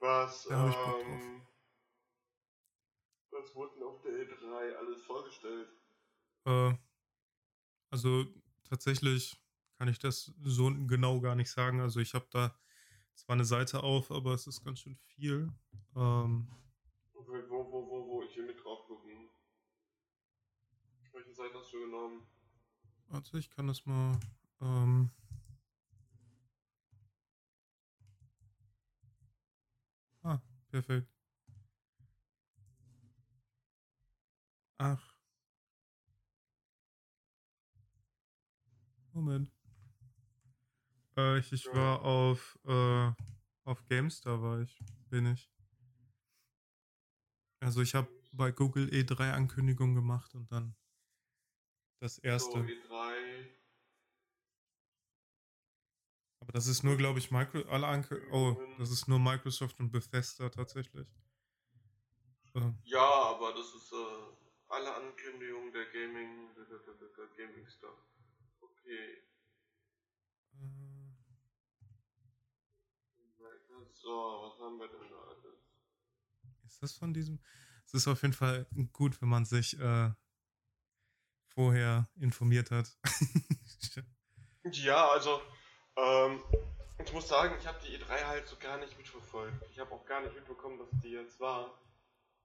Was, 0.00 0.44
da 0.44 0.68
ähm, 0.68 1.46
was 3.30 3.54
wurden 3.54 3.82
auf 3.82 4.00
der 4.02 4.12
E3 4.12 4.76
alles 4.76 5.02
vorgestellt? 5.04 5.68
Äh, 6.44 6.74
also 7.90 8.26
tatsächlich 8.64 9.40
kann 9.78 9.88
ich 9.88 10.00
das 10.00 10.32
so 10.42 10.72
genau 10.86 11.20
gar 11.20 11.36
nicht 11.36 11.50
sagen. 11.50 11.80
Also 11.80 12.00
ich 12.00 12.12
habe 12.12 12.26
da 12.30 12.54
zwar 13.14 13.34
eine 13.34 13.44
Seite 13.44 13.82
auf, 13.82 14.10
aber 14.10 14.34
es 14.34 14.46
ist 14.48 14.64
ganz 14.64 14.80
schön 14.80 14.96
viel. 14.96 15.52
Ähm, 15.94 16.48
wo, 17.14 17.22
wo, 17.24 17.88
wo, 17.88 18.08
wo, 18.08 18.22
ich 18.22 18.36
will 18.36 18.46
mit 18.46 18.62
drauf 18.62 18.84
gucken. 18.86 19.30
Welche 21.12 21.32
Seite 21.32 21.54
hast 21.54 21.72
du 21.72 21.80
genommen? 21.80 22.26
Warte, 23.06 23.38
ich 23.38 23.50
kann 23.50 23.68
das 23.68 23.86
mal. 23.86 24.18
Ähm 24.60 25.10
ah, 30.22 30.40
perfekt. 30.70 31.08
Ach. 34.78 35.14
Moment. 39.12 39.57
Äh, 41.18 41.38
ich, 41.38 41.52
ich 41.52 41.66
war 41.74 42.02
auf, 42.02 42.58
äh, 42.64 43.10
auf 43.64 43.84
GameStar 43.88 44.40
war 44.40 44.60
ich, 44.60 44.78
bin 45.10 45.26
ich. 45.26 45.50
Also 47.60 47.82
ich 47.82 47.94
habe 47.94 48.08
bei 48.32 48.52
Google 48.52 48.88
E3 48.88 49.32
Ankündigung 49.32 49.94
gemacht 49.96 50.34
und 50.36 50.52
dann 50.52 50.76
das 52.00 52.18
erste. 52.18 52.52
So, 52.52 52.64
E3. 52.64 53.48
Aber 56.40 56.52
das 56.52 56.66
ist 56.68 56.82
nur, 56.84 56.96
glaube 56.96 57.18
ich, 57.18 57.30
Micro 57.30 57.62
alle 57.68 57.86
Anke 57.88 58.22
oh, 58.30 58.56
das 58.78 58.90
ist 58.90 59.08
nur 59.08 59.18
Microsoft 59.18 59.80
und 59.80 59.90
Bethesda 59.90 60.48
tatsächlich. 60.48 61.08
Äh, 62.54 62.60
Äh, 62.60 62.72
ja, 62.84 63.00
aber 63.04 63.52
das 63.52 63.74
ist 63.74 63.92
äh, 63.92 63.96
alle 64.68 64.94
Ankündigungen 64.94 65.72
der 65.72 65.86
Gaming, 65.86 66.54
der, 66.54 66.64
der, 66.64 66.78
der, 66.78 67.08
der 67.08 67.26
Gaming 67.36 67.66
Stuff. 67.66 67.98
Okay. 68.60 69.22
Äh, 70.54 70.87
so, 74.00 74.08
was 74.08 74.58
haben 74.60 74.78
wir 74.78 74.88
denn 74.88 75.08
da 75.10 75.16
alles? 75.28 75.58
Ist 76.66 76.82
das 76.82 76.92
von 76.92 77.12
diesem? 77.12 77.38
Es 77.86 77.94
ist 77.94 78.08
auf 78.08 78.22
jeden 78.22 78.34
Fall 78.34 78.66
gut, 78.92 79.20
wenn 79.22 79.28
man 79.28 79.44
sich 79.44 79.78
äh, 79.78 80.10
vorher 81.46 82.08
informiert 82.16 82.70
hat. 82.70 82.96
ja, 84.72 85.08
also 85.08 85.40
ähm, 85.96 86.42
ich 87.04 87.12
muss 87.12 87.28
sagen, 87.28 87.54
ich 87.58 87.66
habe 87.66 87.78
die 87.84 87.96
E3 87.96 88.26
halt 88.26 88.46
so 88.46 88.56
gar 88.56 88.78
nicht 88.78 88.96
mitverfolgt. 88.96 89.64
Ich 89.70 89.78
habe 89.78 89.92
auch 89.92 90.04
gar 90.04 90.22
nicht 90.22 90.34
mitbekommen, 90.34 90.78
dass 90.78 90.88
die 91.02 91.10
jetzt 91.10 91.40
war. 91.40 91.80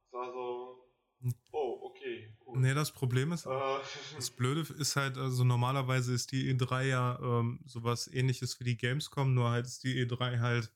Es 0.05 0.13
war 0.13 0.31
so. 0.31 0.87
Hm. 1.21 1.33
Oh, 1.51 1.79
okay, 1.83 2.35
cool. 2.45 2.59
Nee, 2.59 2.73
das 2.73 2.91
Problem 2.91 3.31
ist, 3.31 3.45
äh. 3.45 3.49
das 4.15 4.29
Blöde 4.29 4.61
ist 4.73 4.95
halt, 4.95 5.17
also 5.17 5.43
normalerweise 5.43 6.13
ist 6.13 6.31
die 6.31 6.53
E3 6.53 6.83
ja 6.83 7.19
ähm, 7.21 7.59
sowas 7.65 8.07
ähnliches 8.07 8.59
wie 8.59 8.63
die 8.63 8.77
Gamescom, 8.77 9.33
nur 9.33 9.49
halt 9.49 9.65
ist 9.65 9.83
die 9.83 10.05
E3 10.05 10.39
halt, 10.39 10.71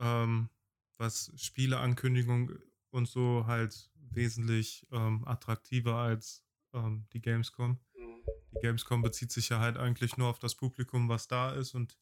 ähm, 0.00 0.48
was 0.98 1.32
Spieleankündigung 1.36 2.52
und 2.90 3.08
so 3.08 3.44
halt 3.46 3.90
wesentlich 3.94 4.86
ähm, 4.90 5.26
attraktiver 5.26 5.96
als 5.96 6.44
ähm, 6.72 7.06
die 7.12 7.20
Gamescom. 7.20 7.78
Mhm. 7.94 8.22
Die 8.52 8.60
Gamescom 8.60 9.02
bezieht 9.02 9.32
sich 9.32 9.48
ja 9.50 9.60
halt 9.60 9.76
eigentlich 9.76 10.16
nur 10.16 10.28
auf 10.28 10.38
das 10.38 10.54
Publikum, 10.54 11.08
was 11.08 11.28
da 11.28 11.52
ist 11.52 11.74
und 11.74 11.96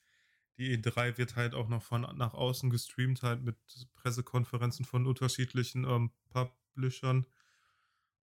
die 0.58 0.76
E3 0.76 1.16
wird 1.18 1.36
halt 1.36 1.54
auch 1.54 1.68
noch 1.68 1.82
von 1.82 2.02
nach 2.16 2.34
außen 2.34 2.68
gestreamt, 2.68 3.22
halt 3.22 3.42
mit 3.42 3.56
Pressekonferenzen 3.94 4.84
von 4.84 5.06
unterschiedlichen 5.06 5.84
ähm, 5.84 6.10
Publishern. 6.30 7.26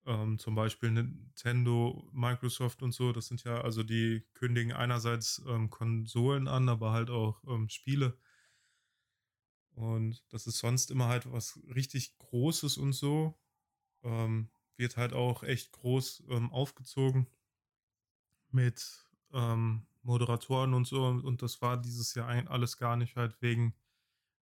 Ähm, 0.06 0.38
zum 0.38 0.54
Beispiel 0.54 0.92
Nintendo, 0.92 2.08
Microsoft 2.12 2.84
und 2.84 2.92
so. 2.92 3.14
Das 3.14 3.28
sind 3.28 3.44
ja, 3.46 3.62
also 3.62 3.84
die 3.84 4.24
kündigen 4.34 4.74
einerseits 4.74 5.42
ähm, 5.48 5.70
Konsolen 5.70 6.48
an, 6.48 6.68
aber 6.68 6.92
halt 6.92 7.10
auch 7.10 7.42
ähm, 7.48 7.70
Spiele. 7.70 8.18
Und 9.76 10.24
das 10.34 10.48
ist 10.48 10.60
sonst 10.60 10.90
immer 10.90 11.08
halt 11.08 11.32
was 11.32 11.60
richtig 11.76 12.18
Großes 12.18 12.78
und 12.78 12.94
so. 12.94 13.38
Ähm, 14.04 14.50
wird 14.78 14.98
halt 14.98 15.14
auch 15.14 15.44
echt 15.44 15.72
groß 15.72 16.24
ähm, 16.30 16.52
aufgezogen 16.52 17.28
mit 18.52 19.06
ähm, 19.34 19.86
Moderatoren 20.04 20.74
und 20.74 20.86
so. 20.88 21.06
Und 21.06 21.42
das 21.42 21.62
war 21.62 21.78
dieses 21.78 22.16
Jahr 22.16 22.30
alles 22.50 22.78
gar 22.78 22.96
nicht 22.96 23.16
halt 23.18 23.42
wegen, 23.42 23.76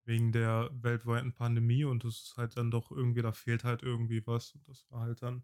wegen 0.05 0.31
der 0.31 0.69
weltweiten 0.73 1.33
Pandemie. 1.33 1.83
Und 1.83 2.03
das 2.03 2.19
ist 2.21 2.37
halt 2.37 2.57
dann 2.57 2.71
doch 2.71 2.91
irgendwie, 2.91 3.21
da 3.21 3.31
fehlt 3.31 3.63
halt 3.63 3.83
irgendwie 3.83 4.25
was. 4.27 4.53
Und 4.53 4.67
das 4.67 4.85
war 4.91 5.01
halt 5.01 5.21
dann 5.21 5.43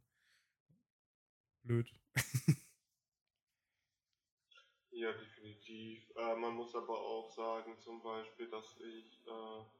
blöd. 1.63 1.91
ja, 4.91 5.11
definitiv. 5.13 6.11
Äh, 6.15 6.35
man 6.35 6.53
muss 6.53 6.75
aber 6.75 6.99
auch 6.99 7.29
sagen, 7.31 7.77
zum 7.79 8.01
Beispiel, 8.03 8.49
dass 8.49 8.77
ich 8.79 9.25
äh, 9.25 9.78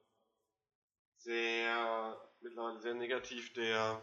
sehr, 1.19 2.17
mittlerweile 2.41 2.79
sehr 2.79 2.93
negativ 2.93 3.53
der 3.53 4.01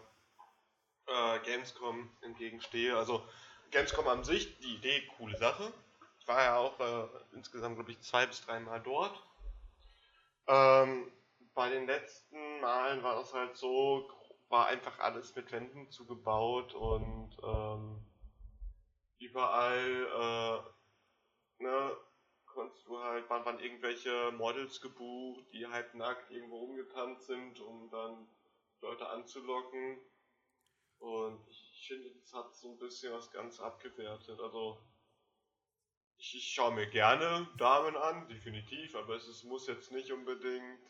äh, 1.07 1.39
Gamescom 1.41 2.11
entgegenstehe. 2.23 2.97
Also 2.97 3.27
Gamescom 3.71 4.07
an 4.09 4.25
sich, 4.25 4.59
die 4.59 4.77
Idee, 4.77 5.03
coole 5.17 5.37
Sache. 5.39 5.73
Ich 6.21 6.29
war 6.29 6.43
ja 6.43 6.57
auch 6.57 6.79
äh, 6.81 7.09
insgesamt, 7.33 7.77
glaube 7.77 7.93
ich, 7.93 8.01
zwei 8.01 8.27
bis 8.27 8.45
dreimal 8.45 8.81
dort. 8.81 9.21
Ähm, 10.47 11.11
bei 11.55 11.71
den 11.71 11.87
letzten 11.87 12.61
Malen 12.61 13.03
war 13.03 13.17
das 13.17 13.33
halt 13.33 13.57
so, 13.57 14.09
war 14.49 14.67
einfach 14.67 14.99
alles 15.01 15.35
mit 15.35 15.51
Wänden 15.51 15.91
zugebaut 15.91 16.75
und 16.75 17.37
ähm, 17.43 18.05
überall 19.19 20.67
äh, 21.59 21.63
ne, 21.63 21.97
konntest 22.57 22.87
du 22.87 22.99
halt, 22.99 23.29
waren, 23.29 23.45
waren 23.45 23.61
irgendwelche 23.61 24.33
Models 24.33 24.81
gebucht, 24.81 25.45
die 25.53 25.67
halt 25.67 25.95
nackt 25.95 26.31
irgendwo 26.31 26.59
rumgetanzt 26.59 27.27
sind, 27.27 27.61
um 27.61 27.91
dann 27.91 28.27
Leute 28.81 29.09
anzulocken. 29.11 30.01
Und 30.99 31.47
ich 31.49 31.87
finde, 31.87 32.11
das 32.19 32.33
hat 32.33 32.57
so 32.57 32.71
ein 32.71 32.79
bisschen 32.79 33.13
was 33.13 33.31
ganz 33.31 33.61
abgewertet. 33.61 34.41
Also, 34.41 34.81
ich, 36.17 36.35
ich 36.35 36.55
schaue 36.55 36.75
mir 36.75 36.89
gerne 36.89 37.47
Damen 37.59 37.95
an, 37.95 38.27
definitiv, 38.29 38.97
aber 38.97 39.17
es, 39.17 39.29
es 39.29 39.45
muss 39.45 39.67
jetzt 39.67 39.93
nicht 39.93 40.11
unbedingt, 40.11 40.81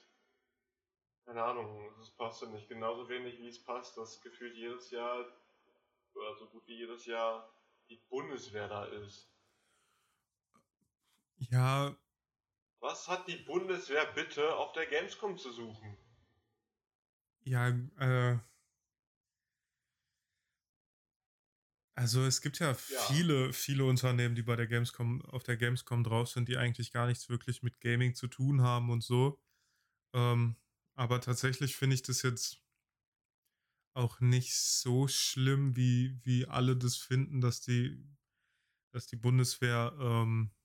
keine 1.25 1.43
Ahnung, 1.43 1.93
es 2.01 2.11
passt 2.13 2.43
ja 2.43 2.49
nicht. 2.49 2.69
Genauso 2.69 3.09
wenig 3.09 3.41
wie 3.41 3.49
es 3.49 3.63
passt, 3.65 3.97
dass 3.97 4.23
gefühlt 4.23 4.55
jedes 4.55 4.93
Jahr, 4.93 5.27
oder 6.15 6.37
so 6.37 6.47
gut 6.47 6.65
wie 6.69 6.77
jedes 6.77 7.07
Jahr, 7.07 7.53
die 7.89 7.97
Bundeswehr 8.09 8.69
da 8.69 8.85
ist. 8.85 9.36
Ja. 11.39 11.97
Was 12.81 13.07
hat 13.07 13.29
die 13.29 13.37
Bundeswehr 13.37 14.07
bitte 14.15 14.57
auf 14.57 14.73
der 14.73 14.87
Gamescom 14.87 15.37
zu 15.37 15.53
suchen? 15.53 15.99
Ja, 17.45 17.69
äh, 17.99 18.39
Also 21.99 22.25
es 22.25 22.43
gibt 22.43 22.59
ja, 22.59 22.75
ja, 22.89 23.07
viele, 23.09 23.53
viele 23.55 23.85
Unternehmen, 23.85 24.35
die 24.35 24.43
bei 24.43 24.55
der 24.55 24.67
Gamescom, 24.67 25.23
auf 25.23 25.43
der 25.45 25.57
Gamescom 25.57 26.05
drauf 26.05 26.29
sind, 26.29 26.47
die 26.49 26.59
eigentlich 26.59 26.93
gar 26.93 27.07
nichts 27.07 27.29
wirklich 27.31 27.63
mit 27.63 27.81
Gaming 27.81 28.15
zu 28.15 28.29
tun 28.29 28.61
haben 28.61 28.91
und 28.91 29.03
so. 29.03 29.41
Ähm, 30.15 30.57
aber 30.97 31.21
tatsächlich 31.21 31.77
finde 31.77 31.95
ich 31.95 32.03
das 32.03 32.23
jetzt 32.23 32.63
auch 33.95 34.21
nicht 34.21 34.55
so 34.55 35.09
schlimm, 35.09 35.75
wie, 35.77 36.21
wie 36.23 36.47
alle 36.47 36.77
das 36.77 36.97
finden, 36.97 37.41
dass 37.41 37.61
die, 37.63 38.05
dass 38.93 39.07
die 39.07 39.17
Bundeswehr 39.17 39.97
ähm, 40.01 40.56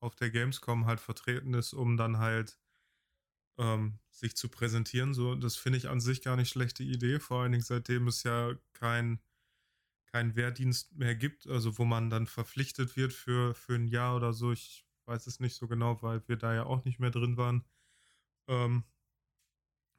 auf 0.00 0.14
der 0.16 0.30
Gamescom 0.30 0.86
halt 0.86 1.00
vertreten 1.00 1.54
ist, 1.54 1.72
um 1.72 1.96
dann 1.96 2.18
halt 2.18 2.58
ähm, 3.58 3.98
sich 4.10 4.36
zu 4.36 4.48
präsentieren. 4.48 5.14
So, 5.14 5.34
das 5.34 5.56
finde 5.56 5.78
ich 5.78 5.88
an 5.88 6.00
sich 6.00 6.22
gar 6.22 6.36
nicht 6.36 6.50
schlechte 6.50 6.82
Idee, 6.82 7.20
vor 7.20 7.42
allen 7.42 7.52
Dingen 7.52 7.64
seitdem 7.64 8.08
es 8.08 8.22
ja 8.22 8.54
kein 8.72 9.20
keinen 10.10 10.34
Wehrdienst 10.34 10.96
mehr 10.96 11.14
gibt, 11.14 11.46
also 11.46 11.78
wo 11.78 11.84
man 11.84 12.10
dann 12.10 12.26
verpflichtet 12.26 12.96
wird 12.96 13.12
für, 13.12 13.54
für 13.54 13.74
ein 13.74 13.86
Jahr 13.86 14.16
oder 14.16 14.32
so. 14.32 14.52
Ich 14.52 14.84
weiß 15.06 15.26
es 15.26 15.40
nicht 15.40 15.54
so 15.56 15.68
genau, 15.68 16.02
weil 16.02 16.26
wir 16.28 16.36
da 16.36 16.54
ja 16.54 16.64
auch 16.64 16.84
nicht 16.84 16.98
mehr 16.98 17.10
drin 17.10 17.36
waren. 17.36 17.64
Ähm, 18.48 18.84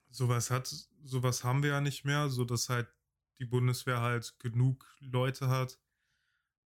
sowas 0.10 0.52
hat, 0.52 0.68
sowas 1.04 1.44
haben 1.44 1.64
wir 1.64 1.72
ja 1.72 1.82
nicht 1.82 2.04
mehr, 2.06 2.30
so 2.30 2.44
dass 2.46 2.70
halt 2.70 2.94
die 3.40 3.46
Bundeswehr 3.46 4.02
halt 4.02 4.38
genug 4.40 4.86
Leute 5.00 5.48
hat. 5.48 5.80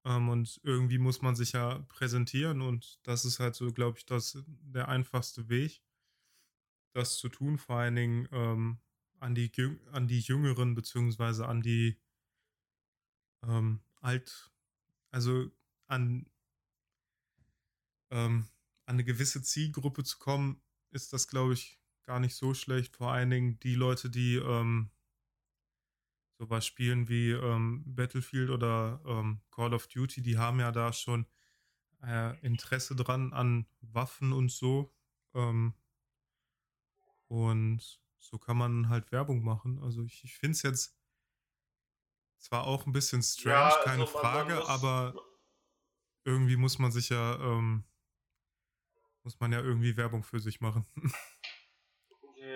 Ähm, 0.06 0.30
und 0.30 0.60
irgendwie 0.64 1.00
muss 1.00 1.22
man 1.22 1.36
sich 1.36 1.54
ja 1.54 1.80
präsentieren 1.90 2.62
und 2.62 3.00
das 3.04 3.26
ist 3.26 3.40
halt 3.40 3.56
so, 3.56 3.72
glaube 3.74 3.98
ich, 3.98 4.06
das 4.06 4.38
der 4.48 4.88
einfachste 4.88 5.50
Weg, 5.50 5.82
das 6.94 7.18
zu 7.18 7.28
tun, 7.28 7.58
vor 7.58 7.78
allen 7.78 7.96
Dingen 7.96 8.30
ähm, 8.32 8.78
an, 9.20 9.34
die, 9.34 9.52
an 9.92 10.08
die 10.08 10.20
Jüngeren 10.20 10.76
beziehungsweise 10.76 11.48
an 11.48 11.62
die 11.62 12.00
ähm, 13.44 13.82
alt, 14.02 14.52
also 15.12 15.50
an, 15.88 16.30
ähm, 18.12 18.48
an 18.86 18.96
eine 18.96 19.04
gewisse 19.04 19.42
Zielgruppe 19.42 20.04
zu 20.04 20.20
kommen, 20.20 20.62
ist 20.92 21.14
das, 21.14 21.28
glaube 21.28 21.54
ich, 21.54 21.80
gar 22.06 22.20
nicht 22.20 22.36
so 22.36 22.54
schlecht. 22.54 22.96
Vor 22.96 23.12
allen 23.12 23.32
Dingen 23.32 23.60
die 23.60 23.76
Leute, 23.76 24.12
die 24.12 24.36
ähm, 24.36 24.92
sowas 26.38 26.66
spielen 26.66 27.08
wie 27.08 27.32
ähm, 27.32 27.84
Battlefield 27.86 28.50
oder 28.50 29.02
ähm, 29.06 29.42
Call 29.52 29.74
of 29.74 29.88
Duty, 29.88 30.22
die 30.22 30.38
haben 30.38 30.60
ja 30.60 30.72
da 30.72 30.92
schon 30.92 31.26
äh, 32.04 32.38
Interesse 32.46 32.96
dran 32.96 33.34
an 33.34 33.66
Waffen 33.82 34.34
und 34.34 34.52
so. 34.52 34.94
Ähm, 35.34 35.74
und 37.28 38.00
so 38.20 38.38
kann 38.38 38.58
man 38.58 38.90
halt 38.90 39.12
Werbung 39.12 39.44
machen. 39.44 39.82
Also 39.82 40.04
ich, 40.04 40.24
ich 40.24 40.36
finde 40.36 40.52
es 40.52 40.64
jetzt 40.64 40.98
zwar 42.38 42.66
auch 42.66 42.86
ein 42.86 42.92
bisschen 42.92 43.24
strange, 43.24 43.56
ja, 43.56 43.84
keine 43.84 44.04
also 44.04 44.18
Frage, 44.18 44.56
muss, 44.56 44.70
aber 44.70 45.16
irgendwie 46.26 46.58
muss 46.58 46.80
man 46.80 46.92
sich 46.92 47.10
ja, 47.10 47.40
ähm, 47.40 47.84
muss 49.24 49.40
man 49.40 49.52
ja 49.52 49.60
irgendwie 49.62 49.98
Werbung 49.98 50.24
für 50.24 50.40
sich 50.40 50.62
machen. 50.62 50.86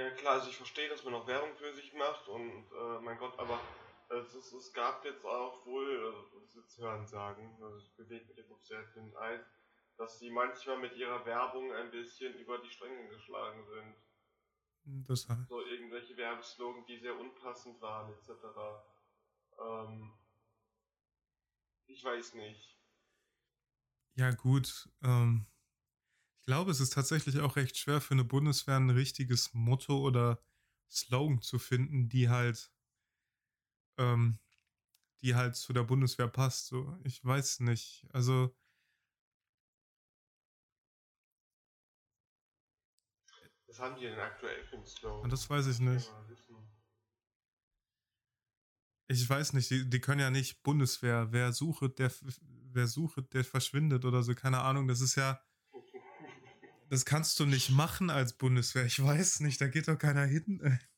ja, 0.10 0.15
klar, 0.15 0.34
also 0.34 0.50
ich 0.50 0.58
verstehe, 0.58 0.89
dass 0.89 1.04
man 1.04 1.13
auch 1.13 1.28
Werbung 1.28 1.56
für 1.56 1.74
sich 1.74 1.93
macht 1.93 2.28
und 2.28 2.65
äh, 2.72 3.00
mein 3.02 3.17
Gott, 3.17 3.38
aber 3.38 3.60
es, 4.10 4.34
ist, 4.34 4.54
es 4.54 4.74
gab 4.74 5.06
jetzt 5.06 5.26
auch 5.26 5.65
wohl, 5.65 6.06
also 6.06 6.39
das 6.39 6.56
ist 6.56 6.78
hören 6.78 7.06
sagen, 7.06 7.58
also 7.62 7.78
ich 7.78 7.95
bewege 7.95 8.26
mich 8.26 8.38
jetzt 8.38 8.52
auf 8.52 8.63
sehr 8.63 8.84
dünn 8.88 9.15
Eis, 9.17 9.41
dass 9.98 10.17
sie 10.19 10.32
manchmal 10.32 10.78
mit 10.78 10.95
ihrer 10.95 11.26
Werbung 11.26 11.72
ein 11.74 11.91
bisschen 11.91 12.34
über 12.36 12.58
die 12.60 12.69
Stränge 12.69 13.08
geschlagen 13.10 13.65
sind. 13.65 15.06
Das 15.08 15.28
heißt. 15.30 15.48
So 15.48 15.62
irgendwelche 15.62 16.17
Werbeslogan, 16.17 16.86
die 16.86 16.98
sehr 16.98 17.19
unpassend 17.19 17.80
waren, 17.82 18.12
etc. 18.13 18.32
Ähm, 19.60 20.13
ich 21.86 22.04
weiß 22.04 22.34
nicht. 22.36 22.80
Ja, 24.15 24.32
gut. 24.32 24.89
Ähm, 25.04 25.45
ich 26.39 26.45
glaube, 26.45 26.71
es 26.71 26.80
ist 26.80 26.93
tatsächlich 26.93 27.39
auch 27.39 27.56
recht 27.56 27.78
schwer 27.78 28.02
für 28.02 28.13
eine 28.13 28.23
Bundeswehr 28.23 28.78
ein 28.78 28.89
richtiges 28.89 29.54
Motto 29.54 29.99
oder 29.99 30.41
Slogan 30.89 31.41
zu 31.41 31.60
finden, 31.60 32.10
die 32.10 32.30
halt 32.30 32.71
ähm, 33.97 34.39
die 35.21 35.36
halt 35.36 35.56
zu 35.56 35.73
der 35.73 35.84
Bundeswehr 35.84 36.28
passt. 36.28 36.67
So, 36.67 36.97
ich 37.04 37.23
weiß 37.23 37.62
nicht. 37.62 38.08
Also. 38.12 38.56
Was 43.67 43.80
haben 43.80 43.95
die 43.95 44.06
denn 44.06 44.19
aktuell 44.19 44.63
für 44.63 44.78
einen 44.78 44.86
Slogan? 44.86 45.30
Das 45.30 45.49
weiß 45.49 45.67
ich 45.67 45.80
nicht. 45.80 46.12
Ich 49.12 49.28
weiß 49.28 49.54
nicht, 49.54 49.69
die, 49.71 49.89
die 49.89 49.99
können 49.99 50.21
ja 50.21 50.30
nicht 50.30 50.63
Bundeswehr. 50.63 51.32
Wer 51.32 51.52
sucht, 51.52 51.99
der, 51.99 52.12
wer 52.71 52.88
sucht, 52.88 53.34
der 53.34 53.43
verschwindet 53.43 54.06
oder 54.06 54.23
so. 54.23 54.34
Keine 54.36 54.62
Ahnung. 54.62 54.88
Das 54.88 55.02
ist 55.02 55.15
ja. 55.15 55.41
Das 56.89 57.06
kannst 57.06 57.39
du 57.39 57.45
nicht 57.45 57.69
machen 57.69 58.10
als 58.10 58.34
Bundeswehr. 58.34 58.86
Ich 58.86 59.02
weiß 59.02 59.41
nicht, 59.41 59.62
da 59.62 59.67
geht 59.67 59.88
doch 59.88 59.97
keiner 59.97 60.25
hin. 60.25 60.80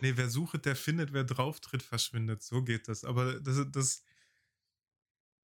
Nee, 0.00 0.14
wer 0.16 0.30
sucht, 0.30 0.64
der 0.64 0.74
findet, 0.74 1.12
wer 1.12 1.24
drauftritt, 1.24 1.82
verschwindet. 1.82 2.42
So 2.42 2.62
geht 2.62 2.88
das. 2.88 3.04
Aber 3.04 3.38
das, 3.38 3.62
das, 3.70 4.02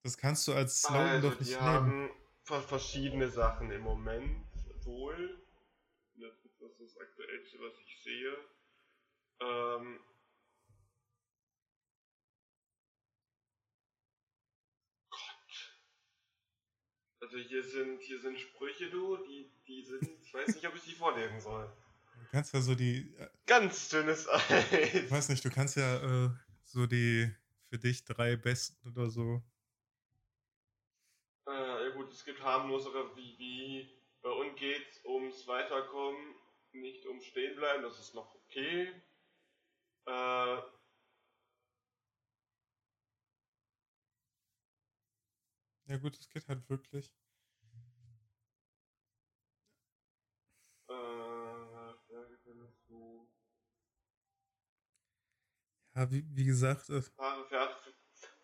das 0.02 0.16
kannst 0.16 0.48
du 0.48 0.54
als 0.54 0.80
Slogan 0.80 1.08
also, 1.08 1.28
doch 1.28 1.38
nicht 1.38 1.50
die 1.50 1.54
nehmen. 1.56 1.66
haben 1.66 2.10
verschiedene 2.42 3.28
Sachen 3.28 3.70
im 3.70 3.82
Moment 3.82 4.46
wohl. 4.82 5.42
Das 6.14 6.32
ist 6.42 6.58
das 6.80 6.96
Aktuellste, 6.96 7.58
was 7.60 7.74
ich 7.84 8.02
sehe. 8.02 8.36
Ähm, 9.40 10.00
Also 17.20 17.38
hier 17.38 17.64
sind, 17.64 18.00
hier 18.00 18.20
sind 18.20 18.38
Sprüche, 18.38 18.90
du, 18.90 19.16
die, 19.18 19.50
die 19.66 19.82
sind, 19.82 20.08
ich 20.22 20.32
weiß 20.32 20.54
nicht, 20.54 20.66
ob 20.66 20.74
ich 20.76 20.82
die 20.82 20.94
vorlesen 20.94 21.40
soll. 21.40 21.70
Du 22.14 22.24
kannst 22.30 22.54
ja 22.54 22.60
so 22.60 22.74
die. 22.74 23.14
Äh, 23.18 23.28
Ganz 23.46 23.88
dünnes 23.88 24.28
Eis. 24.28 24.72
Ich 24.94 25.10
weiß 25.10 25.28
nicht, 25.30 25.44
du 25.44 25.50
kannst 25.50 25.76
ja 25.76 26.26
äh, 26.26 26.30
so 26.64 26.86
die 26.86 27.30
für 27.68 27.78
dich 27.78 28.04
drei 28.04 28.36
besten 28.36 28.88
oder 28.88 29.10
so. 29.10 29.42
Äh, 31.46 31.50
ja 31.84 31.88
gut, 31.90 32.12
es 32.12 32.24
gibt 32.24 32.42
harmlosere 32.42 33.16
wie, 33.16 33.38
wie 33.38 33.98
bei 34.22 34.30
uns 34.30 34.58
geht's 34.58 35.04
ums 35.04 35.46
Weiterkommen, 35.46 36.34
nicht 36.72 37.06
ums 37.06 37.24
Stehenbleiben, 37.24 37.82
das 37.82 37.98
ist 37.98 38.14
noch 38.14 38.34
okay. 38.34 38.92
Äh, 40.06 40.56
ja 45.88 45.96
gut, 45.96 46.18
es 46.18 46.28
geht 46.28 46.46
halt 46.48 46.68
wirklich. 46.68 47.12
Ja, 55.98 56.08
wie, 56.12 56.24
wie 56.36 56.44
gesagt. 56.44 56.88
Äh, 56.90 57.02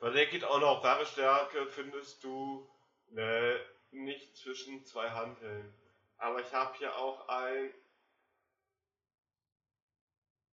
Bei 0.01 0.11
der 0.11 0.27
geht 0.27 0.43
auch 0.43 0.59
noch 0.59 0.83
wahre 0.83 1.07
Stärke, 1.07 1.67
findest 1.69 2.25
du 2.25 2.69
ne, 3.11 3.61
nicht 3.93 4.37
zwischen 4.37 4.85
zwei 4.85 5.09
Handeln. 5.11 5.73
Aber 6.17 6.41
ich 6.41 6.53
habe 6.53 6.77
hier 6.77 6.97
auch 6.97 7.29
ein. 7.29 7.73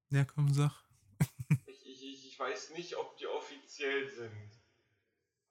Ja, 0.09 0.25
komm, 0.25 0.53
sag. 0.53 0.71
ich, 1.65 1.87
ich, 1.87 2.27
ich 2.27 2.39
weiß 2.39 2.71
nicht, 2.71 2.95
ob 2.97 3.17
die 3.17 3.25
offiziell 3.25 4.07
sind. 4.07 4.60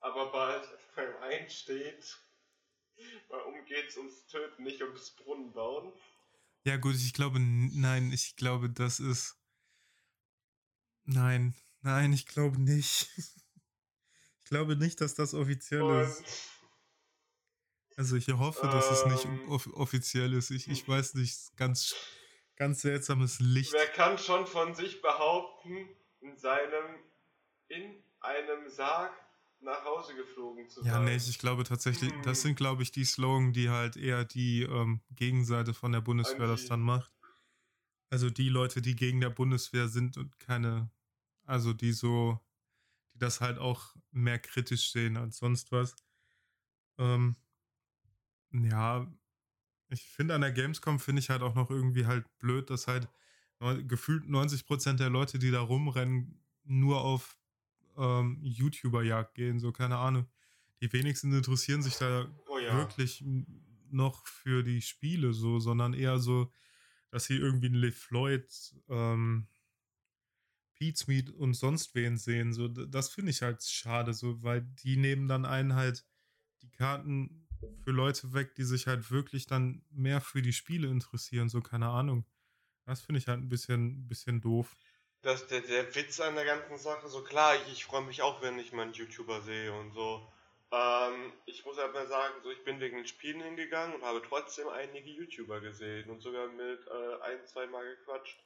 Aber 0.00 0.32
bald 0.32 0.68
beim 0.96 1.16
einen 1.22 1.50
steht, 1.50 2.18
warum 3.28 3.64
geht's 3.66 3.96
ums 3.96 4.26
Töten, 4.26 4.64
nicht 4.64 4.82
ums 4.82 5.10
Brunnenbauen? 5.12 5.92
Ja, 6.64 6.76
gut, 6.76 6.94
ich 6.96 7.14
glaube, 7.14 7.38
nein, 7.40 8.12
ich 8.12 8.36
glaube, 8.36 8.68
das 8.68 9.00
ist. 9.00 9.36
Nein, 11.04 11.54
nein, 11.80 12.12
ich 12.12 12.26
glaube 12.26 12.60
nicht. 12.60 13.08
Ich 14.42 14.52
glaube 14.52 14.74
nicht, 14.74 15.00
dass 15.00 15.14
das 15.14 15.32
offiziell 15.32 15.82
Und, 15.82 16.00
ist. 16.00 16.50
Also 17.96 18.16
ich 18.16 18.26
hoffe, 18.26 18.66
dass 18.66 18.88
ähm, 18.88 18.92
es 18.94 19.06
nicht 19.06 19.24
ähm. 19.26 19.48
off 19.48 19.68
offiziell 19.74 20.32
ist. 20.32 20.50
Ich, 20.50 20.66
ich 20.66 20.88
weiß 20.88 21.14
nicht, 21.14 21.56
ganz, 21.56 21.94
ganz 22.56 22.80
seltsames 22.80 23.38
Licht. 23.38 23.72
Wer 23.72 23.86
kann 23.86 24.18
schon 24.18 24.48
von 24.48 24.74
sich 24.74 25.00
behaupten, 25.02 25.88
in 26.20 26.36
seinem, 26.36 26.98
in 27.68 28.02
einem 28.18 28.68
Sarg 28.68 29.12
nach 29.62 29.84
Hause 29.84 30.14
geflogen 30.14 30.68
zu 30.68 30.82
sein? 30.82 30.92
Ja, 30.92 31.00
nee, 31.00 31.16
ich 31.16 31.38
glaube 31.38 31.64
tatsächlich, 31.64 32.12
hm. 32.12 32.22
das 32.22 32.42
sind, 32.42 32.56
glaube 32.56 32.82
ich, 32.82 32.92
die 32.92 33.04
Slogan, 33.04 33.52
die 33.52 33.70
halt 33.70 33.96
eher 33.96 34.24
die 34.24 34.62
ähm, 34.62 35.00
Gegenseite 35.10 35.74
von 35.74 35.92
der 35.92 36.00
Bundeswehr 36.00 36.46
das 36.46 36.66
dann 36.66 36.80
macht. 36.80 37.12
Also 38.08 38.30
die 38.30 38.48
Leute, 38.48 38.82
die 38.82 38.96
gegen 38.96 39.20
der 39.20 39.30
Bundeswehr 39.30 39.88
sind 39.88 40.16
und 40.16 40.38
keine 40.40 40.90
also 41.50 41.72
die 41.72 41.92
so, 41.92 42.38
die 43.12 43.18
das 43.18 43.40
halt 43.40 43.58
auch 43.58 43.96
mehr 44.12 44.38
kritisch 44.38 44.92
sehen 44.92 45.16
als 45.16 45.38
sonst 45.38 45.72
was. 45.72 45.96
Ähm, 46.96 47.34
ja, 48.52 49.12
ich 49.88 50.04
finde 50.04 50.36
an 50.36 50.42
der 50.42 50.52
Gamescom 50.52 51.00
finde 51.00 51.18
ich 51.18 51.28
halt 51.28 51.42
auch 51.42 51.56
noch 51.56 51.70
irgendwie 51.70 52.06
halt 52.06 52.24
blöd, 52.38 52.70
dass 52.70 52.86
halt 52.86 53.08
gefühlt 53.88 54.28
90% 54.28 55.00
der 55.00 55.10
Leute, 55.10 55.40
die 55.40 55.50
da 55.50 55.60
rumrennen, 55.60 56.40
nur 56.62 57.00
auf 57.00 57.36
ähm, 58.00 58.38
YouTuber-Jagd 58.42 59.34
gehen, 59.34 59.60
so 59.60 59.72
keine 59.72 59.98
Ahnung. 59.98 60.26
Die 60.80 60.92
wenigsten 60.92 61.32
interessieren 61.32 61.82
sich 61.82 61.96
da 61.96 62.26
oh 62.48 62.58
ja. 62.58 62.76
wirklich 62.76 63.22
noch 63.90 64.26
für 64.26 64.62
die 64.62 64.80
Spiele 64.80 65.32
so, 65.32 65.58
sondern 65.58 65.92
eher 65.92 66.18
so, 66.18 66.50
dass 67.10 67.24
sie 67.24 67.36
irgendwie 67.36 67.66
einen 67.66 67.76
LeFloid 67.76 68.74
ähm, 68.88 69.48
Beatsmeet 70.78 71.30
und 71.30 71.54
sonst 71.54 71.94
wen 71.94 72.16
sehen. 72.16 72.52
So, 72.52 72.68
das 72.68 73.10
finde 73.10 73.30
ich 73.30 73.42
halt 73.42 73.62
schade, 73.62 74.14
so, 74.14 74.42
weil 74.42 74.62
die 74.62 74.96
nehmen 74.96 75.28
dann 75.28 75.44
einen 75.44 75.74
halt 75.74 76.06
die 76.62 76.70
Karten 76.70 77.46
für 77.84 77.90
Leute 77.90 78.32
weg, 78.32 78.54
die 78.54 78.64
sich 78.64 78.86
halt 78.86 79.10
wirklich 79.10 79.46
dann 79.46 79.82
mehr 79.90 80.20
für 80.20 80.40
die 80.40 80.54
Spiele 80.54 80.88
interessieren, 80.88 81.50
so 81.50 81.60
keine 81.60 81.88
Ahnung. 81.88 82.24
Das 82.86 83.02
finde 83.02 83.18
ich 83.18 83.28
halt 83.28 83.40
ein 83.40 83.48
bisschen, 83.48 84.08
bisschen 84.08 84.40
doof. 84.40 84.76
Das, 85.22 85.46
der, 85.48 85.60
der 85.60 85.94
Witz 85.94 86.18
an 86.20 86.34
der 86.34 86.46
ganzen 86.46 86.78
Sache, 86.78 87.08
so 87.08 87.22
klar, 87.22 87.54
ich, 87.56 87.72
ich 87.72 87.84
freue 87.84 88.02
mich 88.02 88.22
auch, 88.22 88.40
wenn 88.40 88.58
ich 88.58 88.72
mal 88.72 88.82
einen 88.82 88.94
YouTuber 88.94 89.42
sehe 89.42 89.72
und 89.72 89.92
so. 89.92 90.26
Ähm, 90.72 91.32
ich 91.46 91.64
muss 91.64 91.78
aber 91.78 92.06
sagen, 92.06 92.34
so 92.42 92.50
ich 92.50 92.64
bin 92.64 92.80
wegen 92.80 92.96
den 92.96 93.06
Spielen 93.06 93.40
hingegangen 93.42 93.94
und 93.94 94.02
habe 94.02 94.22
trotzdem 94.22 94.68
einige 94.68 95.10
YouTuber 95.10 95.60
gesehen 95.60 96.08
und 96.08 96.20
sogar 96.20 96.48
mit 96.48 96.86
äh, 96.86 97.22
ein, 97.22 97.44
zwei 97.46 97.66
Mal 97.66 97.84
gequatscht. 97.96 98.38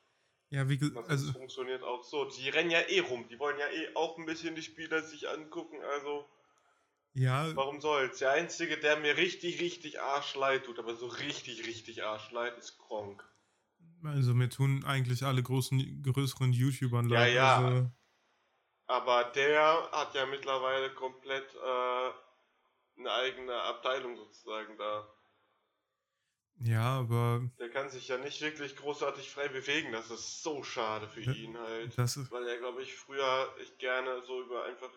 Ja, 0.50 0.68
wie 0.68 0.78
gesagt, 0.78 1.08
also. 1.08 1.26
Das 1.26 1.36
funktioniert 1.36 1.82
auch 1.82 2.02
so. 2.02 2.24
Die 2.24 2.48
rennen 2.48 2.70
ja 2.70 2.80
eh 2.80 3.00
rum. 3.00 3.26
Die 3.28 3.38
wollen 3.38 3.58
ja 3.58 3.68
eh 3.68 3.94
auch 3.94 4.16
ein 4.18 4.24
bisschen 4.24 4.54
die 4.54 4.62
Spieler 4.62 5.02
sich 5.02 5.28
angucken. 5.28 5.82
Also. 5.82 6.28
Ja. 7.12 7.54
Warum 7.54 7.80
soll's? 7.80 8.18
Der 8.18 8.32
einzige, 8.32 8.78
der 8.78 8.96
mir 8.96 9.16
richtig, 9.16 9.60
richtig 9.60 10.00
arschleid 10.00 10.64
tut, 10.64 10.78
aber 10.78 10.96
so 10.96 11.06
richtig, 11.06 11.66
richtig 11.66 12.04
arschleid, 12.04 12.56
ist 12.58 12.78
Kronk. 12.78 13.24
Also 14.04 14.34
mir 14.34 14.48
tun 14.48 14.84
eigentlich 14.84 15.24
alle 15.24 15.42
großen, 15.42 16.02
größeren 16.02 16.52
YouTubern 16.52 17.08
leid. 17.08 17.34
Ja, 17.34 17.34
ja. 17.34 17.56
Also 17.56 17.90
aber 18.86 19.24
der 19.34 19.90
hat 19.92 20.14
ja 20.14 20.26
mittlerweile 20.26 20.90
komplett 20.90 21.54
äh, 21.54 22.10
eine 22.98 23.12
eigene 23.12 23.54
Abteilung 23.62 24.16
sozusagen 24.16 24.76
da. 24.76 25.08
Ja, 26.60 26.98
aber. 26.98 27.50
Der 27.58 27.70
kann 27.70 27.88
sich 27.88 28.08
ja 28.08 28.18
nicht 28.18 28.40
wirklich 28.40 28.76
großartig 28.76 29.30
frei 29.30 29.48
bewegen. 29.48 29.92
Das 29.92 30.10
ist 30.10 30.42
so 30.42 30.62
schade 30.62 31.08
für 31.08 31.22
ihn 31.22 31.58
halt. 31.58 31.98
Das 31.98 32.16
ist 32.16 32.30
weil 32.30 32.46
er, 32.46 32.58
glaube 32.58 32.82
ich, 32.82 32.94
früher 32.94 33.52
echt 33.60 33.78
gerne 33.78 34.22
so 34.22 34.42
über 34.42 34.64
einfach 34.64 34.90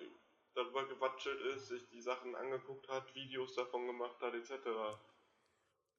darüber 0.53 0.87
gewatschelt 0.87 1.39
ist, 1.55 1.67
sich 1.67 1.87
die 1.89 2.01
Sachen 2.01 2.35
angeguckt 2.35 2.87
hat, 2.89 3.13
Videos 3.15 3.55
davon 3.55 3.87
gemacht 3.87 4.19
hat, 4.21 4.33
etc. 4.33 4.51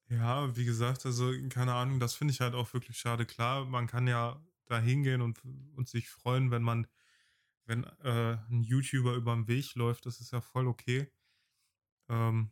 Ja, 0.08 0.56
wie 0.56 0.64
gesagt, 0.64 1.04
also 1.04 1.32
keine 1.50 1.74
Ahnung, 1.74 2.00
das 2.00 2.14
finde 2.14 2.32
ich 2.32 2.40
halt 2.40 2.54
auch 2.54 2.72
wirklich 2.72 2.98
schade. 2.98 3.26
Klar, 3.26 3.66
man 3.66 3.86
kann 3.86 4.06
ja 4.06 4.42
da 4.66 4.78
hingehen 4.78 5.20
und, 5.20 5.40
und 5.74 5.88
sich 5.88 6.08
freuen, 6.08 6.50
wenn 6.50 6.62
man, 6.62 6.86
wenn 7.66 7.84
äh, 7.84 8.38
ein 8.50 8.62
YouTuber 8.62 9.14
über 9.14 9.34
den 9.34 9.48
Weg 9.48 9.74
läuft, 9.74 10.06
das 10.06 10.20
ist 10.20 10.32
ja 10.32 10.40
voll 10.40 10.66
okay. 10.66 11.10
Ähm, 12.08 12.50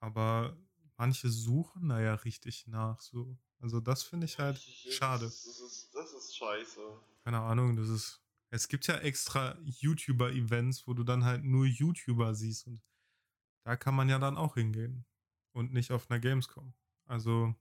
aber 0.00 0.56
manche 0.96 1.28
suchen 1.28 1.88
da 1.88 2.00
ja 2.00 2.14
richtig 2.14 2.66
nach. 2.66 3.00
So. 3.00 3.38
Also 3.60 3.80
das 3.80 4.02
finde 4.02 4.26
ich 4.26 4.38
halt 4.38 4.58
ich, 4.58 4.94
schade. 4.96 5.24
Das 5.24 5.44
ist, 5.44 5.90
das 5.94 6.12
ist 6.12 6.36
scheiße. 6.36 6.80
Keine 7.24 7.40
Ahnung, 7.40 7.76
das 7.76 7.88
ist. 7.88 8.20
Es 8.50 8.68
gibt 8.68 8.86
ja 8.86 8.96
extra 8.96 9.58
YouTuber-Events, 9.62 10.86
wo 10.86 10.94
du 10.94 11.04
dann 11.04 11.22
halt 11.24 11.44
nur 11.44 11.66
YouTuber 11.66 12.34
siehst 12.34 12.66
und 12.66 12.80
da 13.62 13.76
kann 13.76 13.94
man 13.94 14.08
ja 14.08 14.18
dann 14.18 14.38
auch 14.38 14.54
hingehen. 14.54 15.04
Und 15.58 15.72
nicht 15.72 15.90
auf 15.90 16.08
einer 16.08 16.20
Gamescom. 16.20 16.72
Also, 17.06 17.52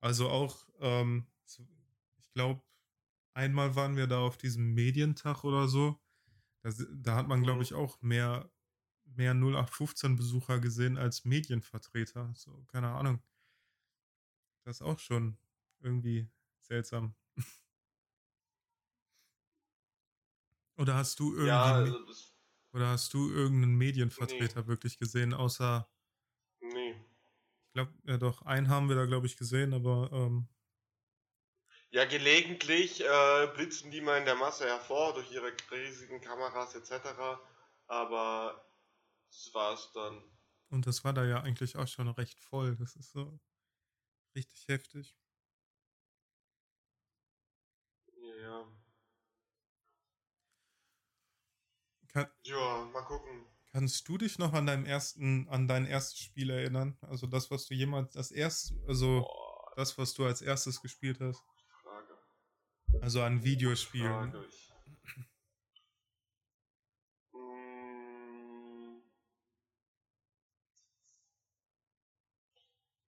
also 0.00 0.30
auch, 0.30 0.66
ähm, 0.78 1.26
ich 2.18 2.32
glaube, 2.32 2.62
einmal 3.34 3.76
waren 3.76 3.96
wir 3.96 4.06
da 4.06 4.20
auf 4.20 4.38
diesem 4.38 4.72
Medientag 4.72 5.44
oder 5.44 5.68
so. 5.68 6.00
Da, 6.62 6.70
da 6.94 7.16
hat 7.16 7.28
man, 7.28 7.42
glaube 7.42 7.58
mhm. 7.58 7.62
ich, 7.62 7.74
auch 7.74 8.00
mehr 8.00 8.50
mehr 9.16 9.34
0815-Besucher 9.34 10.60
gesehen 10.60 10.96
als 10.96 11.26
Medienvertreter. 11.26 12.32
So, 12.34 12.64
keine 12.68 12.88
Ahnung. 12.88 13.22
Das 14.64 14.76
ist 14.76 14.82
auch 14.82 14.98
schon 14.98 15.36
irgendwie 15.80 16.30
seltsam. 16.60 17.14
Oder 20.78 20.94
hast 20.94 21.18
du 21.20 21.32
irgendwie. 21.32 21.48
Ja, 21.48 21.74
also 21.74 21.98
oder 22.72 22.88
hast 22.88 23.12
du 23.12 23.30
irgendeinen 23.30 23.74
Medienvertreter 23.76 24.62
Nee. 24.62 24.68
wirklich 24.68 24.96
gesehen, 24.98 25.34
außer. 25.34 25.86
Glaube, 27.84 27.92
ja 28.06 28.16
doch, 28.18 28.42
einen 28.42 28.68
haben 28.68 28.88
wir 28.88 28.96
da, 28.96 29.06
glaube 29.06 29.26
ich, 29.26 29.36
gesehen, 29.36 29.72
aber 29.74 30.10
ähm, 30.12 30.48
Ja, 31.90 32.04
gelegentlich 32.04 33.00
äh, 33.00 33.46
blitzen 33.54 33.90
die 33.92 34.00
mal 34.00 34.18
in 34.18 34.24
der 34.24 34.34
Masse 34.36 34.66
hervor 34.66 35.14
durch 35.14 35.30
ihre 35.32 35.52
riesigen 35.70 36.20
Kameras 36.20 36.74
etc. 36.74 37.40
Aber 37.86 38.64
das 39.30 39.50
war's 39.54 39.92
dann. 39.92 40.22
und 40.70 40.86
das 40.86 41.04
war 41.04 41.12
da 41.12 41.24
ja 41.24 41.42
eigentlich 41.42 41.76
auch 41.76 41.86
schon 41.88 42.08
recht 42.08 42.40
voll. 42.40 42.76
Das 42.76 42.96
ist 42.96 43.12
so 43.12 43.38
richtig 44.36 44.68
heftig. 44.68 45.16
Ja, 48.42 48.66
Kann, 52.08 52.26
ja, 52.44 52.84
mal 52.92 53.02
gucken. 53.04 53.46
Kannst 53.72 54.08
du 54.08 54.18
dich 54.18 54.38
noch 54.38 54.52
an 54.52 54.66
deinem 54.66 54.84
ersten, 54.84 55.48
an 55.48 55.68
dein 55.68 55.86
erstes 55.86 56.18
Spiel 56.18 56.50
erinnern? 56.50 56.96
Also 57.02 57.26
das, 57.26 57.50
was 57.50 57.66
du 57.66 57.74
jemals 57.74 58.12
das 58.12 58.30
erste, 58.30 58.74
also 58.86 59.22
Boah, 59.22 59.72
das, 59.76 59.96
was 59.98 60.14
du 60.14 60.24
als 60.24 60.42
erstes 60.42 60.82
gespielt 60.82 61.20
hast? 61.20 61.42
Frage. 61.82 62.18
Also 63.00 63.22
an 63.22 63.44
Videospielen. 63.44 64.32
Frage 64.32 64.46
ich. 64.48 64.72
Mm. 67.32 69.02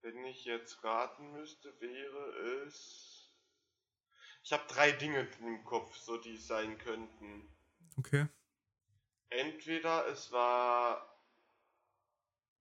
Wenn 0.03 0.25
ich 0.25 0.45
jetzt 0.45 0.83
raten 0.85 1.33
müsste, 1.33 1.73
wäre 1.81 2.65
es. 2.67 3.33
Ich 4.45 4.53
habe 4.53 4.65
drei 4.67 4.91
Dinge 4.91 5.29
im 5.41 5.65
Kopf, 5.65 5.97
so 5.97 6.17
die 6.19 6.35
es 6.35 6.47
sein 6.47 6.77
könnten. 6.79 7.49
Okay. 7.97 8.27
Entweder 9.33 10.07
es 10.09 10.31
war 10.31 11.19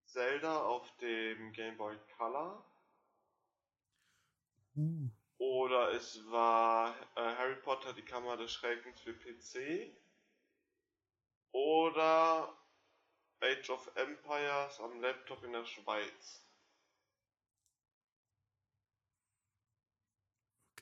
Zelda 0.06 0.62
auf 0.62 0.90
dem 0.98 1.52
Game 1.52 1.76
Boy 1.76 1.96
Color 2.16 2.64
Uh, 4.74 5.10
oder 5.36 5.92
es 5.92 6.18
war 6.30 6.96
äh, 7.14 7.20
Harry 7.36 7.56
Potter 7.56 7.92
die 7.92 8.00
Kammer 8.02 8.38
des 8.38 8.52
Schreckens 8.52 8.98
für 9.02 9.12
PC 9.12 9.94
oder 11.52 12.56
Age 13.40 13.68
of 13.68 13.94
Empires 13.96 14.80
am 14.80 14.98
Laptop 15.02 15.44
in 15.44 15.52
der 15.52 15.66
Schweiz. 15.66 16.42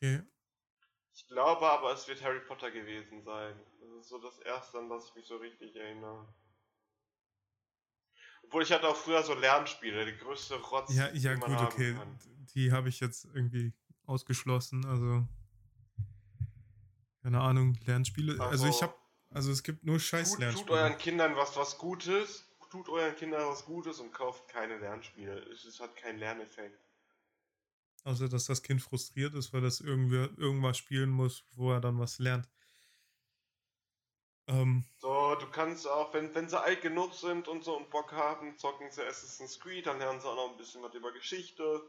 okay. 0.01 0.23
Ich 1.31 1.35
glaube 1.37 1.65
aber, 1.71 1.93
es 1.93 2.09
wird 2.09 2.25
Harry 2.25 2.41
Potter 2.41 2.73
gewesen 2.73 3.23
sein. 3.23 3.55
Das 3.81 4.01
ist 4.01 4.09
so 4.09 4.19
das 4.19 4.41
erste, 4.41 4.79
an 4.79 4.89
das 4.89 5.11
ich 5.11 5.15
mich 5.15 5.27
so 5.27 5.37
richtig 5.37 5.77
erinnere. 5.77 6.27
Obwohl 8.43 8.65
ich 8.65 8.73
hatte 8.73 8.89
auch 8.89 8.97
früher 8.97 9.23
so 9.23 9.35
Lernspiele, 9.35 10.07
die 10.07 10.19
größte 10.19 10.57
Rotz, 10.57 10.93
Ja, 10.93 11.09
ja 11.13 11.35
die 11.35 11.41
man 11.41 11.57
gut, 11.57 11.73
okay. 11.73 11.95
kann. 11.95 12.19
Die 12.57 12.73
habe 12.73 12.89
ich 12.89 12.99
jetzt 12.99 13.27
irgendwie 13.27 13.73
ausgeschlossen. 14.07 14.85
Also 14.85 15.25
keine 17.23 17.41
Ahnung, 17.41 17.79
Lernspiele. 17.87 18.43
Also, 18.43 18.67
ich 18.67 18.83
habe, 18.83 18.95
also 19.31 19.53
es 19.53 19.63
gibt 19.63 19.85
nur 19.85 20.01
scheiß 20.01 20.31
tut, 20.31 20.33
tut 20.33 20.41
Lernspiele. 20.41 20.79
euren 20.81 20.99
Kindern 20.99 21.37
was, 21.37 21.57
was 21.57 21.79
Gutes, 21.79 22.45
tut 22.73 22.89
euren 22.89 23.15
Kindern 23.15 23.47
was 23.47 23.65
Gutes 23.67 24.01
und 24.01 24.13
kauft 24.13 24.49
keine 24.49 24.79
Lernspiele. 24.79 25.39
Es, 25.53 25.65
es 25.65 25.79
hat 25.79 25.95
keinen 25.95 26.19
Lerneffekt. 26.19 26.90
Außer 28.05 28.29
dass 28.29 28.47
das 28.47 28.63
Kind 28.63 28.83
frustriert 28.83 29.35
ist, 29.35 29.53
weil 29.53 29.61
das 29.61 29.81
irgendwie 29.81 30.17
irgendwas 30.41 30.79
spielen 30.79 31.11
muss, 31.11 31.45
wo 31.53 31.73
er 31.73 31.81
dann 31.81 31.99
was 31.99 32.19
lernt. 32.19 32.49
Ähm, 34.49 34.85
So, 34.99 35.35
du 35.35 35.51
kannst 35.51 35.89
auch, 35.89 36.15
wenn, 36.15 36.33
wenn 36.35 36.49
sie 36.49 36.61
alt 36.61 36.81
genug 36.83 37.13
sind 37.15 37.49
und 37.49 37.65
so 37.65 37.77
und 37.77 37.91
Bock 37.91 38.13
haben, 38.13 38.57
zocken 38.57 38.91
sie 38.93 39.03
Assassin's 39.05 39.59
Creed, 39.59 39.87
dann 39.87 39.99
lernen 39.99 40.21
sie 40.21 40.29
auch 40.29 40.37
noch 40.37 40.51
ein 40.53 40.57
bisschen 40.59 40.83
was 40.83 40.95
über 40.95 41.13
Geschichte, 41.13 41.83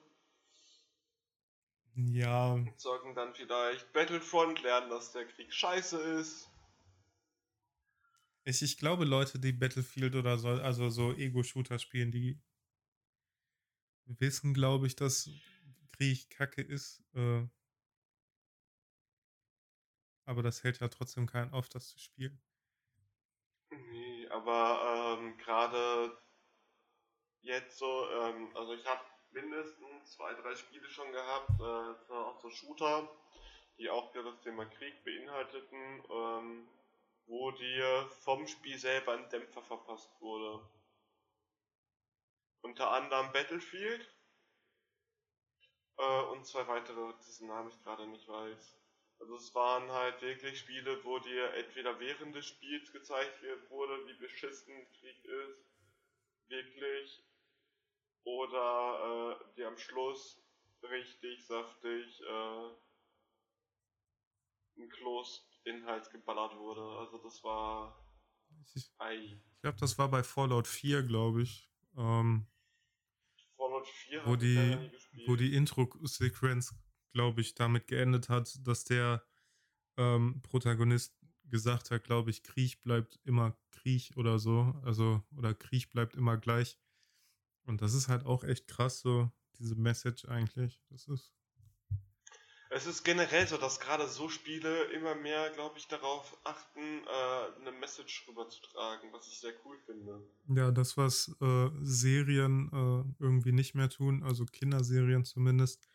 ja, 1.95 2.57
zocken 2.75 3.15
dann 3.15 3.33
vielleicht 3.33 3.93
Battlefront, 3.93 4.61
lernen, 4.61 4.89
dass 4.89 5.13
der 5.13 5.25
Krieg 5.25 5.53
scheiße 5.53 5.97
ist. 6.19 6.49
ich, 8.43 8.61
ich 8.61 8.77
glaube, 8.77 9.05
Leute, 9.05 9.39
die 9.39 9.51
Battlefield 9.51 10.15
oder 10.15 10.37
so, 10.37 10.49
also 10.49 10.89
so 10.89 11.13
Ego-Shooter 11.13 11.79
spielen, 11.79 12.11
die 12.11 12.39
wissen, 14.05 14.53
glaube 14.53 14.87
ich, 14.87 14.95
dass 14.95 15.29
Krieg 16.01 16.31
Kacke 16.31 16.63
ist. 16.63 17.03
Äh, 17.13 17.47
aber 20.25 20.41
das 20.41 20.63
hält 20.63 20.79
ja 20.79 20.87
trotzdem 20.87 21.27
keinen 21.27 21.53
auf, 21.53 21.69
das 21.69 21.89
zu 21.89 21.99
spielen. 21.99 22.41
Nee, 23.69 24.27
aber 24.29 25.19
ähm, 25.19 25.37
gerade 25.37 26.17
jetzt 27.41 27.77
so, 27.77 28.09
ähm, 28.09 28.49
also 28.57 28.73
ich 28.73 28.83
habe 28.87 29.05
mindestens 29.29 30.13
zwei, 30.13 30.33
drei 30.33 30.55
Spiele 30.55 30.89
schon 30.89 31.11
gehabt, 31.11 31.51
äh, 31.59 32.13
auch 32.13 32.41
so 32.41 32.49
Shooter, 32.49 33.07
die 33.77 33.87
auch 33.91 34.11
wieder 34.11 34.23
das 34.23 34.41
Thema 34.41 34.65
Krieg 34.65 35.03
beinhalteten, 35.03 36.03
ähm, 36.09 36.67
wo 37.27 37.51
dir 37.51 38.09
vom 38.23 38.47
Spiel 38.47 38.79
selber 38.79 39.13
ein 39.13 39.29
Dämpfer 39.29 39.61
verpasst 39.61 40.09
wurde. 40.19 40.67
Unter 42.61 42.89
anderem 42.89 43.31
Battlefield 43.31 44.09
äh, 45.97 46.21
und 46.31 46.45
zwei 46.45 46.67
weitere, 46.67 47.13
dessen 47.17 47.47
Namen 47.47 47.69
ich 47.69 47.81
gerade 47.83 48.07
nicht 48.07 48.27
weiß. 48.27 48.77
Also 49.19 49.35
es 49.35 49.53
waren 49.53 49.91
halt 49.91 50.21
wirklich 50.21 50.59
Spiele, 50.59 51.03
wo 51.03 51.19
dir 51.19 51.53
entweder 51.53 51.99
während 51.99 52.35
des 52.35 52.47
Spiels 52.47 52.91
gezeigt 52.91 53.41
wurde, 53.69 54.07
wie 54.07 54.13
beschissen 54.13 54.73
Krieg 54.99 55.23
ist, 55.23 55.63
wirklich, 56.47 57.23
oder 58.23 59.39
äh, 59.39 59.55
dir 59.55 59.67
am 59.67 59.77
Schluss 59.77 60.41
richtig 60.83 61.45
saftig 61.45 62.21
äh, 62.21 62.69
ein 64.77 64.89
Kloß-Inhalt 64.89 66.09
geballert 66.11 66.57
wurde. 66.57 66.81
Also 66.99 67.17
das 67.19 67.43
war 67.43 67.95
Ich, 68.73 68.91
ich 68.95 69.61
glaube, 69.61 69.77
das 69.79 69.97
war 69.97 70.09
bei 70.09 70.23
Fallout 70.23 70.67
4, 70.67 71.03
glaube 71.03 71.43
ich. 71.43 71.69
Ähm, 71.97 72.47
Fallout 73.61 73.87
4 73.87 74.25
wo 74.25 74.35
die, 74.35 74.91
wo 75.27 75.35
die 75.35 75.53
Intro-Sequenz, 75.53 76.73
glaube 77.13 77.41
ich, 77.41 77.53
damit 77.53 77.87
geendet 77.87 78.27
hat, 78.27 78.57
dass 78.65 78.85
der 78.85 79.23
ähm, 79.97 80.41
Protagonist 80.41 81.15
gesagt 81.43 81.91
hat, 81.91 82.03
glaube 82.03 82.31
ich, 82.31 82.41
Krieg 82.41 82.81
bleibt 82.81 83.19
immer 83.23 83.55
Krieg 83.69 84.13
oder 84.15 84.39
so. 84.39 84.73
Also, 84.83 85.23
oder 85.35 85.53
Krieg 85.53 85.91
bleibt 85.91 86.15
immer 86.15 86.37
gleich. 86.37 86.79
Und 87.63 87.81
das 87.81 87.93
ist 87.93 88.07
halt 88.07 88.25
auch 88.25 88.43
echt 88.43 88.67
krass, 88.67 89.01
so 89.01 89.31
diese 89.59 89.75
Message 89.75 90.25
eigentlich. 90.25 90.81
Das 90.89 91.07
ist. 91.07 91.31
Es 92.73 92.85
ist 92.85 93.03
generell 93.03 93.45
so, 93.47 93.57
dass 93.57 93.81
gerade 93.81 94.07
so 94.07 94.29
Spiele 94.29 94.85
immer 94.93 95.13
mehr, 95.13 95.49
glaube 95.49 95.77
ich, 95.77 95.89
darauf 95.89 96.37
achten, 96.45 97.03
äh, 97.05 97.59
eine 97.59 97.73
Message 97.73 98.25
rüberzutragen, 98.29 99.11
was 99.11 99.27
ich 99.27 99.41
sehr 99.41 99.53
cool 99.65 99.77
finde. 99.85 100.25
Ja, 100.47 100.71
das, 100.71 100.95
was 100.95 101.35
äh, 101.41 101.69
Serien 101.81 102.69
äh, 102.71 103.23
irgendwie 103.23 103.51
nicht 103.51 103.75
mehr 103.75 103.89
tun, 103.89 104.23
also 104.23 104.45
Kinderserien 104.45 105.25
zumindest, 105.25 105.89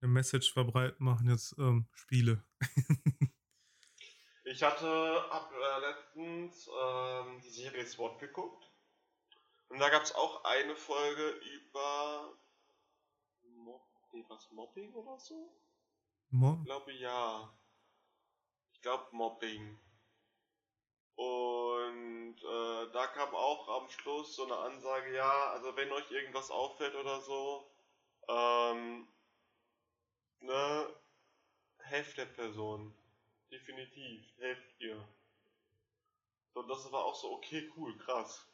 eine 0.00 0.12
Message 0.12 0.50
verbreiten, 0.50 1.04
machen 1.04 1.28
jetzt 1.28 1.56
ähm, 1.58 1.86
Spiele. 1.92 2.42
Ich 4.46 4.62
hatte 4.62 4.86
hab, 5.30 5.50
äh, 5.50 5.80
letztens 5.80 6.68
ähm, 6.68 7.40
die 7.40 7.48
Serie 7.48 7.86
SWAT 7.86 8.18
geguckt. 8.18 8.70
Und 9.68 9.78
da 9.78 9.88
gab 9.88 10.02
es 10.02 10.14
auch 10.14 10.44
eine 10.44 10.76
Folge 10.76 11.30
über 11.30 12.38
Mob 13.42 13.82
nee, 14.12 14.24
was, 14.28 14.50
Mobbing 14.50 14.92
oder 14.92 15.18
so? 15.18 15.63
Mo 16.30 16.58
Ich 16.58 16.64
glaube 16.66 16.92
ja. 16.92 17.54
Ich 18.72 18.82
glaube 18.82 19.08
Mobbing. 19.12 19.78
Und 21.16 22.36
äh, 22.42 22.90
da 22.92 23.06
kam 23.08 23.34
auch 23.34 23.68
am 23.68 23.88
Schluss 23.88 24.34
so 24.34 24.44
eine 24.44 24.56
Ansage, 24.56 25.14
ja, 25.14 25.50
also 25.52 25.76
wenn 25.76 25.92
euch 25.92 26.10
irgendwas 26.10 26.50
auffällt 26.50 26.94
oder 26.96 27.20
so, 27.20 27.70
ähm, 28.28 29.08
ne, 30.40 30.94
helft 31.78 32.16
der 32.18 32.26
Person. 32.26 32.94
Definitiv, 33.50 34.24
helft 34.38 34.80
ihr. 34.80 35.08
Und 36.54 36.68
das 36.68 36.90
war 36.90 37.04
auch 37.04 37.14
so, 37.14 37.32
okay, 37.32 37.70
cool, 37.76 37.96
krass. 37.98 38.48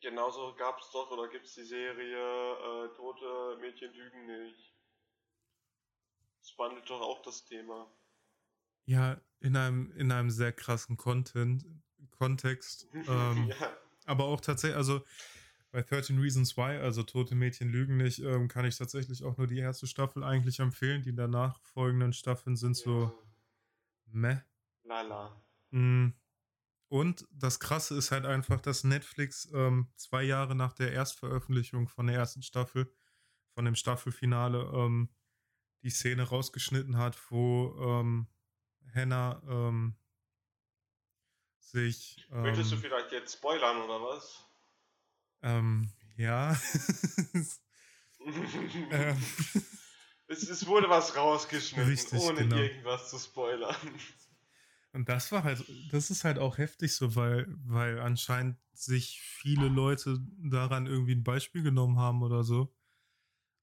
Genauso 0.00 0.54
gab 0.56 0.78
es 0.80 0.90
doch 0.90 1.10
oder 1.10 1.28
gibt 1.28 1.46
es 1.46 1.54
die 1.54 1.64
Serie 1.64 2.18
äh, 2.86 2.94
Tote 2.94 3.56
Mädchen 3.60 3.92
lügen 3.92 4.26
nicht. 4.26 4.75
Das 6.46 6.56
wandelt 6.58 6.88
doch 6.88 7.00
auch 7.00 7.22
das 7.22 7.44
Thema. 7.44 7.90
Ja, 8.84 9.20
in 9.40 9.56
einem, 9.56 9.90
in 9.96 10.12
einem 10.12 10.30
sehr 10.30 10.52
krassen 10.52 10.96
Content, 10.96 11.66
Kontext. 12.12 12.88
Ähm, 13.08 13.48
ja. 13.48 13.76
Aber 14.04 14.26
auch 14.26 14.40
tatsächlich, 14.40 14.76
also 14.76 15.04
bei 15.72 15.82
13 15.82 16.20
Reasons 16.20 16.56
Why, 16.56 16.78
also 16.78 17.02
Tote 17.02 17.34
Mädchen 17.34 17.68
lügen 17.68 17.96
nicht, 17.96 18.20
ähm, 18.20 18.46
kann 18.46 18.64
ich 18.64 18.76
tatsächlich 18.76 19.24
auch 19.24 19.36
nur 19.36 19.48
die 19.48 19.58
erste 19.58 19.88
Staffel 19.88 20.22
eigentlich 20.22 20.60
empfehlen. 20.60 21.02
Die 21.02 21.14
danach 21.14 21.60
folgenden 21.62 22.12
Staffeln 22.12 22.54
sind 22.54 22.76
so, 22.76 23.12
meh. 24.06 24.38
Lala. 24.84 25.42
Mm. 25.70 26.10
Und 26.88 27.26
das 27.32 27.58
Krasse 27.58 27.96
ist 27.96 28.12
halt 28.12 28.24
einfach, 28.24 28.60
dass 28.60 28.84
Netflix 28.84 29.50
ähm, 29.52 29.88
zwei 29.96 30.22
Jahre 30.22 30.54
nach 30.54 30.74
der 30.74 30.92
Erstveröffentlichung 30.92 31.88
von 31.88 32.06
der 32.06 32.14
ersten 32.14 32.42
Staffel, 32.42 32.88
von 33.50 33.64
dem 33.64 33.74
Staffelfinale, 33.74 34.70
ähm, 34.72 35.08
die 35.82 35.90
Szene 35.90 36.22
rausgeschnitten 36.22 36.96
hat, 36.96 37.18
wo 37.30 37.76
ähm, 37.80 38.26
Hannah 38.94 39.42
ähm, 39.48 39.96
sich. 41.58 42.26
Möchtest 42.30 42.72
du 42.72 42.76
ähm, 42.76 42.82
vielleicht 42.82 43.12
jetzt 43.12 43.34
spoilern 43.34 43.82
oder 43.82 44.02
was? 44.02 44.46
ähm, 45.42 45.88
ja. 46.16 46.58
ähm, 48.90 49.22
es, 50.26 50.48
es 50.48 50.66
wurde 50.66 50.88
was 50.88 51.16
rausgeschnitten, 51.16 51.88
Richtig, 51.88 52.20
ohne 52.20 52.40
genau. 52.40 52.56
irgendwas 52.56 53.10
zu 53.10 53.18
spoilern. 53.18 53.76
Und 54.92 55.08
das 55.08 55.30
war 55.30 55.44
halt, 55.44 55.62
das 55.92 56.10
ist 56.10 56.24
halt 56.24 56.38
auch 56.38 56.58
heftig 56.58 56.94
so, 56.94 57.14
weil, 57.16 57.46
weil 57.64 58.00
anscheinend 58.00 58.58
sich 58.72 59.20
viele 59.20 59.68
Leute 59.68 60.18
daran 60.38 60.86
irgendwie 60.86 61.14
ein 61.14 61.24
Beispiel 61.24 61.62
genommen 61.62 61.98
haben 61.98 62.22
oder 62.22 62.44
so. 62.44 62.74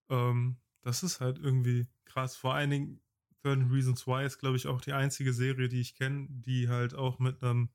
Ähm, 0.09 0.57
das 0.83 1.03
ist 1.03 1.19
halt 1.19 1.39
irgendwie 1.39 1.87
krass. 2.05 2.35
Vor 2.35 2.53
allen 2.53 2.69
Dingen 2.69 3.01
13 3.41 3.71
Reasons 3.71 4.07
Why 4.07 4.25
ist, 4.25 4.39
glaube 4.39 4.57
ich, 4.57 4.67
auch 4.67 4.81
die 4.81 4.93
einzige 4.93 5.33
Serie, 5.33 5.67
die 5.67 5.81
ich 5.81 5.95
kenne, 5.95 6.27
die 6.29 6.69
halt 6.69 6.93
auch 6.93 7.19
mit 7.19 7.43
einem 7.43 7.69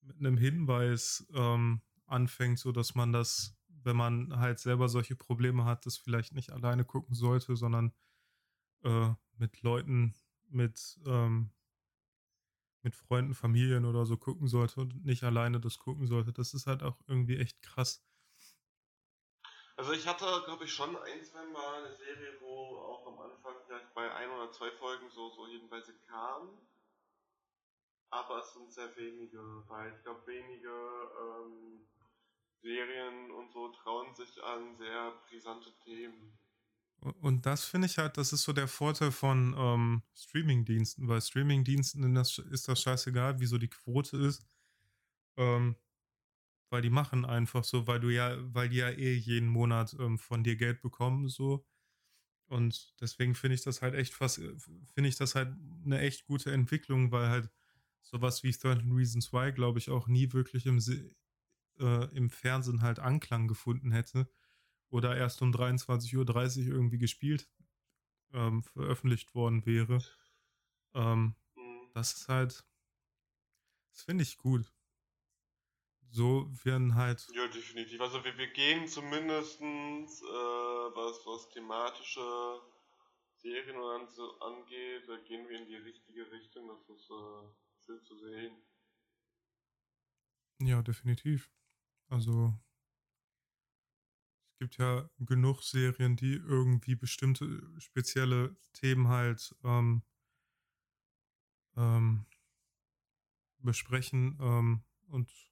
mit 0.00 0.38
Hinweis 0.38 1.26
ähm, 1.34 1.80
anfängt, 2.06 2.58
so 2.58 2.72
dass 2.72 2.94
man 2.96 3.12
das, 3.12 3.56
wenn 3.68 3.96
man 3.96 4.36
halt 4.36 4.58
selber 4.58 4.88
solche 4.88 5.14
Probleme 5.14 5.64
hat, 5.64 5.86
das 5.86 5.96
vielleicht 5.96 6.32
nicht 6.32 6.50
alleine 6.50 6.84
gucken 6.84 7.14
sollte, 7.14 7.54
sondern 7.54 7.92
äh, 8.82 9.10
mit 9.36 9.62
Leuten, 9.62 10.14
mit 10.48 10.98
ähm, 11.06 11.50
mit 12.82 12.96
Freunden, 12.96 13.34
Familien 13.34 13.84
oder 13.84 14.04
so 14.04 14.16
gucken 14.16 14.48
sollte 14.48 14.80
und 14.80 15.04
nicht 15.04 15.22
alleine 15.22 15.60
das 15.60 15.78
gucken 15.78 16.06
sollte. 16.06 16.32
Das 16.32 16.52
ist 16.52 16.66
halt 16.66 16.82
auch 16.82 17.00
irgendwie 17.06 17.36
echt 17.36 17.62
krass. 17.62 18.02
Also 19.76 19.92
ich 19.92 20.06
hatte, 20.06 20.42
glaube 20.44 20.64
ich, 20.64 20.72
schon 20.72 20.96
ein, 20.96 21.24
zwei 21.24 21.44
Mal 21.46 21.84
eine 21.84 21.94
Serie, 21.94 22.38
wo 22.40 22.76
auch 22.76 23.06
am 23.06 23.18
Anfang 23.20 23.54
vielleicht 23.66 23.92
bei 23.94 24.12
ein 24.14 24.30
oder 24.30 24.52
zwei 24.52 24.70
Folgen 24.72 25.08
so, 25.10 25.30
so 25.30 25.46
Hinweise 25.46 25.94
kamen. 26.08 26.50
Aber 28.10 28.40
es 28.40 28.52
sind 28.52 28.70
sehr 28.70 28.94
wenige, 28.96 29.38
weil 29.68 29.94
ich 29.94 30.02
glaube, 30.02 30.26
wenige 30.26 30.68
ähm, 30.68 31.86
Serien 32.60 33.30
und 33.30 33.50
so 33.50 33.68
trauen 33.72 34.14
sich 34.14 34.42
an 34.44 34.76
sehr 34.76 35.12
brisante 35.28 35.72
Themen. 35.82 36.38
Und 37.20 37.46
das 37.46 37.64
finde 37.64 37.86
ich 37.86 37.98
halt, 37.98 38.16
das 38.16 38.32
ist 38.32 38.42
so 38.42 38.52
der 38.52 38.68
Vorteil 38.68 39.10
von 39.10 39.56
ähm, 39.58 40.02
Streaming-Diensten, 40.14 41.08
weil 41.08 41.20
Streaming-Diensten 41.20 42.14
ist 42.14 42.68
das 42.68 42.80
scheißegal, 42.80 43.40
wieso 43.40 43.58
die 43.58 43.70
Quote 43.70 44.18
ist. 44.18 44.46
Ähm, 45.36 45.74
weil 46.72 46.82
die 46.82 46.90
machen 46.90 47.24
einfach 47.26 47.64
so, 47.64 47.86
weil 47.86 48.00
du 48.00 48.10
ja, 48.10 48.36
weil 48.54 48.70
die 48.70 48.78
ja 48.78 48.90
eh 48.90 49.14
jeden 49.14 49.48
Monat 49.48 49.94
ähm, 50.00 50.18
von 50.18 50.42
dir 50.42 50.56
Geld 50.56 50.80
bekommen, 50.82 51.28
so. 51.28 51.66
Und 52.46 52.94
deswegen 53.00 53.34
finde 53.34 53.54
ich 53.56 53.62
das 53.62 53.82
halt 53.82 53.94
echt 53.94 54.14
fast, 54.14 54.36
finde 54.94 55.08
ich 55.08 55.16
das 55.16 55.34
halt 55.34 55.56
eine 55.84 56.00
echt 56.00 56.26
gute 56.26 56.52
Entwicklung, 56.52 57.12
weil 57.12 57.28
halt 57.28 57.50
sowas 58.02 58.42
wie 58.42 58.52
13 58.52 58.92
Reasons 58.92 59.32
Why, 59.32 59.52
glaube 59.52 59.78
ich, 59.78 59.90
auch 59.90 60.08
nie 60.08 60.32
wirklich 60.32 60.66
im, 60.66 60.78
äh, 61.78 62.04
im 62.16 62.30
Fernsehen 62.30 62.82
halt 62.82 62.98
Anklang 62.98 63.48
gefunden 63.48 63.92
hätte 63.92 64.28
oder 64.90 65.16
erst 65.16 65.42
um 65.42 65.52
23.30 65.52 66.68
Uhr 66.68 66.74
irgendwie 66.74 66.98
gespielt, 66.98 67.48
ähm, 68.32 68.62
veröffentlicht 68.62 69.34
worden 69.34 69.66
wäre. 69.66 70.04
Ähm, 70.94 71.36
Mhm. 71.56 71.90
das 71.94 72.14
ist 72.14 72.28
halt, 72.28 72.66
das 73.92 74.02
finde 74.02 74.22
ich 74.24 74.38
gut. 74.38 74.72
So 76.14 76.50
werden 76.62 76.94
halt, 76.94 77.26
Ja, 77.34 77.48
definitiv. 77.48 78.00
Also 78.00 78.22
wir, 78.22 78.36
wir 78.36 78.48
gehen 78.48 78.86
zumindest, 78.86 79.60
äh, 79.62 79.64
was, 79.64 81.26
was 81.26 81.48
thematische 81.48 82.60
Serien 83.38 83.76
oder 83.76 84.06
so 84.08 84.38
angeht, 84.40 85.08
da 85.08 85.16
gehen 85.26 85.48
wir 85.48 85.58
in 85.58 85.66
die 85.66 85.76
richtige 85.76 86.30
Richtung. 86.30 86.68
Das 86.68 86.88
ist 86.90 87.10
äh, 87.10 87.84
schön 87.86 88.02
zu 88.04 88.16
sehen. 88.18 88.56
ja, 90.60 90.82
definitiv. 90.82 91.50
Also, 92.08 92.52
es 94.52 94.58
gibt 94.58 94.76
ja 94.78 95.08
genug 95.18 95.62
Serien, 95.62 96.16
die 96.16 96.34
irgendwie 96.34 96.94
bestimmte 96.94 97.62
spezielle 97.80 98.56
Themen 98.74 99.08
halt 99.08 99.54
ähm, 99.64 100.02
ähm, 101.76 102.26
besprechen. 103.58 104.38
Ähm, 104.40 104.84
und 105.08 105.51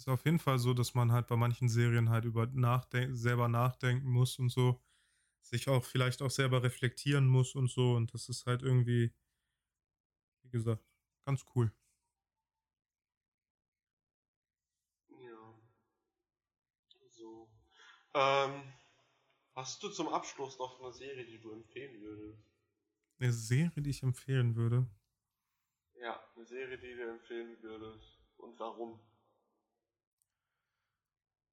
ist 0.00 0.08
auf 0.08 0.24
jeden 0.24 0.38
Fall 0.38 0.58
so, 0.58 0.72
dass 0.72 0.94
man 0.94 1.12
halt 1.12 1.26
bei 1.26 1.36
manchen 1.36 1.68
Serien 1.68 2.08
halt 2.08 2.24
über 2.24 2.46
nachden 2.46 3.14
selber 3.14 3.48
nachdenken 3.48 4.08
muss 4.10 4.38
und 4.38 4.48
so, 4.48 4.80
sich 5.42 5.68
auch 5.68 5.84
vielleicht 5.84 6.22
auch 6.22 6.30
selber 6.30 6.62
reflektieren 6.62 7.26
muss 7.26 7.54
und 7.54 7.70
so. 7.70 7.92
Und 7.96 8.14
das 8.14 8.30
ist 8.30 8.46
halt 8.46 8.62
irgendwie, 8.62 9.12
wie 10.42 10.50
gesagt, 10.50 10.82
ganz 11.26 11.44
cool. 11.54 11.70
Ja. 15.10 15.54
So. 17.10 17.50
Ähm, 18.14 18.72
hast 19.54 19.82
du 19.82 19.90
zum 19.90 20.08
Abschluss 20.08 20.58
noch 20.58 20.80
eine 20.80 20.94
Serie, 20.94 21.26
die 21.26 21.38
du 21.38 21.52
empfehlen 21.52 22.00
würdest? 22.00 22.42
Eine 23.18 23.32
Serie, 23.34 23.82
die 23.82 23.90
ich 23.90 24.02
empfehlen 24.02 24.56
würde. 24.56 24.86
Ja, 26.00 26.18
eine 26.34 26.46
Serie, 26.46 26.78
die 26.78 26.94
du 26.94 27.06
empfehlen 27.10 27.62
würdest. 27.62 28.18
Und 28.38 28.58
warum? 28.58 28.98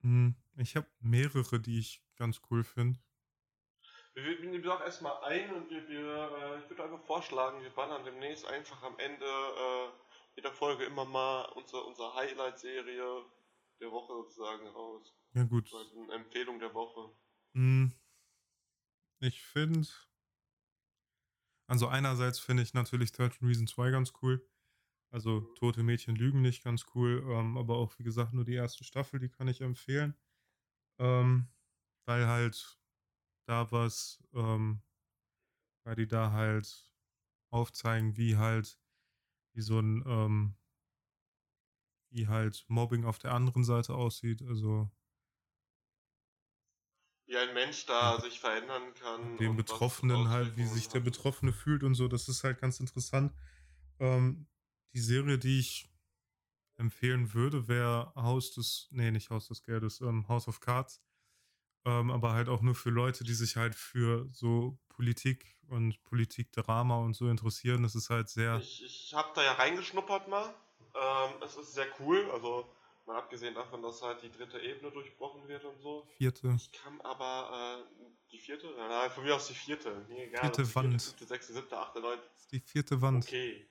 Hm, 0.01 0.35
Ich 0.57 0.75
habe 0.75 0.87
mehrere, 0.99 1.59
die 1.59 1.79
ich 1.79 2.03
ganz 2.15 2.41
cool 2.49 2.63
finde. 2.63 2.99
Wir, 4.15 4.39
nehmen 4.39 4.63
doch 4.63 4.81
erstmal 4.81 5.23
ein 5.25 5.53
und 5.53 5.69
wir, 5.69 5.87
wir 5.87 6.31
äh, 6.31 6.59
ich 6.63 6.69
würde 6.69 6.83
einfach 6.83 7.05
vorschlagen, 7.05 7.61
wir 7.61 7.69
ballern 7.69 8.03
demnächst 8.03 8.45
einfach 8.47 8.81
am 8.81 8.97
Ende 8.97 9.25
äh, 9.25 9.89
jeder 10.35 10.51
Folge 10.51 10.85
immer 10.85 11.05
mal 11.05 11.43
unsere, 11.55 11.83
unsere 11.83 12.15
Highlight-Serie 12.15 13.25
der 13.79 13.91
Woche 13.91 14.13
sozusagen 14.13 14.67
raus. 14.67 15.13
Ja, 15.33 15.43
gut. 15.43 15.71
Also 15.73 16.01
eine 16.01 16.13
Empfehlung 16.13 16.59
der 16.59 16.73
Woche. 16.73 17.11
Hm, 17.53 17.93
Ich 19.19 19.43
finde, 19.43 19.87
also 21.67 21.87
einerseits 21.87 22.39
finde 22.39 22.63
ich 22.63 22.73
natürlich 22.73 23.11
13 23.11 23.47
Reasons 23.47 23.77
Why 23.77 23.91
ganz 23.91 24.13
cool. 24.21 24.47
Also 25.09 25.41
Tote 25.55 25.83
Mädchen 25.83 26.15
lügen 26.15 26.41
nicht 26.41 26.63
ganz 26.63 26.85
cool, 26.93 27.23
ähm, 27.29 27.57
aber 27.57 27.77
auch 27.77 27.97
wie 27.97 28.03
gesagt 28.03 28.33
nur 28.33 28.43
die 28.43 28.55
erste 28.55 28.83
Staffel, 28.83 29.19
die 29.19 29.29
kann 29.29 29.47
ich 29.47 29.61
empfehlen. 29.61 30.15
Ähm, 30.99 31.47
weil 32.05 32.27
halt 32.27 32.77
da 33.45 33.71
was, 33.71 34.21
ähm, 34.33 34.81
weil 35.85 35.95
die 35.95 36.07
da 36.07 36.31
halt 36.31 36.91
aufzeigen, 37.49 38.17
wie 38.17 38.35
halt, 38.37 38.79
wie 39.53 39.61
so 39.61 39.79
ein, 39.79 40.03
ähm, 40.05 40.55
wie 42.09 42.27
halt 42.27 42.65
Mobbing 42.67 43.05
auf 43.05 43.19
der 43.19 43.33
anderen 43.33 43.63
Seite 43.63 43.95
aussieht. 43.95 44.41
Also 44.41 44.89
Wie 47.27 47.37
ein 47.37 47.53
Mensch 47.53 47.85
da 47.85 48.19
sich 48.21 48.39
verändern 48.39 48.93
kann. 48.93 49.37
den 49.37 49.55
Betroffenen 49.57 50.29
halt, 50.29 50.55
wie 50.57 50.65
sich 50.65 50.87
der. 50.89 51.01
Betroffene 51.01 51.51
fühlt 51.51 51.83
und 51.83 51.95
so, 51.95 52.07
das 52.07 52.29
ist 52.29 52.43
halt 52.43 52.59
ganz 52.59 52.79
interessant. 52.79 53.33
Ähm, 53.99 54.47
die 54.97 55.01
Serie, 55.01 55.37
die 55.37 55.59
ich 55.59 55.87
empfehlen 56.77 57.33
würde, 57.35 57.67
wäre 57.67 58.11
Haus 58.15 58.51
des, 58.53 58.87
nee, 58.89 59.11
nicht 59.11 59.29
Haus 59.29 59.47
des 59.47 59.61
Geldes, 59.61 60.01
ähm, 60.01 60.27
House 60.27 60.47
of 60.47 60.59
Cards. 60.59 61.01
Ähm, 61.85 62.09
aber 62.09 62.33
halt 62.33 62.49
auch 62.49 62.61
nur 62.61 62.73
für 62.73 62.89
Leute, 62.89 63.23
die 63.23 63.35
sich 63.35 63.55
halt 63.57 63.75
für 63.75 64.27
so 64.31 64.79
Politik 64.89 65.55
und 65.69 66.03
Politikdrama 66.03 66.97
und 66.97 67.13
so 67.13 67.29
interessieren. 67.29 67.83
Das 67.83 67.93
ist 67.93 68.09
halt 68.09 68.29
sehr, 68.29 68.57
Ich, 68.57 68.83
ich 68.83 69.13
habe 69.13 69.29
da 69.35 69.43
ja 69.43 69.53
reingeschnuppert 69.53 70.27
mal. 70.27 70.51
Ähm, 70.95 71.43
es 71.43 71.55
ist 71.55 71.75
sehr 71.75 71.87
cool. 71.99 72.29
Also 72.31 72.67
mal 73.05 73.17
abgesehen 73.17 73.53
davon, 73.53 73.83
dass 73.83 74.01
halt 74.01 74.23
die 74.23 74.31
dritte 74.31 74.59
Ebene 74.59 74.91
durchbrochen 74.91 75.47
wird 75.47 75.63
und 75.63 75.79
so. 75.79 76.07
vierte, 76.17 76.55
Ich 76.57 76.71
kann 76.71 76.99
aber 77.01 77.85
äh, 77.85 78.07
die 78.31 78.39
vierte? 78.39 78.67
Nein, 78.75 79.11
von 79.11 79.23
mir 79.23 79.35
aus 79.35 79.47
die 79.47 79.53
vierte. 79.53 80.05
Mir 80.09 80.23
egal. 80.25 80.41
Vierte 80.41 80.75
Wand. 80.75 81.01
fünfte, 81.03 81.25
sechste, 81.25 81.53
siebte, 81.53 81.77
achte, 81.77 81.99
neunte. 81.99 82.27
die 82.51 82.59
vierte 82.59 82.99
Wand. 82.99 83.25
Okay. 83.25 83.69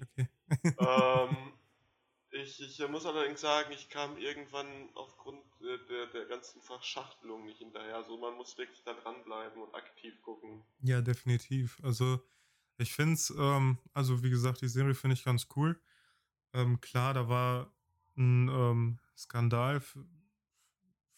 Okay. 0.00 0.28
Okay. 0.50 0.74
ähm, 0.78 1.52
ich, 2.30 2.60
ich 2.60 2.88
muss 2.88 3.06
allerdings 3.06 3.40
sagen, 3.40 3.72
ich 3.72 3.88
kam 3.88 4.16
irgendwann 4.16 4.88
aufgrund 4.94 5.42
der, 5.60 6.06
der 6.06 6.26
ganzen 6.26 6.60
Verschachtelung 6.62 7.44
nicht 7.44 7.58
hinterher. 7.58 7.96
Also 7.96 8.16
man 8.16 8.34
muss 8.34 8.56
wirklich 8.56 8.82
da 8.84 8.94
dranbleiben 8.94 9.62
und 9.62 9.74
aktiv 9.74 10.20
gucken. 10.22 10.64
Ja, 10.80 11.00
definitiv. 11.00 11.78
Also 11.82 12.20
ich 12.78 12.92
finde 12.92 13.14
es, 13.14 13.30
ähm, 13.30 13.78
also 13.92 14.22
wie 14.22 14.30
gesagt, 14.30 14.62
die 14.62 14.68
Serie 14.68 14.94
finde 14.94 15.14
ich 15.14 15.24
ganz 15.24 15.46
cool. 15.56 15.80
Ähm, 16.54 16.80
klar, 16.80 17.14
da 17.14 17.28
war 17.28 17.72
ein 18.16 18.48
ähm, 18.48 18.98
Skandal 19.16 19.82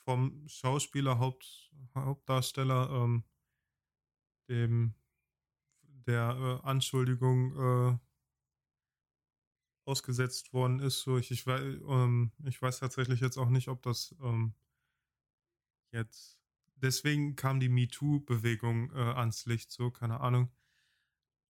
vom 0.05 0.47
Schauspieler, 0.47 1.19
Haupt, 1.19 1.73
Hauptdarsteller, 1.95 2.91
ähm, 2.91 3.25
dem, 4.49 4.95
der 6.07 6.61
äh, 6.63 6.67
Anschuldigung 6.67 7.57
äh, 7.57 7.99
ausgesetzt 9.85 10.53
worden 10.53 10.81
ist. 10.81 11.01
So, 11.01 11.19
ich, 11.19 11.31
ich, 11.31 11.47
weiß, 11.47 11.63
ähm, 11.63 12.33
ich 12.45 12.61
weiß 12.61 12.81
tatsächlich 12.81 13.21
jetzt 13.21 13.39
auch 13.39 13.51
nicht, 13.51 13.69
ob 13.69 13.83
das 13.83 14.15
ähm, 14.23 14.55
jetzt. 15.93 16.39
Deswegen 16.77 17.37
kam 17.37 17.61
die 17.61 17.69
MeToo-Bewegung 17.69 18.91
äh, 18.93 18.99
ans 18.99 19.47
Licht, 19.47 19.71
so, 19.71 19.91
keine 19.91 20.21
Ahnung. 20.21 20.51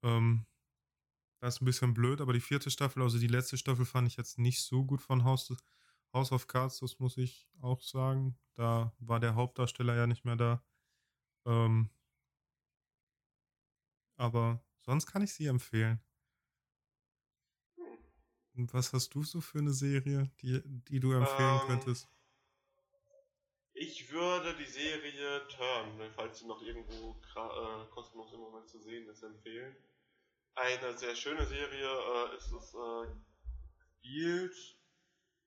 Ähm, 0.03 0.47
das 1.41 1.57
ist 1.57 1.63
ein 1.63 1.67
bisschen 1.67 1.95
blöd, 1.95 2.21
aber 2.21 2.33
die 2.33 2.41
vierte 2.41 2.71
Staffel, 2.71 3.03
also 3.03 3.19
die 3.19 3.27
letzte 3.27 3.59
Staffel, 3.59 3.85
fand 3.85 4.09
ich 4.09 4.17
jetzt 4.17 4.39
nicht 4.39 4.63
so 4.63 4.85
gut 4.85 5.03
von 5.03 5.25
House, 5.25 5.55
House 6.13 6.33
of 6.33 6.47
Cards, 6.47 6.79
das 6.81 6.99
muss 7.01 7.17
ich 7.17 7.49
auch 7.61 7.83
sagen. 7.83 8.39
Da 8.55 8.95
war 8.99 9.21
der 9.21 9.35
Hauptdarsteller 9.35 9.97
ja 9.97 10.07
nicht 10.07 10.25
mehr 10.25 10.37
da. 10.37 10.63
Ähm, 11.47 11.91
aber 14.17 14.63
sonst 14.81 15.07
kann 15.07 15.23
ich 15.23 15.35
sie 15.35 15.47
empfehlen. 15.47 16.01
Und 18.57 18.73
was 18.73 18.93
hast 18.93 19.15
du 19.15 19.25
so 19.25 19.41
für 19.41 19.59
eine 19.59 19.73
Serie, 19.73 20.31
die, 20.41 20.61
die 20.65 21.01
du 21.01 21.13
empfehlen 21.13 21.61
ähm, 21.63 21.67
könntest? 21.67 22.09
Ich 23.73 24.13
würde 24.13 24.55
die 24.57 24.71
Serie 24.71 25.49
Turn, 25.49 26.13
falls 26.15 26.39
sie 26.39 26.47
noch 26.47 26.63
irgendwo 26.63 27.21
äh, 27.35 27.87
kostenlos 27.91 28.33
im 28.33 28.41
Moment 28.41 28.69
zu 28.69 28.79
sehen 28.81 29.09
ist, 29.09 29.23
empfehlen. 29.23 29.75
Eine 30.55 30.97
sehr 30.97 31.17
schöne 31.17 31.45
Serie 31.45 31.89
äh, 31.89 32.37
ist 32.37 32.53
es 32.53 32.75
äh, 32.75 33.07
spielt 33.99 34.55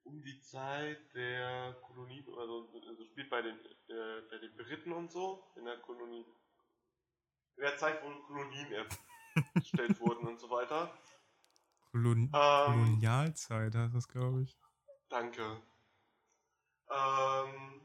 um 0.04 0.22
die 0.22 0.40
Zeit 0.40 1.14
der 1.14 1.78
Kolonie, 1.82 2.26
also, 2.38 2.70
also 2.88 3.06
spielt 3.06 3.30
bei 3.30 3.42
den, 3.42 3.58
äh, 3.90 4.22
bei 4.30 4.38
den 4.38 4.56
Briten 4.56 4.92
und 4.94 5.12
so, 5.12 5.52
in 5.56 5.66
der 5.66 5.78
Kolonie. 5.78 6.26
In 7.56 7.64
der 7.64 7.78
Zeit, 7.78 8.04
wo 8.04 8.10
Kolonien 8.26 8.88
erstellt 9.56 10.00
wurden 10.00 10.28
und 10.28 10.40
so 10.40 10.50
weiter. 10.50 10.98
Kolon 11.98 12.24
ähm, 12.26 12.32
Kolonialzeit 12.32 13.74
heißt 13.74 13.96
das, 13.96 14.08
glaube 14.08 14.44
ich. 14.44 14.58
Danke. 15.10 15.62
Ähm, 16.90 17.82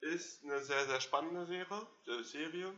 ist 0.00 0.44
eine 0.44 0.62
sehr, 0.62 0.86
sehr 0.86 1.00
spannende 1.00 1.46
Serie, 1.46 1.86
äh, 2.06 2.22
Serie. 2.22 2.72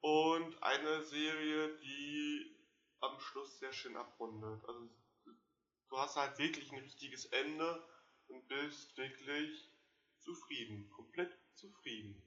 Und 0.00 0.62
eine 0.62 1.02
Serie, 1.02 1.78
die 1.78 2.56
am 3.00 3.18
Schluss 3.18 3.58
sehr 3.58 3.72
schön 3.72 3.96
abrundet. 3.96 4.64
Also 4.66 4.88
du 5.88 5.98
hast 5.98 6.16
halt 6.16 6.38
wirklich 6.38 6.72
ein 6.72 6.78
richtiges 6.78 7.26
Ende 7.26 7.84
und 8.28 8.46
bist 8.48 8.96
wirklich 8.96 9.68
zufrieden, 10.20 10.88
komplett 10.90 11.36
zufrieden. 11.54 12.22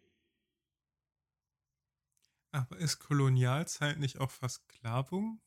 Aber 2.52 2.78
ist 2.78 3.00
Kolonialzeit 3.00 3.98
nicht 3.98 4.20
auch 4.20 4.32
Versklavung? 4.32 5.42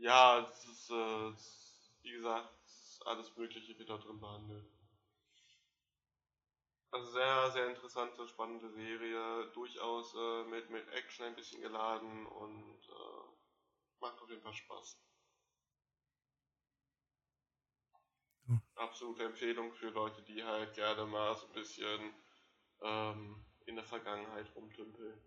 Ja, 0.00 0.48
es 0.48 0.64
ist, 0.64 0.90
äh, 0.90 1.32
wie 2.02 2.12
gesagt, 2.12 2.48
alles 3.04 3.36
Mögliche 3.36 3.78
wird 3.78 3.90
da 3.90 3.98
drin 3.98 4.18
behandelt. 4.18 4.64
Also 6.90 7.10
sehr, 7.10 7.50
sehr 7.50 7.68
interessante, 7.68 8.26
spannende 8.26 8.70
Serie, 8.70 9.50
durchaus 9.52 10.14
äh, 10.14 10.44
mit, 10.44 10.70
mit 10.70 10.88
Action 10.88 11.26
ein 11.26 11.36
bisschen 11.36 11.60
geladen 11.60 12.26
und 12.26 12.80
äh, 12.88 14.00
macht 14.00 14.20
auf 14.22 14.30
jeden 14.30 14.40
Fall 14.42 14.54
Spaß. 14.54 14.98
Hm. 18.46 18.62
Absolute 18.76 19.24
Empfehlung 19.24 19.70
für 19.74 19.90
Leute, 19.90 20.22
die 20.22 20.42
halt 20.42 20.74
gerne 20.74 21.04
mal 21.04 21.34
so 21.36 21.46
ein 21.46 21.52
bisschen 21.52 22.14
ähm, 22.80 23.44
in 23.66 23.76
der 23.76 23.84
Vergangenheit 23.84 24.50
rumtümpeln. 24.56 25.20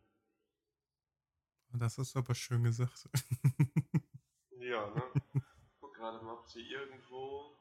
Das 1.69 1.99
ist 1.99 2.15
aber 2.15 2.33
schön 2.33 2.63
gesagt. 2.63 3.07
Ja, 4.63 4.89
ne? 4.91 5.11
Guck 5.81 5.93
gerade 5.93 6.23
mal, 6.23 6.35
ob 6.35 6.47
sie 6.47 6.61
irgendwo 6.61 7.59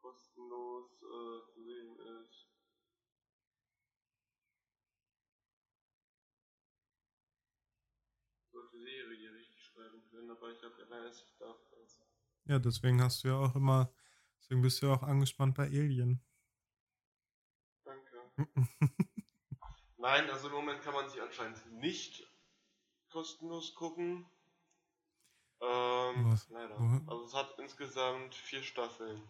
kostenlos 0.00 0.90
äh, 1.02 1.52
zu 1.52 1.62
sehen 1.62 1.98
ist. 1.98 2.48
Sollte 8.52 8.78
Serie 8.78 9.18
hier 9.18 9.34
richtig 9.34 9.62
schreiben 9.62 10.02
können, 10.08 10.30
aber 10.30 10.50
ich 10.50 10.62
habe 10.62 10.80
ja 10.80 10.86
leider 10.88 11.10
nicht 11.10 11.38
dafür. 11.38 11.86
Ja, 12.46 12.58
deswegen 12.58 13.02
hast 13.02 13.22
du 13.22 13.28
ja 13.28 13.36
auch 13.36 13.54
immer, 13.54 13.92
deswegen 14.40 14.62
bist 14.62 14.80
du 14.80 14.86
ja 14.86 14.94
auch 14.94 15.02
angespannt 15.02 15.54
bei 15.56 15.64
Alien. 15.64 16.24
Danke. 17.84 18.32
Nein, 19.98 20.30
also 20.30 20.48
im 20.48 20.54
Moment 20.54 20.80
kann 20.80 20.94
man 20.94 21.08
sich 21.10 21.20
anscheinend 21.20 21.70
nicht 21.74 22.31
kostenlos 23.12 23.74
gucken. 23.74 24.26
Ähm, 25.60 26.32
Was? 26.32 26.48
leider. 26.50 26.78
Mhm. 26.78 27.08
Also 27.08 27.24
es 27.24 27.34
hat 27.34 27.58
insgesamt 27.58 28.34
vier 28.34 28.62
Staffeln. 28.62 29.22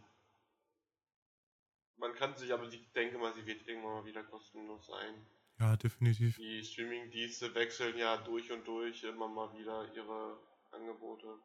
Man 1.97 2.15
kann 2.15 2.35
sich, 2.35 2.53
aber 2.53 2.65
ich 2.65 2.93
denke 2.93 3.19
mal, 3.19 3.33
sie 3.35 3.47
wird 3.47 3.67
irgendwann 3.67 3.93
mal 3.95 4.05
wieder 4.05 4.25
kostenlos 4.25 4.87
sein. 4.87 5.27
Ja, 5.61 5.77
definitiv. 5.77 6.37
Die 6.37 6.65
Streaming-Dienste 6.65 7.55
wechseln 7.55 7.97
ja 7.99 8.17
durch 8.17 8.51
und 8.51 8.67
durch 8.67 9.05
immer 9.05 9.29
mal 9.29 9.53
wieder 9.57 9.93
ihre 9.95 10.39
Angebote. 10.73 11.39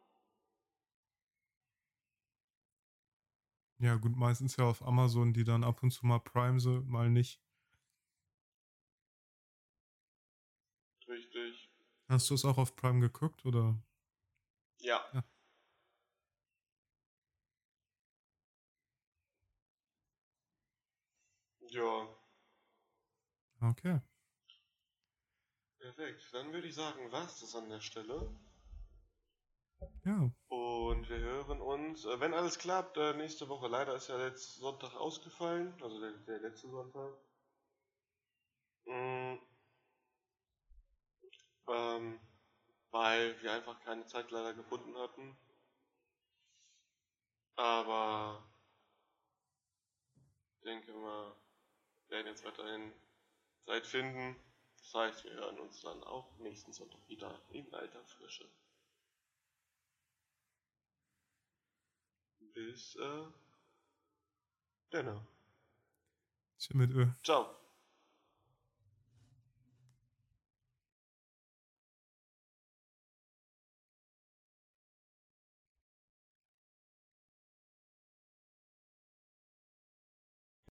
Ja, 3.79 3.95
gut, 3.95 4.15
meistens 4.15 4.57
ja 4.57 4.65
auf 4.65 4.81
Amazon, 4.81 5.33
die 5.33 5.43
dann 5.43 5.63
ab 5.63 5.83
und 5.83 5.91
zu 5.91 6.05
mal 6.05 6.19
Prime 6.19 6.59
mal 6.87 7.09
nicht. 7.09 7.39
Richtig. 11.07 11.66
Hast 12.09 12.29
du 12.29 12.35
es 12.35 12.45
auch 12.45 12.57
auf 12.57 12.75
Prime 12.75 13.01
geguckt, 13.01 13.45
oder? 13.45 13.75
Ja. 14.79 15.03
ja. 15.13 15.23
Ja. 21.69 22.07
Okay. 23.61 23.99
Perfekt. 25.79 26.29
Dann 26.33 26.53
würde 26.53 26.67
ich 26.67 26.75
sagen, 26.75 27.11
was 27.11 27.41
das 27.41 27.55
an 27.55 27.69
der 27.69 27.81
Stelle. 27.81 28.29
Ja. 30.05 30.31
Und 30.47 31.09
wir 31.09 31.19
hören 31.19 31.61
uns, 31.61 32.05
äh, 32.05 32.19
wenn 32.19 32.33
alles 32.33 32.57
klappt, 32.57 32.97
äh, 32.97 33.13
nächste 33.13 33.49
Woche. 33.49 33.67
Leider 33.67 33.95
ist 33.95 34.07
ja 34.07 34.17
letzter 34.17 34.61
Sonntag 34.61 34.95
ausgefallen, 34.95 35.73
also 35.81 35.99
der, 35.99 36.11
der 36.11 36.39
letzte 36.39 36.69
Sonntag. 36.69 37.13
Ähm, 41.67 42.19
weil 42.91 43.41
wir 43.41 43.51
einfach 43.53 43.79
keine 43.81 44.05
Zeit 44.05 44.31
leider 44.31 44.53
gefunden 44.53 44.97
hatten. 44.97 45.37
Aber 47.55 48.43
ich 50.57 50.63
denke 50.63 50.93
mal, 50.93 51.35
wir 52.07 52.17
werden 52.17 52.27
jetzt 52.27 52.45
weiterhin 52.45 52.93
Zeit 53.65 53.85
finden. 53.85 54.35
Das 54.77 54.93
heißt, 54.93 55.23
wir 55.25 55.33
hören 55.33 55.59
uns 55.59 55.81
dann 55.81 56.03
auch 56.03 56.37
nächsten 56.37 56.71
Sonntag 56.71 56.99
wieder 57.09 57.41
in 57.51 57.73
alter 57.73 58.03
Frische. 58.05 58.49
Bis 62.53 62.95
äh, 62.95 63.25
dann. 64.91 65.27
Ciao. 67.23 67.66